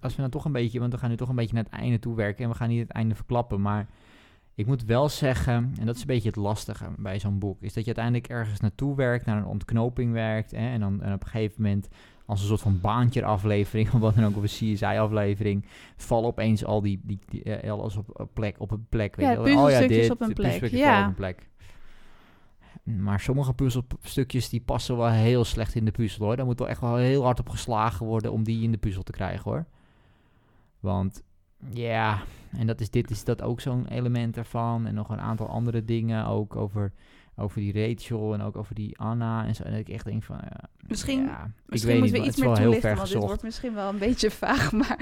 als 0.00 0.14
we 0.14 0.20
dan 0.20 0.30
toch 0.30 0.44
een 0.44 0.52
beetje, 0.52 0.80
want 0.80 0.92
we 0.92 0.98
gaan 0.98 1.10
nu 1.10 1.16
toch 1.16 1.28
een 1.28 1.36
beetje 1.36 1.54
naar 1.54 1.64
het 1.64 1.72
einde 1.72 1.98
toe 1.98 2.14
werken 2.14 2.44
en 2.44 2.50
we 2.50 2.56
gaan 2.56 2.68
niet 2.68 2.80
het 2.80 2.90
einde 2.90 3.14
verklappen, 3.14 3.60
maar 3.60 3.86
ik 4.54 4.66
moet 4.66 4.84
wel 4.84 5.08
zeggen, 5.08 5.74
en 5.78 5.86
dat 5.86 5.94
is 5.94 6.00
een 6.00 6.06
beetje 6.06 6.28
het 6.28 6.36
lastige 6.36 6.84
bij 6.98 7.18
zo'n 7.18 7.38
boek, 7.38 7.62
is 7.62 7.72
dat 7.72 7.84
je 7.84 7.94
uiteindelijk 7.94 8.28
ergens 8.28 8.60
naartoe 8.60 8.96
werkt, 8.96 9.26
naar 9.26 9.36
een 9.36 9.46
ontknoping 9.46 10.12
werkt, 10.12 10.50
hè, 10.50 10.68
en 10.72 10.80
dan 10.80 11.02
en 11.02 11.12
op 11.12 11.22
een 11.22 11.28
gegeven 11.28 11.62
moment 11.62 11.88
als 12.26 12.40
een 12.40 12.46
soort 12.46 12.60
van 12.60 12.80
baantje 12.80 13.24
aflevering, 13.24 13.90
of 13.94 14.00
wat 14.00 14.14
dan 14.14 14.24
ook, 14.24 14.36
of 14.36 14.42
een 14.42 14.74
CSI-aflevering, 14.74 15.64
vallen 15.96 16.28
opeens 16.28 16.64
al 16.64 16.80
die, 16.80 17.00
die, 17.02 17.18
die 17.28 17.42
eh, 17.42 17.72
alles 17.72 17.96
op 17.96 18.20
een 18.20 18.32
plek, 18.32 18.60
op 18.60 18.70
een 18.70 18.86
plek. 18.88 19.16
Weet 19.16 19.26
Ja, 19.26 19.30
je 19.30 19.36
wel. 19.36 19.46
puzzelstukjes 19.46 19.98
dit, 19.98 20.10
op 20.10 20.20
een 20.20 20.32
plek, 20.32 20.66
ja. 20.66 21.00
op 21.02 21.08
een 21.08 21.14
plek. 21.14 21.48
Maar 22.84 23.20
sommige 23.20 23.54
puzzelstukjes 23.54 24.48
die 24.48 24.60
passen 24.60 24.96
wel 24.96 25.08
heel 25.08 25.44
slecht 25.44 25.74
in 25.74 25.84
de 25.84 25.90
puzzel 25.90 26.24
hoor. 26.24 26.36
Daar 26.36 26.46
moet 26.46 26.58
wel 26.58 26.68
echt 26.68 26.80
wel 26.80 26.96
heel 26.96 27.22
hard 27.22 27.40
op 27.40 27.48
geslagen 27.48 28.06
worden 28.06 28.32
om 28.32 28.44
die 28.44 28.62
in 28.62 28.70
de 28.70 28.78
puzzel 28.78 29.02
te 29.02 29.12
krijgen 29.12 29.50
hoor. 29.50 29.66
Want 30.80 31.22
ja, 31.70 32.22
en 32.56 32.66
dat 32.66 32.80
is, 32.80 32.90
dit 32.90 33.10
is 33.10 33.24
dat 33.24 33.42
ook 33.42 33.60
zo'n 33.60 33.86
element 33.86 34.36
ervan. 34.36 34.86
En 34.86 34.94
nog 34.94 35.08
een 35.08 35.20
aantal 35.20 35.48
andere 35.48 35.84
dingen 35.84 36.26
ook 36.26 36.56
over, 36.56 36.92
over 37.36 37.60
die 37.60 37.88
Rachel 37.88 38.34
en 38.34 38.42
ook 38.42 38.56
over 38.56 38.74
die 38.74 38.98
Anna. 38.98 39.46
En 39.46 39.54
zo. 39.54 39.62
En 39.62 39.70
dat 39.70 39.80
ik 39.80 39.88
echt 39.88 40.04
denk 40.04 40.22
van 40.22 40.38
ja, 40.40 40.60
Misschien- 40.88 41.24
ja, 41.24 41.44
ik 41.44 41.50
Misschien 41.66 41.92
weet 41.92 42.00
moeten 42.00 42.20
niet, 42.20 42.26
we 42.26 42.28
iets 42.28 42.36
meer 42.36 42.48
wel 42.48 42.56
heel 42.56 42.64
toelichten, 42.64 42.96
want 42.96 43.08
dit 43.08 43.22
wordt 43.22 43.42
misschien 43.42 43.74
wel 43.74 43.88
een 43.88 43.98
beetje 43.98 44.30
vaag, 44.44 44.72
maar... 44.72 44.98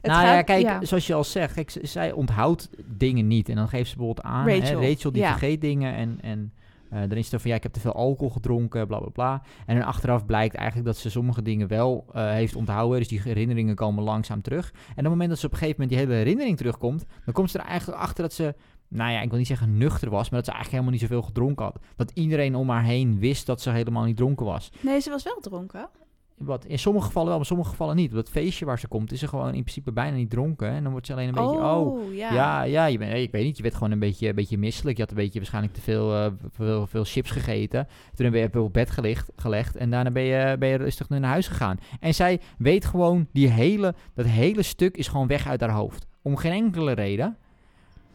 Het 0.00 0.10
nou 0.10 0.24
gaat, 0.24 0.34
ja, 0.34 0.42
kijk, 0.42 0.62
ja. 0.62 0.84
zoals 0.84 1.06
je 1.06 1.14
al 1.14 1.24
zegt, 1.24 1.54
kijk, 1.54 1.78
zij 1.82 2.12
onthoudt 2.12 2.70
dingen 2.86 3.26
niet. 3.26 3.48
En 3.48 3.56
dan 3.56 3.68
geeft 3.68 3.90
ze 3.90 3.96
bijvoorbeeld 3.96 4.26
aan, 4.26 4.48
Rachel, 4.48 4.80
hè, 4.80 4.88
Rachel 4.88 5.12
die 5.12 5.22
ja. 5.22 5.30
vergeet 5.30 5.60
dingen 5.60 5.94
en... 5.94 6.18
en 6.20 6.52
eh, 6.90 7.00
dan 7.00 7.18
is 7.18 7.30
het 7.30 7.40
van 7.40 7.50
ja, 7.50 7.56
ik 7.56 7.62
heb 7.62 7.72
te 7.72 7.80
veel 7.80 7.92
alcohol 7.92 8.30
gedronken, 8.32 8.86
bla 8.86 8.98
bla 8.98 9.08
bla. 9.08 9.42
En 9.66 9.76
dan 9.76 9.84
achteraf 9.84 10.26
blijkt 10.26 10.54
eigenlijk 10.54 10.86
dat 10.86 10.96
ze 10.96 11.10
sommige 11.10 11.42
dingen 11.42 11.68
wel 11.68 12.04
eh, 12.12 12.30
heeft 12.30 12.56
onthouden. 12.56 12.98
Dus 12.98 13.08
die 13.08 13.20
herinneringen 13.20 13.74
komen 13.74 14.04
langzaam 14.04 14.42
terug. 14.42 14.70
En 14.72 14.90
op 14.90 14.96
het 14.96 15.04
moment 15.04 15.28
dat 15.28 15.38
ze 15.38 15.46
op 15.46 15.52
een 15.52 15.58
gegeven 15.58 15.80
moment 15.80 15.98
die 15.98 16.08
hele 16.08 16.22
herinnering 16.22 16.56
terugkomt, 16.56 17.04
dan 17.24 17.34
komt 17.34 17.50
ze 17.50 17.58
er 17.58 17.64
eigenlijk 17.64 18.00
achter 18.00 18.22
dat 18.22 18.32
ze 18.32 18.54
nou 18.88 19.12
ja, 19.12 19.20
ik 19.20 19.28
wil 19.28 19.38
niet 19.38 19.46
zeggen 19.46 19.78
nuchter 19.78 20.10
was, 20.10 20.30
maar 20.30 20.38
dat 20.38 20.48
ze 20.48 20.52
eigenlijk 20.54 20.70
helemaal 20.70 20.90
niet 20.90 21.00
zoveel 21.00 21.22
gedronken 21.22 21.64
had. 21.64 21.78
Dat 21.96 22.10
iedereen 22.14 22.54
om 22.54 22.68
haar 22.68 22.84
heen 22.84 23.18
wist 23.18 23.46
dat 23.46 23.60
ze 23.60 23.70
helemaal 23.70 24.04
niet 24.04 24.16
dronken 24.16 24.46
was. 24.46 24.72
Nee, 24.80 25.00
ze 25.00 25.10
was 25.10 25.22
wel 25.22 25.38
dronken. 25.40 25.88
Wat, 26.44 26.64
in 26.64 26.78
sommige 26.78 27.06
gevallen 27.06 27.28
wel, 27.28 27.38
maar 27.38 27.46
in 27.48 27.54
sommige 27.54 27.70
gevallen 27.70 27.96
niet. 27.96 28.10
Op 28.10 28.16
dat 28.16 28.28
feestje 28.28 28.64
waar 28.64 28.78
ze 28.78 28.88
komt, 28.88 29.12
is 29.12 29.18
ze 29.18 29.28
gewoon 29.28 29.46
in 29.46 29.62
principe 29.62 29.92
bijna 29.92 30.16
niet 30.16 30.30
dronken. 30.30 30.68
En 30.68 30.82
dan 30.82 30.92
wordt 30.92 31.06
ze 31.06 31.12
alleen 31.12 31.28
een 31.28 31.34
beetje, 31.34 31.64
oh, 31.64 32.14
ja. 32.14 32.32
ja, 32.32 32.62
ja, 32.62 32.86
je 32.86 32.98
bent, 32.98 33.14
ik 33.14 33.30
weet 33.30 33.44
niet, 33.44 33.56
je 33.56 33.62
werd 33.62 33.74
gewoon 33.74 33.90
een 33.90 33.98
beetje, 33.98 34.28
een 34.28 34.34
beetje 34.34 34.58
misselijk. 34.58 34.96
Je 34.96 35.02
had 35.02 35.10
een 35.10 35.16
beetje 35.16 35.38
waarschijnlijk 35.38 35.74
te 35.74 35.80
veel, 35.80 36.14
eh, 36.14 36.32
veel, 36.50 36.86
veel 36.86 37.04
chips 37.04 37.30
gegeten. 37.30 37.86
Toen 38.14 38.30
ben 38.30 38.40
je 38.40 38.62
op 38.62 38.72
bed 38.72 38.90
gelegd, 38.90 39.30
gelegd 39.36 39.76
en 39.76 39.90
daarna 39.90 40.10
ben 40.10 40.22
je, 40.22 40.56
ben 40.58 40.68
je 40.68 40.76
rustig 40.76 41.08
naar 41.08 41.22
huis 41.22 41.48
gegaan. 41.48 41.78
En 42.00 42.14
zij 42.14 42.40
weet 42.58 42.84
gewoon, 42.84 43.28
die 43.32 43.48
hele, 43.48 43.94
dat 44.14 44.26
hele 44.26 44.62
stuk 44.62 44.96
is 44.96 45.08
gewoon 45.08 45.26
weg 45.26 45.46
uit 45.46 45.60
haar 45.60 45.70
hoofd. 45.70 46.06
Om 46.22 46.36
geen 46.36 46.52
enkele 46.52 46.92
reden. 46.92 47.36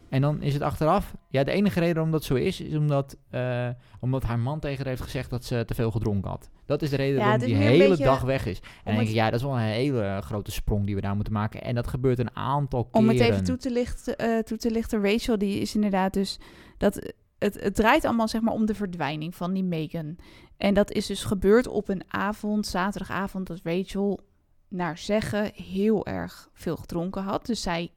En 0.08 0.20
dan 0.20 0.42
is 0.42 0.52
het 0.52 0.62
achteraf. 0.62 1.14
Ja, 1.28 1.44
de 1.44 1.50
enige 1.50 1.78
reden 1.78 1.94
waarom 1.94 2.12
dat 2.12 2.24
zo 2.24 2.34
is, 2.34 2.60
is 2.60 2.76
omdat, 2.76 3.16
eh, 3.30 3.68
omdat 4.00 4.22
haar 4.22 4.38
man 4.38 4.60
tegen 4.60 4.78
haar 4.78 4.86
heeft 4.86 5.02
gezegd 5.02 5.30
dat 5.30 5.44
ze 5.44 5.64
te 5.66 5.74
veel 5.74 5.90
gedronken 5.90 6.30
had. 6.30 6.50
Dat 6.66 6.82
is 6.82 6.90
de 6.90 6.96
reden 6.96 7.18
waarom 7.18 7.38
die 7.38 7.54
hele 7.54 7.88
beetje 7.88 8.04
dag 8.04 8.20
weg 8.20 8.46
is. 8.46 8.58
En 8.60 8.66
dan 8.84 8.94
denk 8.94 9.08
ik, 9.08 9.14
ja, 9.14 9.30
dat 9.30 9.40
is 9.40 9.46
wel 9.46 9.56
een 9.56 9.62
hele 9.62 10.20
grote 10.24 10.50
sprong 10.50 10.86
die 10.86 10.94
we 10.94 11.00
daar 11.00 11.14
moeten 11.14 11.32
maken. 11.32 11.62
En 11.62 11.74
dat 11.74 11.86
gebeurt 11.86 12.18
een 12.18 12.36
aantal 12.36 12.88
Om 12.92 13.06
keren. 13.06 13.24
het 13.24 13.32
even 13.32 13.44
toe 13.44 13.56
te, 13.56 13.70
lichten, 13.70 14.16
eh, 14.16 14.38
toe 14.38 14.58
te 14.58 14.70
lichten, 14.70 15.02
Rachel 15.02 15.38
die 15.38 15.60
is 15.60 15.74
inderdaad 15.74 16.12
dus... 16.12 16.38
Dat, 16.78 17.12
het, 17.38 17.62
het 17.62 17.74
draait 17.74 18.04
allemaal 18.04 18.28
zeg 18.28 18.40
maar 18.40 18.54
om 18.54 18.66
de 18.66 18.74
verdwijning 18.74 19.34
van 19.34 19.52
die 19.52 19.64
Megan. 19.64 20.16
En 20.56 20.74
dat 20.74 20.92
is 20.92 21.06
dus 21.06 21.24
gebeurd 21.24 21.66
op 21.66 21.88
een 21.88 22.02
avond, 22.08 22.66
zaterdagavond, 22.66 23.46
dat 23.46 23.60
Rachel 23.62 24.20
naar 24.68 24.98
zeggen 24.98 25.50
heel 25.54 26.06
erg 26.06 26.48
veel 26.52 26.76
gedronken 26.76 27.22
had. 27.22 27.46
Dus 27.46 27.62
zij, 27.62 27.92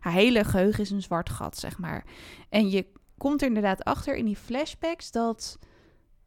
haar 0.00 0.12
hele 0.12 0.44
geheugen 0.44 0.82
is 0.82 0.90
een 0.90 1.02
zwart 1.02 1.30
gat, 1.30 1.58
zeg 1.58 1.78
maar. 1.78 2.04
En 2.48 2.70
je 2.70 2.86
komt 3.18 3.40
er 3.40 3.48
inderdaad 3.48 3.84
achter 3.84 4.16
in 4.16 4.24
die 4.24 4.36
flashbacks 4.36 5.10
dat 5.10 5.58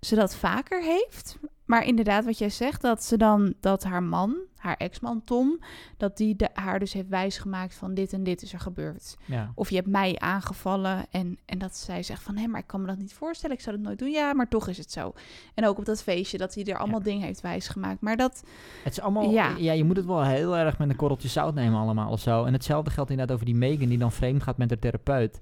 ze 0.04 0.16
dat 0.16 0.36
vaker 0.36 0.82
heeft. 0.82 1.38
Maar 1.66 1.86
inderdaad, 1.86 2.26
wat 2.26 2.38
jij 2.38 2.50
zegt, 2.50 2.82
dat 2.82 3.04
ze 3.04 3.18
dan 3.18 3.54
dat 3.60 3.84
haar 3.84 4.04
man, 4.04 4.36
haar 4.58 4.78
ex-man 4.78 5.22
Tom, 5.24 5.60
dat 5.98 6.18
die 6.18 6.36
de, 6.36 6.50
haar 6.54 6.80
dus 6.80 6.94
heeft 6.94 7.08
wijsgemaakt 7.08 7.76
van 7.76 7.94
dit 7.94 8.14
en 8.14 8.24
dit 8.24 8.42
is 8.42 8.54
er 8.54 8.60
gebeurd. 8.60 9.18
Ja. 9.26 9.52
Of 9.56 9.70
je 9.70 9.76
hebt 9.76 9.88
mij 9.88 10.20
aangevallen 10.20 11.06
en, 11.12 11.38
en 11.46 11.58
dat 11.58 11.78
zij 11.78 12.04
zegt 12.04 12.24
van 12.24 12.38
hé, 12.38 12.48
maar 12.48 12.60
ik 12.60 12.68
kan 12.68 12.82
me 12.82 12.88
dat 12.88 12.98
niet 12.98 13.14
voorstellen, 13.14 13.56
ik 13.56 13.62
zou 13.62 13.76
dat 13.76 13.86
nooit 13.86 14.00
doen. 14.00 14.10
Ja, 14.10 14.34
maar 14.34 14.48
toch 14.48 14.68
is 14.68 14.78
het 14.78 14.92
zo. 14.92 15.14
En 15.54 15.66
ook 15.66 15.78
op 15.78 15.86
dat 15.86 16.04
feestje 16.04 16.38
dat 16.38 16.56
hij 16.56 16.64
er 16.64 16.78
allemaal 16.78 17.04
dingen 17.04 17.26
heeft 17.26 17.42
wijsgemaakt. 17.42 18.02
Maar 18.02 18.18
dat, 18.18 18.44
Het 18.84 18.94
is 18.94 19.02
allemaal, 19.02 19.32
ja. 19.32 19.56
Ja. 19.58 19.74
je 19.74 19.84
moet 19.84 19.98
het 19.98 20.06
wel 20.06 20.24
heel 20.24 20.58
erg 20.58 20.78
met 20.78 20.90
een 20.90 20.96
korreltje 20.96 21.28
zout 21.28 21.54
nemen 21.54 21.80
allemaal 21.80 22.12
of 22.12 22.20
zo. 22.20 22.44
En 22.44 22.54
hetzelfde 22.54 22.92
geldt 22.92 23.10
inderdaad 23.10 23.36
over 23.36 23.48
die 23.48 23.56
Megan 23.56 23.90
die 23.90 23.98
dan 23.98 24.12
vreemd 24.12 24.44
gaat 24.44 24.58
met 24.58 24.70
haar 24.70 24.80
therapeut. 24.80 25.42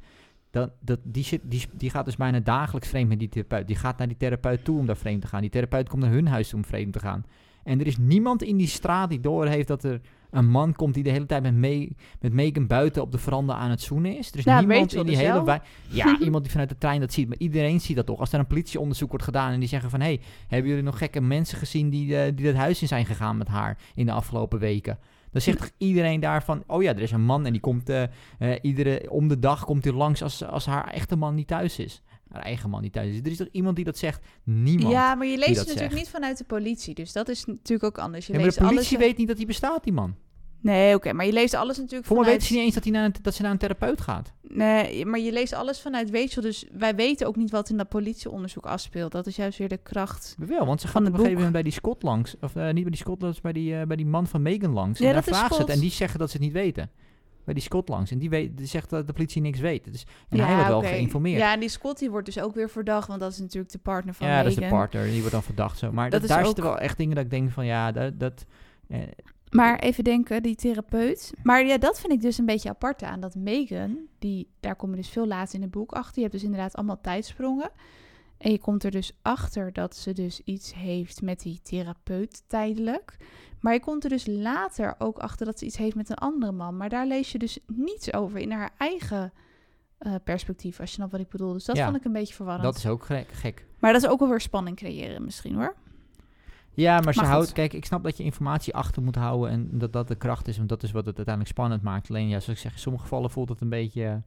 Dat, 0.51 0.71
dat, 0.79 0.99
die, 1.03 1.39
die, 1.43 1.65
die 1.73 1.89
gaat 1.89 2.05
dus 2.05 2.15
bijna 2.15 2.39
dagelijks 2.39 2.87
vreemd 2.87 3.09
met 3.09 3.19
die 3.19 3.29
therapeut. 3.29 3.67
Die 3.67 3.75
gaat 3.75 3.97
naar 3.97 4.07
die 4.07 4.17
therapeut 4.17 4.63
toe 4.63 4.79
om 4.79 4.85
daar 4.85 4.97
vreemd 4.97 5.21
te 5.21 5.27
gaan. 5.27 5.41
Die 5.41 5.49
therapeut 5.49 5.89
komt 5.89 6.01
naar 6.01 6.11
hun 6.11 6.27
huis 6.27 6.49
toe 6.49 6.59
om 6.59 6.65
vreemd 6.65 6.93
te 6.93 6.99
gaan. 6.99 7.25
En 7.63 7.79
er 7.79 7.87
is 7.87 7.97
niemand 7.97 8.43
in 8.43 8.57
die 8.57 8.67
straat 8.67 9.09
die 9.09 9.19
doorheeft 9.19 9.67
dat 9.67 9.83
er 9.83 10.01
een 10.31 10.49
man 10.49 10.73
komt 10.73 10.93
die 10.93 11.03
de 11.03 11.09
hele 11.09 11.25
tijd 11.25 11.43
met, 11.43 11.53
Me 11.53 11.89
met 12.19 12.33
Megan 12.33 12.67
buiten 12.67 13.01
op 13.01 13.11
de 13.11 13.17
veranda 13.17 13.53
aan 13.53 13.69
het 13.69 13.81
zoenen 13.81 14.17
is. 14.17 14.31
Er 14.31 14.37
is 14.37 14.43
Ja, 14.43 14.59
niemand 14.59 14.93
in 14.93 15.05
die 15.05 15.15
dus 15.15 15.25
hele 15.25 15.43
wijk. 15.43 15.63
Ja, 15.87 16.19
iemand 16.19 16.43
die 16.43 16.51
vanuit 16.51 16.69
de 16.69 16.77
trein 16.77 16.99
dat 16.99 17.13
ziet. 17.13 17.27
Maar 17.27 17.37
iedereen 17.37 17.81
ziet 17.81 17.95
dat 17.95 18.05
toch. 18.05 18.19
Als 18.19 18.33
er 18.33 18.39
een 18.39 18.47
politieonderzoek 18.47 19.09
wordt 19.09 19.25
gedaan 19.25 19.51
en 19.51 19.59
die 19.59 19.69
zeggen 19.69 19.89
van... 19.89 19.99
hé, 19.99 20.05
hey, 20.05 20.21
hebben 20.47 20.69
jullie 20.69 20.85
nog 20.85 20.97
gekke 20.97 21.21
mensen 21.21 21.57
gezien 21.57 21.89
die, 21.89 22.17
eh, 22.17 22.31
die 22.35 22.45
dat 22.45 22.55
huis 22.55 22.81
in 22.81 22.87
zijn 22.87 23.05
gegaan 23.05 23.37
met 23.37 23.47
haar 23.47 23.77
in 23.95 24.05
de 24.05 24.11
afgelopen 24.11 24.59
weken? 24.59 24.99
Dan 25.31 25.41
zegt 25.41 25.57
toch 25.57 25.69
iedereen 25.77 26.19
daarvan... 26.19 26.63
oh 26.67 26.83
ja, 26.83 26.95
er 26.95 27.01
is 27.01 27.11
een 27.11 27.25
man 27.25 27.45
en 27.45 27.51
die 27.51 27.61
komt 27.61 27.89
eh, 27.89 28.03
eh, 28.03 28.59
iedere, 28.61 29.09
om 29.09 29.27
de 29.27 29.39
dag 29.39 29.65
komt 29.65 29.83
hij 29.83 29.93
langs 29.93 30.23
als, 30.23 30.43
als 30.43 30.65
haar 30.65 30.87
echte 30.87 31.15
man 31.15 31.35
niet 31.35 31.47
thuis 31.47 31.79
is. 31.79 32.01
Haar 32.29 32.41
eigen 32.41 32.69
man 32.69 32.81
niet 32.81 32.93
thuis 32.93 33.13
is. 33.13 33.19
Er 33.19 33.27
is 33.27 33.37
toch 33.37 33.47
iemand 33.51 33.75
die 33.75 33.85
dat 33.85 33.97
zegt? 33.97 34.25
Niemand. 34.43 34.93
ja, 34.93 35.15
maar 35.15 35.27
je 35.27 35.37
leest 35.37 35.47
het 35.47 35.57
natuurlijk 35.57 35.91
zegt. 35.91 35.95
niet 35.95 36.09
vanuit 36.09 36.37
de 36.37 36.43
politie. 36.43 36.93
Dus 36.93 37.11
dat 37.11 37.29
is 37.29 37.45
natuurlijk 37.45 37.83
ook 37.83 38.03
anders. 38.03 38.27
Je 38.27 38.33
Ja, 38.33 38.39
maar 38.39 38.49
de 38.49 38.55
politie 38.55 38.97
alles, 38.97 39.07
weet 39.07 39.17
niet 39.17 39.27
dat 39.27 39.37
hij 39.37 39.45
bestaat, 39.45 39.83
die 39.83 39.93
man. 39.93 40.15
Nee, 40.61 40.95
oké, 40.95 41.13
maar 41.13 41.25
je 41.25 41.33
leest 41.33 41.53
alles 41.53 41.77
natuurlijk 41.77 42.05
Voor 42.05 42.15
mij 42.15 42.25
vanuit... 42.25 42.41
weten 42.41 42.47
ze 42.47 42.53
niet 42.53 42.63
eens 42.63 42.73
dat, 42.73 42.83
hij 42.83 42.93
naar 42.93 43.05
een, 43.05 43.13
dat 43.21 43.33
ze 43.33 43.41
naar 43.41 43.51
een 43.51 43.57
therapeut 43.57 44.01
gaat. 44.01 44.33
Nee, 44.41 45.05
maar 45.05 45.19
je 45.19 45.31
leest 45.31 45.53
alles 45.53 45.81
vanuit 45.81 46.09
Rachel. 46.11 46.41
Dus 46.41 46.65
wij 46.71 46.95
weten 46.95 47.27
ook 47.27 47.35
niet 47.35 47.51
wat 47.51 47.69
in 47.69 47.77
dat 47.77 47.89
politieonderzoek 47.89 48.65
afspeelt. 48.65 49.11
Dat 49.11 49.27
is 49.27 49.35
juist 49.35 49.57
weer 49.57 49.69
de 49.69 49.77
kracht. 49.77 50.35
Wel, 50.37 50.65
want 50.65 50.81
ze 50.81 50.87
gaat 50.87 51.01
op 51.01 51.07
een 51.07 51.13
gegeven 51.13 51.33
moment 51.35 51.53
bij 51.53 51.63
die 51.63 51.71
Scott 51.71 52.03
langs. 52.03 52.35
Of 52.41 52.55
eh, 52.55 52.63
niet 52.63 52.73
bij 52.73 52.91
die 52.91 52.95
Scott 52.95 53.21
langs, 53.21 53.41
bij 53.41 53.53
die, 53.53 53.75
eh, 53.75 53.85
bij 53.87 53.95
die 53.95 54.05
man 54.05 54.27
van 54.27 54.41
Megan 54.41 54.71
langs. 54.71 54.99
Ja, 54.99 55.07
en 55.07 55.13
daar 55.13 55.23
vraagt 55.23 55.53
ze 55.53 55.61
het. 55.61 55.69
En 55.69 55.79
die 55.79 55.91
zeggen 55.91 56.19
dat 56.19 56.29
ze 56.29 56.37
het 56.37 56.45
niet 56.45 56.53
weten. 56.53 56.89
Bij 57.45 57.53
die 57.53 57.63
Scott 57.63 57.89
langs. 57.89 58.11
En 58.11 58.17
die, 58.17 58.29
weet, 58.29 58.57
die 58.57 58.67
zegt 58.67 58.89
dat 58.89 59.07
de 59.07 59.13
politie 59.13 59.41
niks 59.41 59.59
weet. 59.59 59.91
Dus, 59.91 60.05
en 60.29 60.37
ja, 60.37 60.45
hij 60.45 60.55
wordt 60.55 60.69
wel 60.69 60.81
geïnformeerd. 60.81 61.39
Ja, 61.39 61.53
en 61.53 61.59
die 61.59 61.69
Scott 61.69 61.99
die 61.99 62.09
wordt 62.09 62.25
dus 62.25 62.39
ook 62.39 62.55
weer 62.55 62.69
verdacht. 62.69 63.07
Want 63.07 63.19
dat 63.19 63.31
is 63.31 63.39
natuurlijk 63.39 63.71
de 63.71 63.79
partner 63.79 64.13
van 64.13 64.27
ja, 64.27 64.37
dat 64.41 64.51
is 64.51 64.57
de 64.57 64.67
partner. 64.67 65.03
Die 65.03 65.17
wordt 65.17 65.31
dan 65.31 65.43
verdacht 65.43 65.77
zo. 65.77 65.91
Maar 65.91 66.09
Dat 66.09 66.27
daar 66.27 66.39
ook- 66.39 66.45
zitten 66.45 66.63
wel 66.63 66.77
echt 66.77 66.97
dingen 66.97 67.15
dat 67.15 67.23
ik 67.23 67.29
denk 67.29 67.51
van 67.51 67.65
ja, 67.65 67.91
dat... 67.91 68.19
dat 68.19 68.45
eh, 68.87 68.99
Maar 69.51 69.79
even 69.79 70.03
denken, 70.03 70.43
die 70.43 70.55
therapeut. 70.55 71.33
Maar 71.43 71.65
ja, 71.65 71.77
dat 71.77 71.99
vind 71.99 72.13
ik 72.13 72.21
dus 72.21 72.37
een 72.37 72.45
beetje 72.45 72.69
apart 72.69 73.03
aan. 73.03 73.19
Dat 73.19 73.35
Megan, 73.35 73.97
die, 74.19 74.47
daar 74.59 74.75
kom 74.75 74.89
je 74.89 74.95
dus 74.95 75.09
veel 75.09 75.27
later 75.27 75.55
in 75.55 75.61
het 75.61 75.71
boek 75.71 75.91
achter. 75.91 76.15
Je 76.15 76.21
hebt 76.21 76.33
dus 76.33 76.43
inderdaad 76.43 76.75
allemaal 76.75 77.01
tijdsprongen. 77.01 77.69
En 78.37 78.51
je 78.51 78.59
komt 78.59 78.83
er 78.83 78.91
dus 78.91 79.11
achter 79.21 79.73
dat 79.73 79.95
ze 79.95 80.13
dus 80.13 80.41
iets 80.43 80.73
heeft 80.73 81.21
met 81.21 81.39
die 81.39 81.59
therapeut 81.63 82.43
tijdelijk. 82.47 83.17
Maar 83.59 83.73
je 83.73 83.79
komt 83.79 84.03
er 84.03 84.09
dus 84.09 84.25
later 84.27 84.95
ook 84.97 85.17
achter 85.17 85.45
dat 85.45 85.59
ze 85.59 85.65
iets 85.65 85.77
heeft 85.77 85.95
met 85.95 86.09
een 86.09 86.15
andere 86.15 86.51
man. 86.51 86.77
Maar 86.77 86.89
daar 86.89 87.07
lees 87.07 87.31
je 87.31 87.37
dus 87.37 87.59
niets 87.67 88.13
over 88.13 88.39
in 88.39 88.51
haar 88.51 88.71
eigen 88.77 89.33
eh, 89.97 90.15
perspectief, 90.23 90.79
als 90.79 90.89
je 90.89 90.95
snapt 90.95 91.11
wat 91.11 91.21
ik 91.21 91.29
bedoel. 91.29 91.53
Dus 91.53 91.65
dat 91.65 91.75
Ja, 91.75 91.85
vond 91.85 91.97
ik 91.97 92.05
een 92.05 92.11
beetje 92.13 92.33
verwarrend. 92.33 92.63
dat 92.65 92.75
is 92.75 92.87
ook 92.87 93.05
gek. 93.05 93.65
Maar 93.79 93.93
dat 93.93 94.03
is 94.03 94.09
ook 94.09 94.19
wel 94.19 94.29
weer 94.29 94.41
spanning 94.41 94.75
creëren 94.77 95.23
misschien 95.25 95.55
hoor. 95.55 95.75
Ja, 96.73 96.99
maar 96.99 97.13
ze 97.13 97.21
Maar 97.21 97.29
houdt... 97.29 97.51
Kijk, 97.51 97.73
ik 97.73 97.85
snap 97.85 98.03
dat 98.03 98.17
je 98.17 98.23
informatie 98.23 98.75
achter 98.75 99.01
moet 99.03 99.15
houden 99.15 99.49
en 99.49 99.69
dat 99.77 99.93
dat 99.93 100.07
de 100.07 100.15
kracht 100.15 100.47
is. 100.47 100.57
Want 100.57 100.69
dat 100.69 100.83
is 100.83 100.91
wat 100.91 101.05
het 101.05 101.15
uiteindelijk 101.15 101.55
spannend 101.55 101.81
maakt. 101.81 102.09
Alleen, 102.09 102.27
ja, 102.27 102.39
zoals 102.39 102.47
ik 102.47 102.57
zeg, 102.57 102.73
in 102.73 102.79
sommige 102.79 103.03
gevallen 103.03 103.29
voelt 103.29 103.49
het 103.49 103.61
een 103.61 103.69
beetje... 103.69 104.21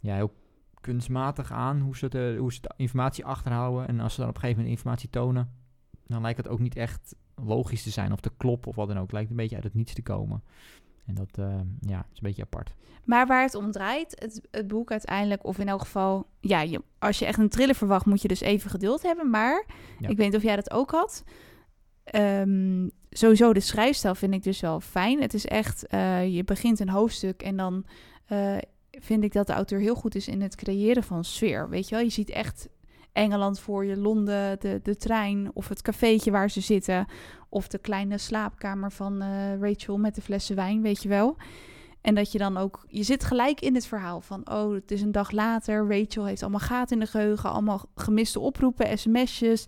Ja, 0.00 0.14
heel 0.14 0.32
kunstmatig 0.80 1.52
aan 1.52 1.80
hoe 1.80 1.96
ze, 1.96 2.04
het, 2.04 2.14
eh, 2.14 2.38
hoe 2.38 2.52
ze 2.52 2.60
de 2.60 2.74
informatie 2.76 3.24
achterhouden. 3.24 3.88
En 3.88 4.00
als 4.00 4.14
ze 4.14 4.20
dan 4.20 4.28
op 4.28 4.34
een 4.34 4.40
gegeven 4.40 4.62
moment 4.62 4.78
informatie 4.78 5.10
tonen... 5.10 5.50
dan 6.06 6.22
lijkt 6.22 6.38
het 6.38 6.48
ook 6.48 6.58
niet 6.58 6.76
echt 6.76 7.14
logisch 7.34 7.82
te 7.82 7.90
zijn 7.90 8.12
of 8.12 8.20
te 8.20 8.32
kloppen 8.36 8.70
of 8.70 8.76
wat 8.76 8.88
dan 8.88 8.96
ook. 8.96 9.02
Het 9.02 9.12
lijkt 9.12 9.30
een 9.30 9.36
beetje 9.36 9.54
uit 9.54 9.64
het 9.64 9.74
niets 9.74 9.94
te 9.94 10.02
komen. 10.02 10.42
En 11.06 11.14
dat, 11.14 11.38
eh, 11.38 11.54
ja, 11.80 11.98
is 11.98 12.18
een 12.18 12.22
beetje 12.22 12.42
apart. 12.42 12.74
Maar 13.04 13.26
waar 13.26 13.42
het 13.42 13.54
om 13.54 13.70
draait, 13.70 14.16
het, 14.18 14.40
het 14.50 14.68
boek 14.68 14.90
uiteindelijk, 14.90 15.44
of 15.44 15.58
in 15.58 15.68
elk 15.68 15.80
geval, 15.80 16.26
ja, 16.40 16.60
je, 16.60 16.82
als 16.98 17.18
je 17.18 17.24
echt 17.26 17.38
een 17.38 17.48
thriller 17.48 17.74
verwacht, 17.74 18.06
moet 18.06 18.22
je 18.22 18.28
dus 18.28 18.40
even 18.40 18.70
geduld 18.70 19.02
hebben. 19.02 19.30
Maar 19.30 19.64
Ja. 19.98 20.08
ik 20.08 20.16
weet 20.16 20.26
niet 20.26 20.36
of 20.36 20.42
jij 20.42 20.56
dat 20.56 20.70
ook 20.70 20.90
had. 20.90 21.24
Ehm, 22.04 22.88
sowieso 23.10 23.52
de 23.52 23.60
schrijfstijl 23.60 24.14
vind 24.14 24.34
ik 24.34 24.42
dus 24.42 24.60
wel 24.60 24.80
fijn. 24.80 25.20
Het 25.20 25.34
is 25.34 25.46
echt, 25.46 25.86
eh, 25.86 26.34
je 26.34 26.44
begint 26.44 26.80
een 26.80 26.88
hoofdstuk 26.88 27.42
en 27.42 27.56
dan 27.56 27.84
eh, 28.24 28.56
vind 28.90 29.24
ik 29.24 29.32
dat 29.32 29.46
de 29.46 29.52
auteur 29.52 29.80
heel 29.80 29.94
goed 29.94 30.14
is 30.14 30.28
in 30.28 30.42
het 30.42 30.54
creëren 30.56 31.02
van 31.02 31.24
sfeer. 31.24 31.68
Weet 31.68 31.88
je 31.88 31.94
wel, 31.94 32.04
je 32.04 32.10
ziet 32.10 32.30
echt 32.30 32.68
Engeland 33.14 33.60
voor 33.60 33.84
je, 33.84 33.96
Londen, 33.96 34.60
de, 34.60 34.80
de 34.82 34.96
trein 34.96 35.50
of 35.52 35.68
het 35.68 35.82
cafeetje 35.82 36.30
waar 36.30 36.50
ze 36.50 36.60
zitten. 36.60 37.06
Of 37.48 37.68
de 37.68 37.78
kleine 37.78 38.18
slaapkamer 38.18 38.92
van 38.92 39.20
eh, 39.20 39.60
Rachel 39.60 39.98
met 39.98 40.14
de 40.14 40.20
flessen 40.20 40.56
wijn, 40.56 40.82
weet 40.82 41.02
je 41.02 41.08
wel. 41.08 41.36
En 42.00 42.14
dat 42.14 42.32
je 42.32 42.38
dan 42.38 42.56
ook, 42.56 42.84
je 42.88 43.02
zit 43.02 43.24
gelijk 43.24 43.60
in 43.60 43.74
het 43.74 43.86
verhaal 43.86 44.20
van, 44.20 44.50
oh, 44.50 44.74
het 44.74 44.90
is 44.90 45.02
een 45.02 45.12
dag 45.12 45.30
later. 45.30 45.86
Rachel 45.88 46.24
heeft 46.24 46.42
allemaal 46.42 46.60
gaten 46.60 46.96
in 46.96 47.04
de 47.04 47.10
geheugen, 47.10 47.50
allemaal 47.50 47.82
gemiste 47.94 48.40
oproepen, 48.40 48.98
sms'jes. 48.98 49.66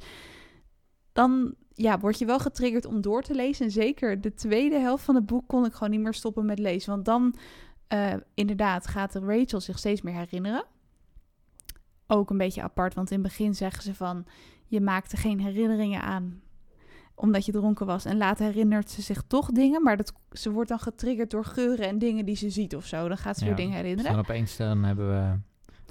Dan 1.13 1.55
ja, 1.73 1.99
word 1.99 2.19
je 2.19 2.25
wel 2.25 2.39
getriggerd 2.39 2.87
om 2.87 3.01
door 3.01 3.23
te 3.23 3.35
lezen. 3.35 3.65
En 3.65 3.71
zeker 3.71 4.21
de 4.21 4.35
tweede 4.35 4.79
helft 4.79 5.05
van 5.05 5.15
het 5.15 5.27
boek 5.27 5.49
kon 5.49 5.65
ik 5.65 5.73
gewoon 5.73 5.91
niet 5.91 6.01
meer 6.01 6.15
stoppen 6.15 6.47
met 6.47 6.59
lezen. 6.59 6.91
Want 6.91 7.05
dan, 7.05 7.35
eh, 7.89 8.15
inderdaad, 8.35 8.87
gaat 8.87 9.15
Rachel 9.15 9.61
zich 9.61 9.79
steeds 9.79 10.03
meer 10.03 10.15
herinneren. 10.15 10.65
Ook 12.07 12.31
een 12.31 12.39
beetje 12.39 12.63
apart, 12.63 12.95
want 12.95 13.11
in 13.11 13.19
het 13.19 13.27
begin 13.27 13.55
zeggen 13.55 13.83
ze 13.83 13.95
van, 13.95 14.25
je 14.67 14.81
maakte 14.81 15.17
geen 15.17 15.41
herinneringen 15.41 16.01
aan 16.03 16.41
omdat 17.17 17.47
je 17.47 17.53
dronken 17.53 17.87
was. 17.87 18.05
En 18.05 18.17
later 18.17 18.47
herinnert 18.47 18.91
ze 18.91 19.03
zich 19.03 19.23
toch 19.27 19.51
dingen, 19.51 19.83
maar 19.83 19.97
dat, 19.97 20.13
ze 20.33 20.51
wordt 20.51 20.69
dan 20.69 20.79
getriggerd 20.79 21.31
door 21.31 21.45
geuren 21.45 21.87
en 21.89 21.99
dingen 21.99 22.25
die 22.25 22.37
ze 22.37 22.51
ziet 22.51 22.77
of 22.77 22.87
zo. 22.87 23.09
Dan 23.09 23.17
gaat 23.19 23.37
ze 23.37 23.45
Ja, 23.45 23.47
weer 23.47 23.57
dingen 23.57 23.73
Dus 23.73 23.81
herinneren. 23.83 24.13
dan 24.13 24.21
opeens 24.21 24.57
dan 24.57 24.85
hebben 24.85 25.09
we... 25.09 25.39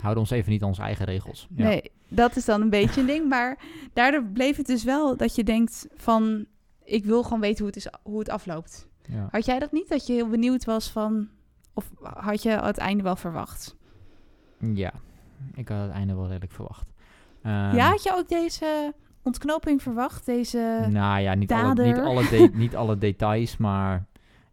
Houden 0.01 0.23
ons 0.23 0.32
even 0.32 0.51
niet 0.51 0.62
aan 0.62 0.67
onze 0.67 0.82
eigen 0.82 1.06
regels. 1.06 1.47
Ja. 1.56 1.63
Nee, 1.67 1.91
dat 2.08 2.36
is 2.36 2.45
dan 2.45 2.62
een 2.62 2.69
beetje 2.69 3.01
een 3.01 3.08
ding. 3.08 3.30
Maar 3.30 3.60
daardoor 3.93 4.23
bleef 4.23 4.58
het 4.58 4.65
dus 4.65 4.84
wel 4.84 5.17
dat 5.17 5.36
je 5.36 5.43
denkt 5.43 5.88
van... 5.95 6.45
ik 6.84 7.06
wil 7.06 7.23
gewoon 7.23 7.39
weten 7.39 7.58
hoe 7.58 7.67
het, 7.67 7.75
is, 7.75 7.88
hoe 8.04 8.19
het 8.19 8.30
afloopt. 8.30 8.88
Ja. 9.10 9.28
Had 9.32 9.45
jij 9.45 9.60
dat 9.60 9.71
niet? 9.71 9.89
Dat 9.89 10.08
je 10.08 10.13
heel 10.13 10.28
benieuwd 10.30 10.65
was 10.65 10.91
van... 10.91 11.30
of 11.73 11.91
had 12.01 12.43
je 12.43 12.49
het 12.49 12.78
einde 12.78 13.04
wel 13.04 13.15
verwacht? 13.15 13.75
ja, 14.73 14.93
ik 15.53 15.67
had 15.67 15.81
het 15.81 15.91
einde 15.91 16.15
wel 16.15 16.27
redelijk 16.27 16.51
verwacht. 16.51 16.93
Ehm, 17.41 17.75
ja, 17.75 17.89
had 17.89 18.03
je 18.03 18.13
ook 18.15 18.29
deze 18.29 18.93
ontknoping 19.23 19.81
verwacht? 19.81 20.25
Deze... 20.25 20.86
Nou 20.89 21.19
ja, 21.21 21.33
niet 21.33 21.51
alle, 21.51 21.83
niet, 21.86 21.97
alle 21.97 22.29
de- 22.29 22.49
niet 22.63 22.75
alle 22.75 22.97
details, 22.97 23.57
maar 23.57 24.05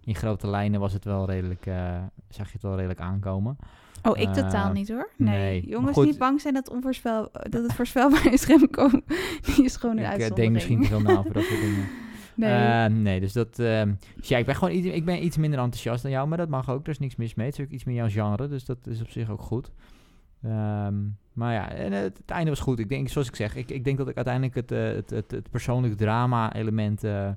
in 0.04 0.14
grote 0.14 0.46
lijnen 0.48 0.80
was 0.80 0.92
het 0.92 1.04
wel 1.04 1.26
redelijk, 1.26 1.66
eh, 1.66 1.96
zag 2.28 2.46
je 2.46 2.52
het 2.52 2.62
wel 2.62 2.74
redelijk 2.74 3.00
aankomen. 3.00 3.56
Oh, 4.02 4.18
ik 4.18 4.26
Eh, 4.26 4.32
totaal 4.32 4.72
niet 4.72 4.88
hoor. 4.88 5.08
Nee, 5.16 5.66
jongens 5.68 5.92
goed. 5.96 6.04
niet 6.06 6.18
bang 6.18 6.40
zijn 6.40 6.54
dat, 6.54 6.70
onvoorspel, 6.70 7.28
dat 7.32 7.62
het 7.62 7.72
voorspelbaar 7.74 8.32
is, 8.32 8.46
Remco. 8.46 8.90
Die 9.46 9.64
is 9.64 9.76
gewoon 9.76 9.96
een 9.96 10.02
Ik 10.02 10.08
eh, 10.08 10.12
uitzondering. 10.12 10.34
denk 10.36 10.52
misschien 10.52 10.84
veel 10.84 11.00
na 11.00 11.22
voor 11.22 11.32
dat 11.32 11.42
soort 11.44 11.60
dingen. 11.60 11.88
Nee. 12.34 12.50
Eh, 12.84 12.84
nee, 12.92 13.20
dus 13.20 13.32
dat... 13.32 13.58
ehm, 13.58 13.92
dus 14.16 14.28
ja, 14.28 14.38
ik 14.38 14.46
ben 14.46 14.54
gewoon 14.54 14.74
iets, 14.74 14.86
ik 14.86 15.04
ben 15.04 15.24
iets 15.24 15.36
minder 15.36 15.58
enthousiast 15.60 16.02
dan 16.02 16.10
jou, 16.12 16.28
maar 16.28 16.38
dat 16.38 16.48
mag 16.48 16.70
ook. 16.70 16.82
Er 16.84 16.88
is 16.90 16.98
niks 16.98 17.16
mis 17.16 17.34
mee. 17.34 17.46
Het 17.46 17.58
is 17.58 17.64
ook 17.64 17.70
iets 17.70 17.84
meer 17.84 17.94
jouw 17.94 18.08
genre, 18.08 18.48
dus 18.48 18.64
dat 18.64 18.78
is 18.86 19.00
op 19.00 19.10
zich 19.10 19.30
ook 19.30 19.40
goed. 19.40 19.70
Ehm, 20.42 20.94
maar 21.32 21.52
ja, 21.52 21.70
en 21.70 21.92
het, 21.92 22.18
het 22.18 22.30
einde 22.30 22.50
was 22.50 22.60
goed. 22.60 22.78
Ik 22.78 22.88
denk, 22.88 23.08
zoals 23.08 23.28
ik 23.28 23.36
zeg, 23.36 23.54
ik, 23.54 23.70
ik 23.70 23.84
denk 23.84 23.98
dat 23.98 24.08
ik 24.08 24.16
uiteindelijk 24.16 24.54
het, 24.54 24.72
eh, 24.72 24.84
het, 24.84 25.10
het, 25.10 25.30
het 25.30 25.50
persoonlijk 25.50 25.96
drama-element 25.96 27.04
eh, 27.04 27.28
eh, 27.28 27.34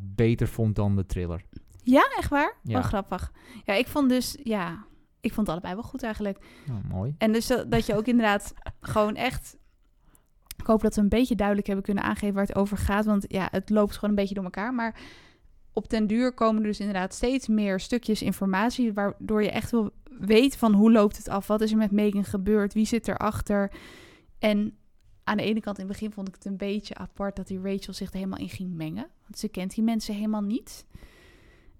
beter 0.00 0.48
vond 0.48 0.76
dan 0.76 0.96
de 0.96 1.06
thriller. 1.06 1.44
Ja, 1.82 2.10
echt 2.16 2.30
waar? 2.30 2.56
Ja. 2.62 2.72
Wel 2.72 2.82
grappig. 2.82 3.32
Ja, 3.64 3.74
ik 3.74 3.86
vond 3.86 4.08
dus, 4.08 4.38
ja, 4.42 4.84
ik 5.20 5.32
vond 5.32 5.46
het 5.46 5.56
allebei 5.56 5.74
wel 5.74 5.90
goed 5.90 6.02
eigenlijk. 6.02 6.44
Nou, 6.66 6.80
mooi. 6.88 7.14
En 7.18 7.32
dus 7.32 7.46
dat, 7.46 7.70
dat 7.70 7.86
je 7.86 7.96
ook 7.96 8.06
inderdaad 8.06 8.54
gewoon 8.80 9.14
echt... 9.14 9.56
Ik 10.56 10.66
hoop 10.66 10.82
dat 10.82 10.94
we 10.94 11.00
een 11.00 11.08
beetje 11.08 11.34
duidelijk 11.34 11.66
hebben 11.66 11.84
kunnen 11.84 12.04
aangeven 12.04 12.34
waar 12.34 12.46
het 12.46 12.56
over 12.56 12.76
gaat. 12.76 13.04
Want 13.04 13.24
ja, 13.28 13.48
het 13.50 13.70
loopt 13.70 13.94
gewoon 13.94 14.10
een 14.10 14.16
beetje 14.16 14.34
door 14.34 14.44
elkaar. 14.44 14.74
Maar 14.74 15.00
op 15.72 15.90
den 15.90 16.06
duur 16.06 16.32
komen 16.32 16.62
er 16.62 16.68
dus 16.68 16.80
inderdaad 16.80 17.14
steeds 17.14 17.48
meer 17.48 17.80
stukjes 17.80 18.22
informatie... 18.22 18.92
waardoor 18.92 19.42
je 19.42 19.50
echt 19.50 19.70
wel 19.70 19.90
weet 20.20 20.56
van 20.56 20.72
hoe 20.74 20.92
loopt 20.92 21.16
het 21.16 21.28
af? 21.28 21.46
Wat 21.46 21.60
is 21.60 21.70
er 21.70 21.76
met 21.76 21.90
Megan 21.90 22.24
gebeurd? 22.24 22.74
Wie 22.74 22.86
zit 22.86 23.08
erachter? 23.08 23.72
En 24.38 24.76
aan 25.24 25.36
de 25.36 25.42
ene 25.42 25.60
kant 25.60 25.78
in 25.78 25.84
het 25.84 25.92
begin 25.92 26.12
vond 26.12 26.28
ik 26.28 26.34
het 26.34 26.44
een 26.44 26.56
beetje 26.56 26.94
apart... 26.94 27.36
dat 27.36 27.46
die 27.46 27.60
Rachel 27.62 27.92
zich 27.92 28.08
er 28.08 28.14
helemaal 28.16 28.38
in 28.38 28.48
ging 28.48 28.74
mengen. 28.74 29.06
Want 29.22 29.38
ze 29.38 29.48
kent 29.48 29.74
die 29.74 29.84
mensen 29.84 30.14
helemaal 30.14 30.42
niet. 30.42 30.86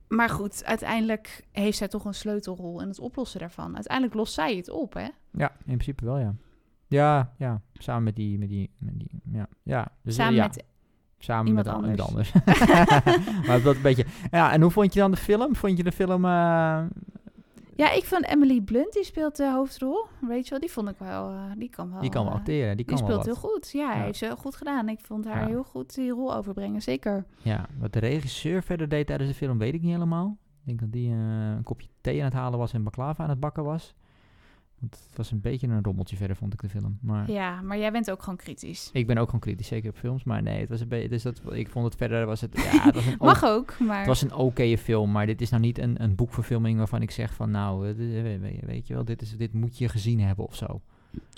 Maar 0.08 0.28
goed, 0.28 0.64
uiteindelijk 0.64 1.46
heeft 1.52 1.78
zij 1.78 1.88
toch 1.88 2.04
een 2.04 2.14
sleutelrol 2.14 2.80
in 2.80 2.88
het 2.88 2.98
oplossen 2.98 3.40
daarvan. 3.40 3.74
Uiteindelijk 3.74 4.16
lost 4.16 4.34
zij 4.34 4.56
het 4.56 4.70
op, 4.70 4.94
hè? 4.94 5.08
Ja, 5.30 5.50
in 5.58 5.64
principe 5.64 6.04
wel, 6.04 6.18
ja. 6.18 6.34
Ja, 6.86 7.34
ja. 7.38 7.60
Samen 7.72 8.02
met 8.02 8.16
die, 8.16 8.38
met 8.38 8.48
die, 8.48 8.70
met 8.78 8.98
die 8.98 9.10
ja. 9.32 9.48
ja. 9.62 9.92
Dus, 10.02 10.14
Samen 10.14 10.34
ja. 10.34 10.46
met 10.46 10.64
Samen 11.18 11.46
iemand 11.46 11.66
met, 11.66 11.74
an- 11.74 11.86
met 11.90 12.00
anders. 12.00 12.32
anders. 12.34 12.66
maar 13.46 13.62
dat 13.62 13.76
een 13.76 13.82
beetje... 13.82 14.06
Ja, 14.30 14.52
en 14.52 14.62
hoe 14.62 14.70
vond 14.70 14.92
je 14.94 15.00
dan 15.00 15.10
de 15.10 15.16
film? 15.16 15.56
Vond 15.56 15.76
je 15.76 15.82
de 15.82 15.92
film... 15.92 16.24
eh, 16.24 16.84
Ja, 17.78 17.92
ik 17.92 18.04
vond 18.04 18.24
Emily 18.26 18.60
Blunt, 18.60 18.92
die 18.92 19.04
speelt 19.04 19.36
de 19.36 19.50
hoofdrol. 19.52 20.06
Rachel, 20.28 20.58
die 20.60 20.70
vond 20.70 20.88
ik 20.88 20.98
wel, 20.98 21.30
eh, 21.30 21.42
die 21.56 21.68
kan 21.70 21.90
wel. 21.90 22.00
die 22.00 22.10
kan 22.10 22.22
wel 22.24 22.32
eh, 22.32 22.38
acteren, 22.38 22.76
die 22.76 22.86
Die 22.86 22.96
kan 22.96 23.06
wel 23.06 23.20
speelt 23.20 23.24
heel 23.24 23.50
goed. 23.50 23.70
Ja, 23.70 23.94
Ja. 23.94 24.02
heeft 24.02 24.18
ze 24.18 24.36
goed 24.36 24.56
gedaan. 24.56 24.88
Ik 24.88 25.00
vond 25.00 25.24
haar 25.24 25.40
Ja. 25.40 25.46
heel 25.46 25.62
goed 25.64 25.94
die 25.94 26.10
rol 26.10 26.34
overbrengen, 26.34 26.82
zeker. 26.82 27.24
Ja, 27.42 27.66
wat 27.78 27.92
de 27.92 27.98
regisseur 27.98 28.62
verder 28.62 28.88
deed 28.88 29.06
tijdens 29.06 29.28
de 29.30 29.36
film 29.36 29.58
weet 29.58 29.74
ik 29.74 29.82
niet 29.82 29.92
helemaal. 29.92 30.36
Ik 30.60 30.66
denk 30.66 30.80
dat 30.80 30.92
die 30.92 31.10
eh, 31.10 31.16
een 31.56 31.62
kopje 31.62 31.88
thee 32.00 32.18
aan 32.18 32.24
het 32.24 32.34
halen 32.34 32.58
was 32.58 32.72
en 32.72 32.82
baklava 32.84 33.22
aan 33.22 33.30
het 33.30 33.40
bakken 33.40 33.64
was. 33.64 33.94
Want 34.80 35.04
het 35.08 35.16
was 35.16 35.30
een 35.30 35.40
beetje 35.40 35.66
een 35.68 35.82
rommeltje 35.84 36.16
verder, 36.16 36.36
vond 36.36 36.52
ik 36.52 36.60
de 36.60 36.68
film. 36.68 36.98
Maar 37.02 37.30
Ja, 37.30 37.60
maar 37.62 37.78
jij 37.78 37.92
bent 37.92 38.10
ook 38.10 38.22
gewoon 38.22 38.36
kritisch. 38.38 38.90
ik 38.92 39.06
ben 39.06 39.18
ook 39.18 39.24
gewoon 39.26 39.40
kritisch, 39.40 39.66
zeker 39.66 39.90
op 39.90 39.96
films. 39.96 40.24
Maar 40.24 40.42
nee, 40.42 40.60
het 40.60 40.68
was 40.68 40.80
een 40.80 40.88
beetje... 40.88 41.08
Dus 41.08 41.22
dat, 41.22 41.40
ik 41.50 41.68
vond 41.70 41.84
het 41.84 41.96
verder... 41.96 42.26
Was 42.26 42.40
het, 42.40 42.56
ja, 42.56 42.82
het 42.82 42.94
was 42.94 43.06
een 43.06 43.16
Mag 43.32 43.44
ook, 43.44 43.78
maar... 43.78 43.98
Het 43.98 44.06
was 44.06 44.22
een 44.22 44.34
oké 44.34 44.76
film, 44.76 45.10
maar 45.12 45.26
dit 45.26 45.40
is 45.40 45.50
nou 45.50 45.62
niet 45.62 45.78
een, 45.78 46.02
een 46.02 46.14
boekverfilming 46.14 46.78
waarvan 46.78 47.02
ik 47.02 47.10
zeg 47.10 47.34
van 47.34 47.50
nou, 47.50 47.86
eh, 47.98 48.34
eh, 48.34 48.40
weet, 48.66 48.86
je 48.86 48.94
wel, 48.94 49.04
dit, 49.04 49.22
is, 49.22 49.36
dit 49.36 49.52
moet 49.52 49.78
je 49.78 49.88
gezien 49.88 50.20
hebben 50.20 50.46
of 50.46 50.54
zo. 50.54 50.80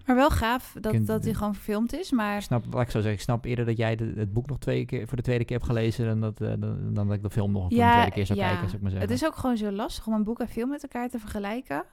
Maar 0.06 0.16
wel 0.16 0.30
gaaf 0.30 0.76
dat, 0.80 0.92
Kunt- 0.92 1.06
dat 1.06 1.24
hij 1.24 1.34
gewoon 1.34 1.54
verfilmd 1.54 1.92
is. 1.92 2.06
Ik 2.10 2.16
Maar 2.16 2.42
snap, 2.42 2.64
laat 2.72 2.82
ik 2.82 2.90
zo 2.90 2.98
zeggen, 2.98 3.12
ik 3.12 3.20
snap 3.20 3.44
eerder 3.44 3.64
dat 3.64 3.76
jij 3.76 3.96
de- 3.96 4.12
het 4.16 4.32
boek 4.32 4.46
nog 4.46 4.58
twee 4.58 4.84
keer, 4.84 5.06
voor 5.06 5.16
de 5.16 5.22
tweede 5.22 5.44
keer 5.44 5.56
hebt 5.56 5.68
gelezen 5.68 6.06
dan 6.06 6.20
dat, 6.20 6.40
eh, 6.40 6.48
dan, 6.58 6.94
dan 6.94 7.06
dat 7.06 7.16
ik 7.16 7.22
de 7.22 7.30
film 7.30 7.52
nog 7.52 7.70
ja, 7.70 7.92
tweede 7.92 8.10
keer 8.10 8.26
zou 8.26 8.38
ja. 8.38 8.44
kijken, 8.44 8.64
zou 8.64 8.76
ik 8.76 8.82
maar 8.82 8.90
zeggen. 8.90 9.08
het 9.10 9.20
is 9.20 9.26
ook 9.26 9.36
gewoon 9.36 9.56
zo 9.56 9.70
lastig 9.70 10.06
om 10.06 10.12
een 10.12 10.24
boek 10.24 10.40
en 10.40 10.48
film 10.48 10.68
met 10.68 10.82
elkaar 10.82 11.08
te 11.08 11.18
vergelijken. 11.18 11.84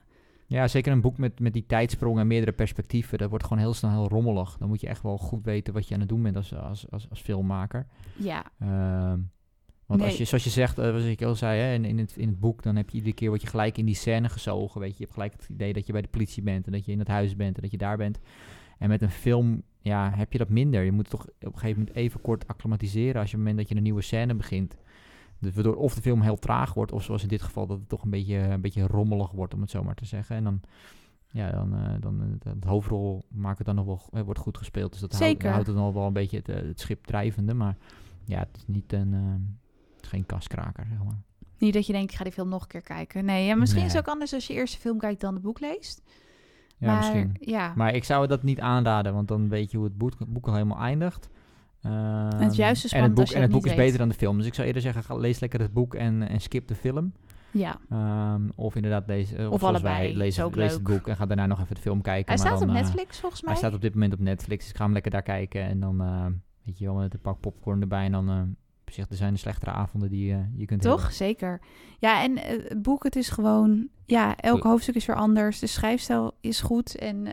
Ja, 0.49 0.67
zeker 0.67 0.91
een 0.91 1.01
boek 1.01 1.17
met, 1.17 1.39
met 1.39 1.53
die 1.53 1.65
tijdsprong 1.65 2.19
en 2.19 2.27
meerdere 2.27 2.51
perspectieven, 2.51 3.17
dat 3.17 3.29
wordt 3.29 3.43
gewoon 3.43 3.63
heel 3.63 3.73
snel 3.73 3.91
heel 3.91 4.07
rommelig. 4.07 4.57
Dan 4.57 4.67
moet 4.67 4.81
je 4.81 4.87
echt 4.87 5.01
wel 5.01 5.17
goed 5.17 5.45
weten 5.45 5.73
wat 5.73 5.87
je 5.87 5.93
aan 5.93 5.99
het 5.99 6.09
doen 6.09 6.23
bent 6.23 6.35
als, 6.35 6.55
als, 6.55 6.91
als, 6.91 7.09
als 7.09 7.21
filmmaker. 7.21 7.87
Ja, 8.17 8.45
Ehm, 8.59 9.19
want 9.87 10.01
als 10.01 10.17
je, 10.17 10.25
zoals 10.25 10.43
je 10.43 10.49
zegt, 10.49 10.77
eh, 10.77 10.85
zoals 10.85 11.03
ik 11.03 11.21
al 11.21 11.35
zei, 11.35 11.59
hè, 11.61 11.73
in, 11.73 11.85
in, 11.85 11.97
het, 11.97 12.17
in 12.17 12.27
het 12.27 12.39
boek, 12.39 12.63
dan 12.63 12.75
heb 12.75 12.89
je 12.89 12.97
iedere 12.97 13.15
keer 13.15 13.29
wat 13.29 13.41
je 13.41 13.47
gelijk 13.47 13.77
in 13.77 13.85
die 13.85 13.95
scène 13.95 14.29
gezogen. 14.29 14.81
Weet 14.81 14.89
je. 14.89 14.95
je 14.97 15.03
hebt 15.03 15.13
gelijk 15.13 15.33
het 15.33 15.49
idee 15.49 15.73
dat 15.73 15.85
je 15.85 15.91
bij 15.91 16.01
de 16.01 16.07
politie 16.07 16.43
bent 16.43 16.65
en 16.65 16.71
dat 16.71 16.85
je 16.85 16.91
in 16.91 16.99
het 16.99 17.07
huis 17.07 17.35
bent 17.35 17.55
en 17.55 17.61
dat 17.61 17.71
je 17.71 17.77
daar 17.77 17.97
bent. 17.97 18.19
En 18.77 18.89
met 18.89 19.01
een 19.01 19.11
film 19.11 19.63
ja, 19.81 20.11
heb 20.15 20.31
je 20.31 20.37
dat 20.37 20.49
minder. 20.49 20.83
Je 20.83 20.91
moet 20.91 21.09
toch 21.09 21.25
op 21.25 21.33
een 21.39 21.53
gegeven 21.53 21.79
moment 21.79 21.95
even 21.95 22.21
kort 22.21 22.47
acclimatiseren 22.47 23.21
als 23.21 23.31
je 23.31 23.37
op 23.37 23.43
het 23.43 23.49
moment 23.49 23.57
dat 23.57 23.69
je 23.69 23.75
een 23.75 23.83
nieuwe 23.83 24.01
scène 24.01 24.35
begint. 24.35 24.77
Dus 25.39 25.53
waardoor 25.53 25.75
of 25.75 25.95
de 25.95 26.01
film 26.01 26.21
heel 26.21 26.39
traag 26.39 26.73
wordt, 26.73 26.91
of 26.91 27.03
zoals 27.03 27.21
in 27.21 27.27
dit 27.27 27.41
geval 27.41 27.67
dat 27.67 27.79
het 27.79 27.89
toch 27.89 28.03
een 28.03 28.09
beetje, 28.09 28.37
een 28.37 28.61
beetje 28.61 28.87
rommelig 28.87 29.31
wordt, 29.31 29.53
om 29.53 29.61
het 29.61 29.69
zo 29.69 29.83
maar 29.83 29.95
te 29.95 30.05
zeggen. 30.05 30.35
En 30.35 30.43
dan, 30.43 30.61
ja, 31.31 31.51
dan, 31.51 31.75
eh, 31.75 31.91
dan 31.99 32.39
het 32.43 32.63
hoofdrol 32.63 33.25
maakt 33.29 33.57
het 33.57 33.67
dan 33.67 33.75
nog 33.75 33.85
wel, 33.85 34.01
eh, 34.11 34.21
wordt 34.21 34.39
goed 34.39 34.57
gespeeld. 34.57 34.91
Dus 34.91 35.01
dat 35.01 35.19
houdt, 35.19 35.43
houdt 35.43 35.67
het 35.67 35.75
nog 35.75 35.93
wel 35.93 36.07
een 36.07 36.13
beetje 36.13 36.37
het, 36.37 36.47
het 36.47 36.79
schip 36.79 37.05
drijvende. 37.05 37.53
Maar 37.53 37.77
ja, 38.25 38.39
het 38.39 38.57
is 38.57 38.63
niet 38.67 38.93
een, 38.93 39.13
het 39.95 40.03
is 40.03 40.07
geen 40.09 40.25
kaskraker, 40.25 40.85
zeg 40.89 41.03
maar. 41.03 41.21
niet 41.57 41.73
dat 41.73 41.85
je 41.87 41.93
denkt, 41.93 42.11
ik 42.11 42.17
ga 42.17 42.23
die 42.23 42.33
film 42.33 42.49
nog 42.49 42.61
een 42.61 42.67
keer 42.67 42.81
kijken. 42.81 43.25
Nee, 43.25 43.45
ja, 43.45 43.55
misschien 43.55 43.83
is 43.83 43.93
het 43.93 44.01
ook 44.01 44.13
anders 44.13 44.33
als 44.33 44.47
je 44.47 44.53
eerst 44.53 44.73
de 44.73 44.79
film 44.79 44.97
kijkt 44.97 45.21
dan 45.21 45.33
het 45.33 45.43
boek 45.43 45.59
leest. 45.59 46.01
Ja, 46.77 46.87
maar, 46.87 46.97
misschien. 46.97 47.35
Ja, 47.39 47.73
Maar 47.75 47.93
ik 47.93 48.03
zou 48.03 48.27
dat 48.27 48.43
niet 48.43 48.59
aanraden, 48.59 49.13
want 49.13 49.27
dan 49.27 49.49
weet 49.49 49.71
je 49.71 49.77
hoe 49.77 49.85
het 49.85 49.97
boek, 49.97 50.13
boek 50.27 50.47
al 50.47 50.53
helemaal 50.53 50.79
eindigt. 50.79 51.29
Ehm, 51.87 52.41
het 52.41 52.55
juist 52.55 52.85
is 52.85 52.91
en 52.91 53.03
het 53.03 53.13
boek, 53.13 53.27
en 53.27 53.41
het 53.41 53.51
boek 53.51 53.65
is 53.65 53.71
weet. 53.71 53.79
beter 53.79 53.97
dan 53.97 54.09
de 54.09 54.15
film. 54.15 54.37
Dus 54.37 54.45
ik 54.45 54.53
zou 54.53 54.67
eerder 54.67 54.81
zeggen, 54.81 55.03
ga, 55.03 55.15
lees 55.15 55.39
lekker 55.39 55.59
het 55.59 55.73
boek 55.73 55.95
en, 55.95 56.27
en 56.27 56.41
skip 56.41 56.67
de 56.67 56.75
film. 56.75 57.13
ja. 57.51 57.79
Ehm, 57.89 58.41
of 58.55 58.75
inderdaad 58.75 59.07
lees, 59.07 59.33
eh, 59.33 59.45
of, 59.45 59.51
Of 59.51 59.63
allebei, 59.63 60.17
lees, 60.17 60.37
het 60.37 60.83
boek 60.83 61.07
en 61.07 61.15
ga 61.15 61.25
daarna 61.25 61.45
nog 61.45 61.61
even 61.61 61.75
de 61.75 61.81
film 61.81 62.01
kijken. 62.01 62.33
Hij 62.33 62.37
maar 62.43 62.47
staat 62.47 62.59
dan, 62.59 62.69
op 62.69 62.75
eh, 62.75 62.81
Netflix 62.81 63.19
volgens 63.19 63.41
mij. 63.41 63.51
Hij 63.51 63.61
staat 63.61 63.73
op 63.73 63.81
dit 63.81 63.93
moment 63.93 64.13
op 64.13 64.19
Netflix, 64.19 64.61
dus 64.61 64.69
ik 64.69 64.77
ga 64.77 64.83
hem 64.83 64.93
lekker 64.93 65.11
daar 65.11 65.21
kijken. 65.21 65.61
En 65.61 65.79
dan, 65.79 66.01
eh, 66.01 66.25
weet 66.63 66.77
je 66.77 66.85
wel, 66.85 66.95
met 66.95 67.13
een 67.13 67.19
pak 67.19 67.39
popcorn 67.39 67.81
erbij. 67.81 68.05
En 68.05 68.11
dan, 68.11 68.55
op 68.81 68.93
zich, 68.93 69.09
er 69.09 69.15
zijn 69.15 69.33
de 69.33 69.39
slechtere 69.39 69.71
avonden 69.71 70.09
die 70.09 70.35
je 70.55 70.65
kunt 70.65 70.81
Toch? 70.81 70.95
hebben. 70.95 71.15
Zeker. 71.15 71.61
Ja, 71.99 72.23
en 72.23 72.37
het 72.37 72.81
boek, 72.81 73.03
het 73.03 73.15
is 73.15 73.29
gewoon... 73.29 73.87
Ja, 74.05 74.35
elk 74.35 74.63
hoofdstuk 74.63 74.95
is 74.95 75.05
weer 75.05 75.15
anders. 75.15 75.59
De 75.59 75.67
schrijfstijl 75.67 76.37
is 76.41 76.61
goed. 76.61 76.95
En 76.95 77.27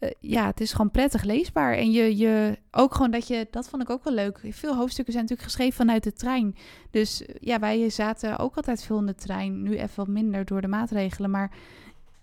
eh, 0.00 0.10
ja, 0.20 0.46
het 0.46 0.60
is 0.60 0.72
gewoon 0.72 0.90
prettig 0.90 1.22
leesbaar. 1.22 1.74
En 1.74 1.90
je, 1.90 2.16
je... 2.16 2.58
Ook 2.70 2.94
gewoon 2.94 3.10
dat 3.10 3.28
je... 3.28 3.46
Dat 3.50 3.68
vond 3.68 3.82
ik 3.82 3.90
ook 3.90 4.04
wel 4.04 4.14
leuk. 4.14 4.40
Veel 4.50 4.76
hoofdstukken 4.76 5.12
zijn 5.12 5.24
natuurlijk 5.24 5.50
geschreven 5.50 5.76
vanuit 5.76 6.02
de 6.02 6.12
trein. 6.12 6.56
Dus 6.90 7.26
eh, 7.26 7.34
ja, 7.40 7.58
wij 7.58 7.90
zaten 7.90 8.38
ook 8.38 8.56
altijd 8.56 8.82
veel 8.82 8.98
in 8.98 9.06
de 9.06 9.14
trein. 9.14 9.62
Nu 9.62 9.76
even 9.76 9.96
wat 9.96 10.08
minder 10.08 10.44
door 10.44 10.60
de 10.60 10.68
maatregelen. 10.68 11.30
Maar 11.30 11.50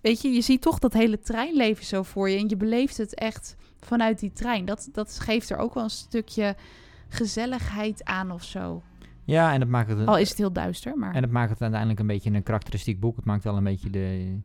weet 0.01 0.21
je, 0.21 0.30
je 0.30 0.41
ziet 0.41 0.61
toch 0.61 0.80
dat 0.80 0.93
hele 0.93 1.19
treinleven 1.19 1.86
zo 1.86 2.03
voor 2.03 2.30
je. 2.30 2.38
En 2.38 2.49
je 2.49 2.57
beleeft 2.57 2.97
het 2.97 3.15
echt 3.15 3.55
vanuit 3.80 4.19
die 4.19 4.32
trein. 4.34 4.65
Dat, 4.65 4.89
dat 4.91 5.19
geeft 5.19 5.49
er 5.49 5.57
ook 5.57 5.73
wel 5.73 5.84
een 5.84 5.89
stukje 5.89 6.55
gezelligheid 7.09 8.03
aan 8.03 8.32
of 8.32 8.43
zo. 8.43 8.84
Ja, 9.23 9.53
en 9.53 9.59
dat 9.59 9.69
maakt 9.69 9.89
het... 9.89 10.07
Al 10.07 10.17
is 10.17 10.30
het 10.30 10.38
heel 10.38 10.51
duister, 10.51 10.97
maar... 10.97 11.15
En 11.15 11.21
het 11.21 11.32
maakt 11.32 11.49
het 11.49 11.61
uiteindelijk 11.61 11.99
een 11.99 12.07
beetje 12.07 12.32
een 12.32 12.43
karakteristiek 12.43 12.99
boek. 12.99 13.15
Het 13.15 13.25
maakt 13.25 13.43
wel 13.43 13.57
een 13.57 13.63
beetje 13.63 13.89
de, 13.89 14.39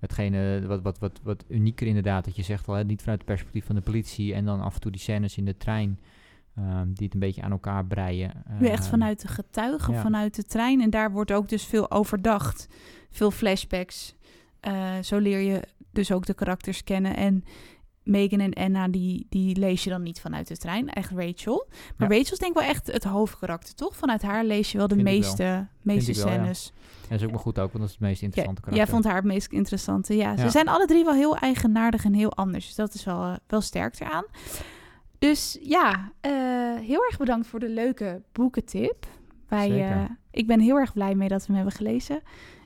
hetgene 0.00 0.66
wat, 0.66 0.82
wat, 0.82 0.98
wat, 0.98 1.20
wat 1.22 1.44
unieker 1.48 1.86
inderdaad. 1.86 2.24
Dat 2.24 2.36
je 2.36 2.42
zegt 2.42 2.68
al, 2.68 2.74
hè, 2.74 2.84
niet 2.84 3.00
vanuit 3.00 3.18
het 3.18 3.28
perspectief 3.28 3.64
van 3.66 3.74
de 3.74 3.80
politie. 3.80 4.34
En 4.34 4.44
dan 4.44 4.60
af 4.60 4.74
en 4.74 4.80
toe 4.80 4.90
die 4.90 5.00
scènes 5.00 5.36
in 5.36 5.44
de 5.44 5.56
trein. 5.56 5.98
ehm, 6.54 6.86
die 6.92 7.04
het 7.04 7.14
een 7.14 7.20
beetje 7.20 7.42
aan 7.42 7.50
elkaar 7.50 7.86
breien. 7.86 8.32
Nu 8.58 8.66
echt 8.66 8.80
Ehm, 8.82 8.90
vanuit 8.90 9.20
de 9.22 9.28
getuigen, 9.28 9.94
ja. 9.94 10.00
vanuit 10.00 10.34
de 10.36 10.42
trein. 10.44 10.80
En 10.80 10.90
daar 10.90 11.10
wordt 11.12 11.32
ook 11.32 11.48
dus 11.48 11.64
veel 11.64 11.90
overdacht. 11.90 12.68
Veel 13.10 13.30
flashbacks. 13.30 14.14
Eh, 14.60 14.98
zo 15.02 15.18
leer 15.18 15.38
je 15.40 15.62
dus 15.92 16.12
ook 16.12 16.26
de 16.26 16.34
karakters 16.34 16.84
kennen. 16.84 17.16
En 17.16 17.44
Megan 18.08 18.40
en 18.40 18.52
Anna, 18.54 18.88
die, 18.88 19.26
die 19.28 19.56
lees 19.56 19.84
je 19.84 19.90
dan 19.90 20.02
niet 20.02 20.20
vanuit 20.20 20.48
de 20.48 20.56
trein. 20.56 20.88
Echt 20.88 21.10
Rachel. 21.10 21.66
Maar 21.96 22.10
Ja. 22.10 22.16
Rachel 22.16 22.32
is 22.32 22.38
denk 22.38 22.52
ik 22.54 22.58
wel 22.60 22.68
echt 22.68 22.86
het 22.92 23.04
hoofdkarakter, 23.04 23.74
toch? 23.74 23.96
Vanuit 23.96 24.22
haar 24.22 24.44
lees 24.44 24.72
je 24.72 24.78
wel 24.78 24.88
de 24.88 24.94
Vind 24.94 25.06
ik 25.08 25.12
wel. 25.12 25.20
meeste, 25.22 25.66
meeste 25.82 26.12
wel, 26.12 26.26
ja. 26.26 26.32
scènes. 26.32 26.72
En 27.02 27.08
dat 27.08 27.18
is 27.18 27.24
ook 27.24 27.30
maar 27.30 27.40
goed 27.40 27.58
ook, 27.58 27.72
want 27.72 27.78
dat 27.78 27.84
is 27.88 27.90
het 27.90 28.00
meest 28.00 28.20
Ja, 28.20 28.26
interessante 28.26 28.60
jij 28.64 28.70
karakter. 28.70 28.94
vond 28.94 29.04
haar 29.04 29.14
het 29.16 29.24
meest 29.24 29.52
interessante. 29.52 30.16
Ja, 30.16 30.36
ze 30.36 30.42
Ja. 30.42 30.48
zijn 30.48 30.68
alle 30.68 30.86
drie 30.86 31.04
wel 31.04 31.14
heel 31.14 31.36
eigenaardig 31.36 32.04
en 32.04 32.12
heel 32.14 32.32
anders. 32.32 32.66
Dus 32.66 32.74
dat 32.74 32.94
is 32.94 33.04
wel, 33.04 33.22
eh, 33.22 33.34
wel 33.46 33.60
sterk 33.60 34.00
eraan. 34.00 34.24
Dus 35.18 35.58
ja, 35.62 36.12
eh, 36.20 36.32
heel 36.80 37.04
erg 37.08 37.18
bedankt 37.18 37.46
voor 37.46 37.60
de 37.60 37.68
leuke 37.68 38.22
boekentip. 38.32 39.06
Wij, 39.48 39.90
eh, 39.90 40.00
ik 40.30 40.46
ben 40.46 40.60
heel 40.60 40.76
erg 40.76 40.92
blij 40.92 41.14
mee 41.14 41.28
dat 41.28 41.40
we 41.40 41.46
hem 41.46 41.54
hebben 41.56 41.72
gelezen. 41.72 42.20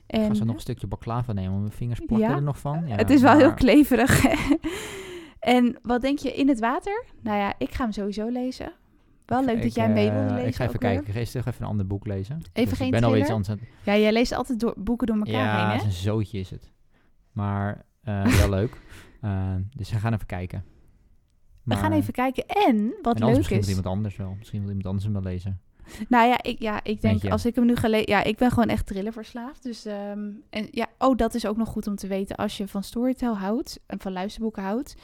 En 0.07 0.27
ga 0.27 0.33
zo 0.33 0.43
nog 0.45 0.55
een 0.55 0.61
stukje 0.61 0.87
baklava 0.87 1.33
nemen, 1.33 1.49
want 1.51 1.61
mijn 1.63 1.73
vingers 1.75 1.99
plakken 1.99 2.29
Ja? 2.29 2.35
er 2.35 2.41
nog 2.43 2.59
van. 2.59 2.87
Ja, 2.87 2.95
het 2.95 3.09
is 3.09 3.21
wel 3.21 3.37
heel 3.37 3.53
kleverig. 3.53 4.23
En 5.43 5.77
wat 5.81 6.01
denk 6.01 6.19
je 6.19 6.33
in 6.33 6.47
het 6.47 6.59
water? 6.59 7.05
Nou 7.21 7.37
ja, 7.37 7.53
ik 7.57 7.73
ga 7.73 7.83
hem 7.83 7.91
sowieso 7.91 8.27
lezen. 8.27 8.73
Wel 9.25 9.45
leuk 9.45 9.55
Ik, 9.57 9.61
dat 9.63 9.75
jij 9.75 9.89
mee 9.89 10.07
eh, 10.09 10.13
wilde 10.15 10.33
lezen. 10.33 10.47
Ik 10.47 10.55
ga 10.55 10.65
even 10.67 10.79
kijken. 10.79 11.05
Ik 11.07 11.13
ga 11.13 11.19
eerst 11.19 11.35
even 11.35 11.53
een 11.59 11.67
ander 11.67 11.87
boek 11.87 12.05
lezen. 12.07 12.35
Even 12.53 12.69
Dus 12.69 12.77
geen 12.77 12.87
Ik 12.87 12.93
ben 12.93 13.03
alweer 13.03 13.21
iets 13.21 13.29
anders 13.29 13.49
aan 13.49 13.57
het- 13.57 13.67
Ja, 13.83 13.97
jij 13.97 14.11
leest 14.11 14.31
altijd 14.31 14.59
door, 14.59 14.73
boeken 14.77 15.07
door 15.07 15.17
elkaar 15.17 15.33
Ja, 15.33 15.59
heen, 15.59 15.69
hè? 15.69 15.75
is 15.75 15.83
een 15.83 15.91
zootje 15.91 16.39
is 16.39 16.49
het. 16.49 16.71
Maar 17.31 17.85
eh, 18.03 18.25
wel 18.25 18.49
leuk. 18.59 18.77
Eh, 19.21 19.55
dus 19.75 19.91
we 19.91 19.97
gaan 19.97 20.13
even 20.13 20.25
kijken. 20.25 20.63
We 21.63 21.75
gaan 21.75 21.91
even 21.91 22.13
kijken. 22.13 22.45
En 22.47 22.93
wat 23.01 23.19
en 23.19 23.25
leuk 23.25 23.35
misschien 23.37 23.57
is... 23.57 23.65
wil 23.67 23.75
iemand 23.75 23.95
anders 23.95 24.15
wel. 24.15 24.35
Misschien 24.37 24.59
wil 24.59 24.67
iemand 24.69 24.85
anders 24.87 25.03
hem 25.05 25.13
wel 25.13 25.23
lezen. 25.23 25.61
Nou 26.09 26.27
ja, 26.27 26.43
ik, 26.43 26.61
ja, 26.61 26.83
ik 26.83 27.01
denk 27.01 27.25
als 27.25 27.45
ik 27.45 27.55
hem 27.55 27.65
nu 27.65 27.75
gelezen... 27.75 28.09
Ja, 28.09 28.23
ik 28.23 28.37
ben 28.37 28.49
gewoon 28.49 28.69
echt 28.69 28.85
thriller 28.85 29.13
verslaafd. 29.13 29.63
Dus, 29.63 29.85
ehm, 29.85 30.29
en 30.49 30.67
ja, 30.71 30.87
oh, 30.97 31.17
dat 31.17 31.33
is 31.33 31.45
ook 31.45 31.57
nog 31.57 31.69
goed 31.69 31.87
om 31.87 31.95
te 31.95 32.07
weten. 32.07 32.35
Als 32.35 32.57
je 32.57 32.67
van 32.67 32.83
storytell 32.83 33.33
houdt 33.33 33.79
en 33.85 33.99
van 33.99 34.11
luisterboeken 34.11 34.63
houdt... 34.63 34.95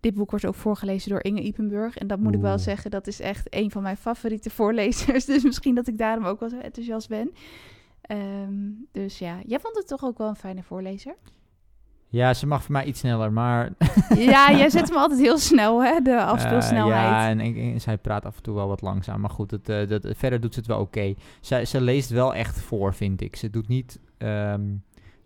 Dit 0.00 0.14
boek 0.14 0.30
wordt 0.30 0.44
ook 0.44 0.54
voorgelezen 0.54 1.10
door 1.10 1.24
Inge 1.24 1.40
Ipenburg. 1.40 1.96
En 1.96 2.06
dat 2.06 2.18
moet 2.18 2.34
ik 2.34 2.40
wel 2.40 2.58
zeggen, 2.58 2.90
dat 2.90 3.06
is 3.06 3.20
echt 3.20 3.46
een 3.54 3.70
van 3.70 3.82
mijn 3.82 3.96
favoriete 3.96 4.50
voorlezers. 4.50 5.24
Dus 5.32 5.42
misschien 5.42 5.74
dat 5.74 5.86
ik 5.86 5.98
daarom 5.98 6.24
ook 6.24 6.40
wel 6.40 6.48
zo 6.48 6.58
enthousiast 6.58 7.08
ben. 7.08 7.30
Ehm, 8.00 8.70
dus 8.92 9.18
ja, 9.18 9.38
jij 9.46 9.60
vond 9.60 9.76
het 9.76 9.86
toch 9.86 10.04
ook 10.04 10.18
wel 10.18 10.28
een 10.28 10.36
fijne 10.36 10.62
voorlezer? 10.62 11.14
Ja, 12.12 12.34
ze 12.34 12.46
mag 12.46 12.62
voor 12.62 12.72
mij 12.72 12.84
iets 12.84 13.00
sneller, 13.00 13.32
maar... 13.32 13.70
Ja, 14.16 14.50
jij 14.50 14.70
zet 14.76 14.88
hem 14.88 14.98
altijd 14.98 15.20
heel 15.20 15.38
snel, 15.38 15.82
hè? 15.84 16.00
De 16.00 16.10
Eh, 16.10 16.26
afspeelsnelheid. 16.28 17.10
ja, 17.10 17.28
en, 17.28 17.40
en, 17.40 17.56
en 17.56 17.80
zij 17.80 17.98
praat 17.98 18.24
af 18.24 18.36
en 18.36 18.42
toe 18.42 18.54
wel 18.54 18.68
wat 18.68 18.80
langzaam. 18.82 19.20
Maar 19.20 19.30
goed, 19.30 19.50
het, 19.50 19.68
eh, 19.68 19.88
dat, 19.88 20.06
verder 20.16 20.40
doet 20.40 20.52
ze 20.54 20.58
het 20.58 20.68
wel 20.68 20.80
oké. 20.80 21.14
Zij 21.40 21.64
Ze 21.64 21.80
leest 21.80 22.10
wel 22.10 22.34
echt 22.34 22.60
voor, 22.60 22.94
vind 22.94 23.20
ik. 23.20 23.36
Ze 23.36 23.50
doet 23.50 23.68
niet... 23.68 23.98
ehm, 24.18 24.62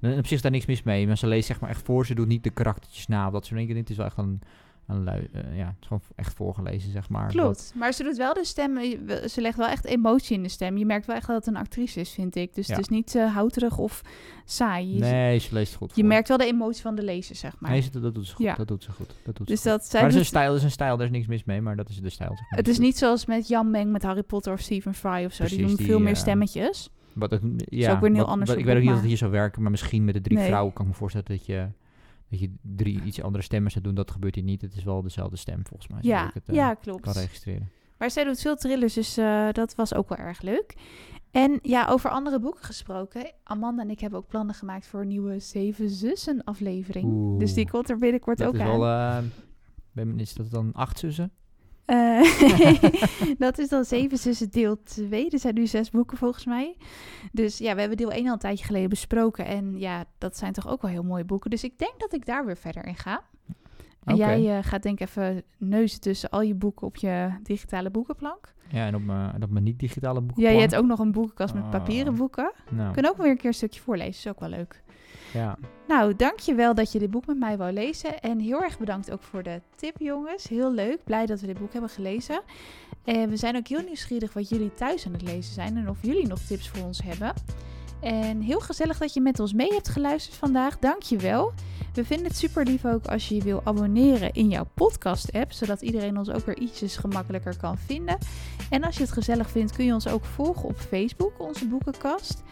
op 0.00 0.26
zich 0.26 0.30
is 0.36 0.42
daar 0.42 0.50
niks 0.50 0.66
mis 0.66 0.82
mee, 0.82 1.06
maar 1.06 1.16
ze 1.18 1.26
leest 1.26 1.46
zeg 1.46 1.60
maar 1.60 1.70
echt 1.70 1.82
voor. 1.82 2.06
Ze 2.06 2.14
doet 2.14 2.26
niet 2.28 2.44
de 2.44 2.50
karaktertjes 2.50 3.06
na. 3.06 3.26
of 3.26 3.32
Dat 3.32 3.46
soort 3.46 3.60
dingen. 3.60 3.74
Dit 3.74 3.90
is 3.90 3.96
wel 3.96 4.06
echt 4.06 4.18
een... 4.18 4.40
eh, 4.86 5.56
ja, 5.56 5.66
het 5.66 5.76
is 5.80 5.86
gewoon 5.86 6.02
echt 6.14 6.34
voorgelezen, 6.34 6.90
zeg 6.90 7.08
maar. 7.08 7.28
Klopt, 7.28 7.72
maar 7.74 7.92
ze 7.92 8.02
doet 8.02 8.16
wel 8.16 8.34
de 8.34 8.44
stem, 8.44 8.76
eh, 8.76 8.98
ze 9.28 9.40
legt 9.40 9.56
wel 9.56 9.66
echt 9.68 9.84
emotie 9.84 10.36
in 10.36 10.42
de 10.42 10.48
stem. 10.48 10.76
Je 10.76 10.86
merkt 10.86 11.06
wel 11.06 11.16
echt 11.16 11.26
dat 11.26 11.36
het 11.36 11.46
een 11.46 11.56
actrice 11.56 12.00
is, 12.00 12.10
vind 12.10 12.36
ik. 12.36 12.54
Dus 12.54 12.66
Ja. 12.66 12.72
het 12.74 12.82
is 12.82 12.88
niet 12.88 13.14
eh, 13.14 13.34
houterig 13.34 13.78
of 13.78 14.02
saai. 14.44 14.94
Je, 14.94 15.00
Nee, 15.00 15.38
ze 15.38 15.54
leest 15.54 15.74
goed 15.74 15.88
je 15.94 16.00
voor. 16.00 16.04
merkt 16.04 16.28
wel 16.28 16.36
de 16.36 16.46
emotie 16.46 16.82
van 16.82 16.94
de 16.94 17.02
lezer, 17.02 17.36
zeg 17.36 17.54
maar. 17.60 17.70
Nee, 17.70 17.80
ze- 17.80 18.00
dat 18.00 18.14
doet 18.14 18.26
ze 18.26 18.34
goed. 18.34 18.44
Ja. 18.44 18.54
Dat 18.54 18.68
doet 18.68 18.82
ze 18.82 18.90
goed. 18.92 19.14
Dat 19.24 19.36
doet 19.36 19.46
dus 19.46 19.62
ze 19.62 19.68
goed. 19.70 19.78
dat 19.78 19.86
zij 19.90 20.00
maar 20.00 20.10
dat 20.10 20.18
is 20.20 20.24
een 20.24 20.30
stijl, 20.32 20.48
dat 20.48 20.56
is 20.56 20.64
een 20.64 20.70
stijl, 20.70 20.96
daar 20.96 21.06
is 21.06 21.12
niks 21.12 21.26
mis 21.26 21.44
mee, 21.44 21.60
maar 21.60 21.76
dat 21.76 21.88
is 21.88 22.00
de 22.00 22.10
stijl. 22.10 22.30
Zeg 22.36 22.50
maar. 22.50 22.58
het 22.58 22.68
is 22.68 22.78
niet 22.78 22.98
zoals 22.98 23.26
met 23.26 23.48
Jan 23.48 23.70
Meng 23.70 23.90
met 23.92 24.02
Harry 24.02 24.22
Potter 24.22 24.52
of 24.52 24.60
Stephen 24.60 24.94
Fry 24.94 25.24
of 25.24 25.32
zo. 25.32 25.44
die 25.44 25.58
doen 25.66 25.74
die, 25.76 25.86
veel 25.86 26.00
meer 26.00 26.16
stemmetjes. 26.16 26.90
Wat 27.12 27.30
het, 27.30 27.42
ja, 27.56 27.92
ook 27.92 28.00
weer 28.00 28.10
heel 28.10 28.18
wat- 28.20 28.28
ander 28.28 28.46
wat- 28.46 28.56
Ik 28.56 28.64
weet 28.64 28.76
ook 28.76 28.82
niet 28.82 28.90
of 28.90 28.96
het 28.96 29.06
hier 29.06 29.16
zou 29.16 29.30
werken, 29.30 29.62
maar 29.62 29.70
misschien 29.70 30.04
met 30.04 30.14
de 30.14 30.20
drie 30.20 30.38
Nee. 30.38 30.46
vrouwen 30.46 30.72
kan 30.72 30.84
ik 30.84 30.90
me 30.90 30.96
voorstellen 30.96 31.26
dat 31.28 31.46
je, 31.46 31.66
dat 32.30 32.38
je 32.40 32.54
drie 32.62 33.02
iets 33.02 33.22
andere 33.22 33.44
stemmen 33.44 33.70
zou 33.70 33.84
doen. 33.84 33.94
Dat 33.94 34.10
gebeurt 34.10 34.34
hier 34.34 34.44
niet. 34.44 34.62
Het 34.62 34.76
is 34.76 34.84
wel 34.84 35.02
dezelfde 35.02 35.36
stem 35.36 35.66
volgens 35.66 35.88
mij. 35.90 35.98
Ja, 36.02 36.28
ik 36.28 36.34
het, 36.34 36.48
eh, 36.48 36.54
ja, 36.54 36.74
kan 36.74 36.82
klopt. 36.82 37.06
registreren. 37.16 37.70
Maar 37.98 38.10
zij 38.10 38.24
doet 38.24 38.40
veel 38.40 38.56
thrillers, 38.56 38.94
dus 38.94 39.16
eh, 39.16 39.48
dat 39.52 39.74
was 39.74 39.94
ook 39.94 40.08
wel 40.08 40.18
erg 40.18 40.40
leuk. 40.40 40.74
En 41.30 41.58
ja, 41.62 41.86
over 41.88 42.10
andere 42.10 42.40
boeken 42.40 42.64
gesproken. 42.64 43.32
Amanda 43.42 43.82
en 43.82 43.90
ik 43.90 44.00
hebben 44.00 44.18
ook 44.18 44.26
plannen 44.28 44.54
gemaakt 44.54 44.86
voor 44.86 45.00
een 45.00 45.08
nieuwe 45.08 45.38
Zeven 45.38 45.90
Zussen 45.90 46.44
aflevering. 46.44 47.04
Oeh. 47.06 47.38
Dus 47.38 47.54
die 47.54 47.70
komt 47.70 47.90
er 47.90 47.98
binnenkort 47.98 48.38
Dat 48.38 48.48
ook 48.48 48.54
is 48.54 48.60
aan. 48.60 48.78
wel, 48.78 49.22
ben- 49.92 50.18
is 50.20 50.34
dat 50.34 50.50
dan 50.50 50.72
acht 50.72 50.98
zussen? 50.98 51.32
Eh, 51.86 52.20
dat 53.38 53.58
is 53.58 53.68
dan 53.68 53.84
Zeven 53.84 54.18
Zussen 54.18 54.50
deel 54.50 54.82
2. 54.82 55.30
Er 55.30 55.38
zijn 55.38 55.54
nu 55.54 55.66
zes 55.66 55.90
boeken 55.90 56.16
volgens 56.16 56.44
mij. 56.44 56.76
Dus 57.32 57.58
ja, 57.58 57.74
we 57.74 57.80
hebben 57.80 57.98
deel 57.98 58.12
1 58.12 58.26
al 58.26 58.32
een 58.32 58.38
tijdje 58.38 58.64
geleden 58.64 58.88
besproken. 58.88 59.44
En 59.46 59.78
ja, 59.78 60.04
dat 60.18 60.36
zijn 60.36 60.52
toch 60.52 60.68
ook 60.68 60.82
wel 60.82 60.90
heel 60.90 61.02
mooie 61.02 61.24
boeken. 61.24 61.50
Dus 61.50 61.64
ik 61.64 61.78
denk 61.78 61.94
dat 61.98 62.12
ik 62.14 62.26
daar 62.26 62.46
weer 62.46 62.56
verder 62.56 62.84
in 62.86 62.96
ga. 62.96 63.22
En 64.04 64.16
jij 64.16 64.56
eh, 64.58 64.64
gaat 64.64 64.82
denk 64.82 65.00
ik 65.00 65.08
even 65.08 65.42
neuzen 65.58 66.00
tussen 66.00 66.30
al 66.30 66.42
je 66.42 66.54
boeken 66.54 66.86
op 66.86 66.96
je 66.96 67.30
digitale 67.42 67.90
boekenplank. 67.90 68.54
Ja, 68.68 68.86
en 68.86 68.94
op 68.94 69.02
mijn, 69.02 69.42
op 69.42 69.50
mijn 69.50 69.64
niet-digitale 69.64 70.20
boeken. 70.20 70.42
Ja, 70.42 70.50
je 70.50 70.60
hebt 70.60 70.74
ook 70.76 70.86
nog 70.86 70.98
een 70.98 71.12
boekenkast 71.12 71.54
met 71.54 71.62
Oh. 71.62 71.70
papieren 71.70 72.14
boeken. 72.14 72.52
Nou, 72.70 72.92
kunnen 72.92 73.10
ook 73.10 73.16
weer 73.16 73.30
een 73.30 73.36
keer 73.36 73.46
een 73.46 73.54
stukje 73.54 73.80
voorlezen. 73.80 74.12
is 74.12 74.28
ook 74.28 74.40
wel 74.40 74.48
leuk. 74.48 74.82
Ja. 75.32 75.58
Nou, 75.88 76.16
dankjewel 76.16 76.74
dat 76.74 76.92
je 76.92 76.98
dit 76.98 77.10
boek 77.10 77.26
met 77.26 77.38
mij 77.38 77.56
wou 77.56 77.72
lezen. 77.72 78.20
En 78.20 78.38
heel 78.38 78.62
erg 78.62 78.78
bedankt 78.78 79.10
ook 79.10 79.22
voor 79.22 79.42
de 79.42 79.60
tip, 79.76 79.96
jongens. 79.98 80.48
Heel 80.48 80.72
leuk. 80.72 81.04
Blij 81.04 81.26
dat 81.26 81.40
we 81.40 81.46
dit 81.46 81.58
boek 81.58 81.72
hebben 81.72 81.90
gelezen. 81.90 82.40
En 83.04 83.28
we 83.28 83.36
zijn 83.36 83.56
ook 83.56 83.68
heel 83.68 83.82
nieuwsgierig 83.82 84.32
wat 84.32 84.48
jullie 84.48 84.74
thuis 84.74 85.06
aan 85.06 85.12
het 85.12 85.22
lezen 85.22 85.54
zijn. 85.54 85.76
En 85.76 85.88
of 85.88 85.98
jullie 86.02 86.26
nog 86.26 86.38
tips 86.38 86.68
voor 86.68 86.84
ons 86.84 87.02
hebben. 87.02 87.32
En 88.00 88.40
heel 88.40 88.60
gezellig 88.60 88.98
dat 88.98 89.14
je 89.14 89.20
met 89.20 89.40
ons 89.40 89.52
mee 89.52 89.72
hebt 89.72 89.88
geluisterd 89.88 90.36
vandaag. 90.36 90.78
Dankjewel. 90.78 91.52
We 91.94 92.04
vinden 92.04 92.26
het 92.26 92.36
super 92.36 92.64
lief 92.64 92.84
ook 92.84 93.06
als 93.06 93.28
je 93.28 93.34
je 93.34 93.42
wil 93.42 93.60
abonneren 93.64 94.32
in 94.32 94.48
jouw 94.48 94.66
podcast-app. 94.74 95.52
Zodat 95.52 95.82
iedereen 95.82 96.18
ons 96.18 96.30
ook 96.30 96.46
weer 96.46 96.58
ietsjes 96.58 96.96
gemakkelijker 96.96 97.56
kan 97.56 97.78
vinden. 97.78 98.18
En 98.70 98.84
als 98.84 98.96
je 98.96 99.02
het 99.02 99.12
gezellig 99.12 99.50
vindt, 99.50 99.72
kun 99.72 99.84
je 99.84 99.92
ons 99.92 100.08
ook 100.08 100.24
volgen 100.24 100.68
op 100.68 100.76
Facebook, 100.76 101.32
onze 101.38 101.66
boekenkast. 101.66 102.42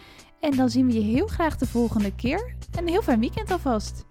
En 0.40 0.56
dan 0.56 0.70
zien 0.70 0.86
we 0.86 0.92
je 0.92 1.00
heel 1.00 1.26
graag 1.26 1.56
de 1.56 1.66
volgende 1.66 2.14
keer. 2.14 2.54
Een 2.78 2.88
heel 2.88 3.02
fijn 3.02 3.20
weekend 3.20 3.50
alvast. 3.50 4.04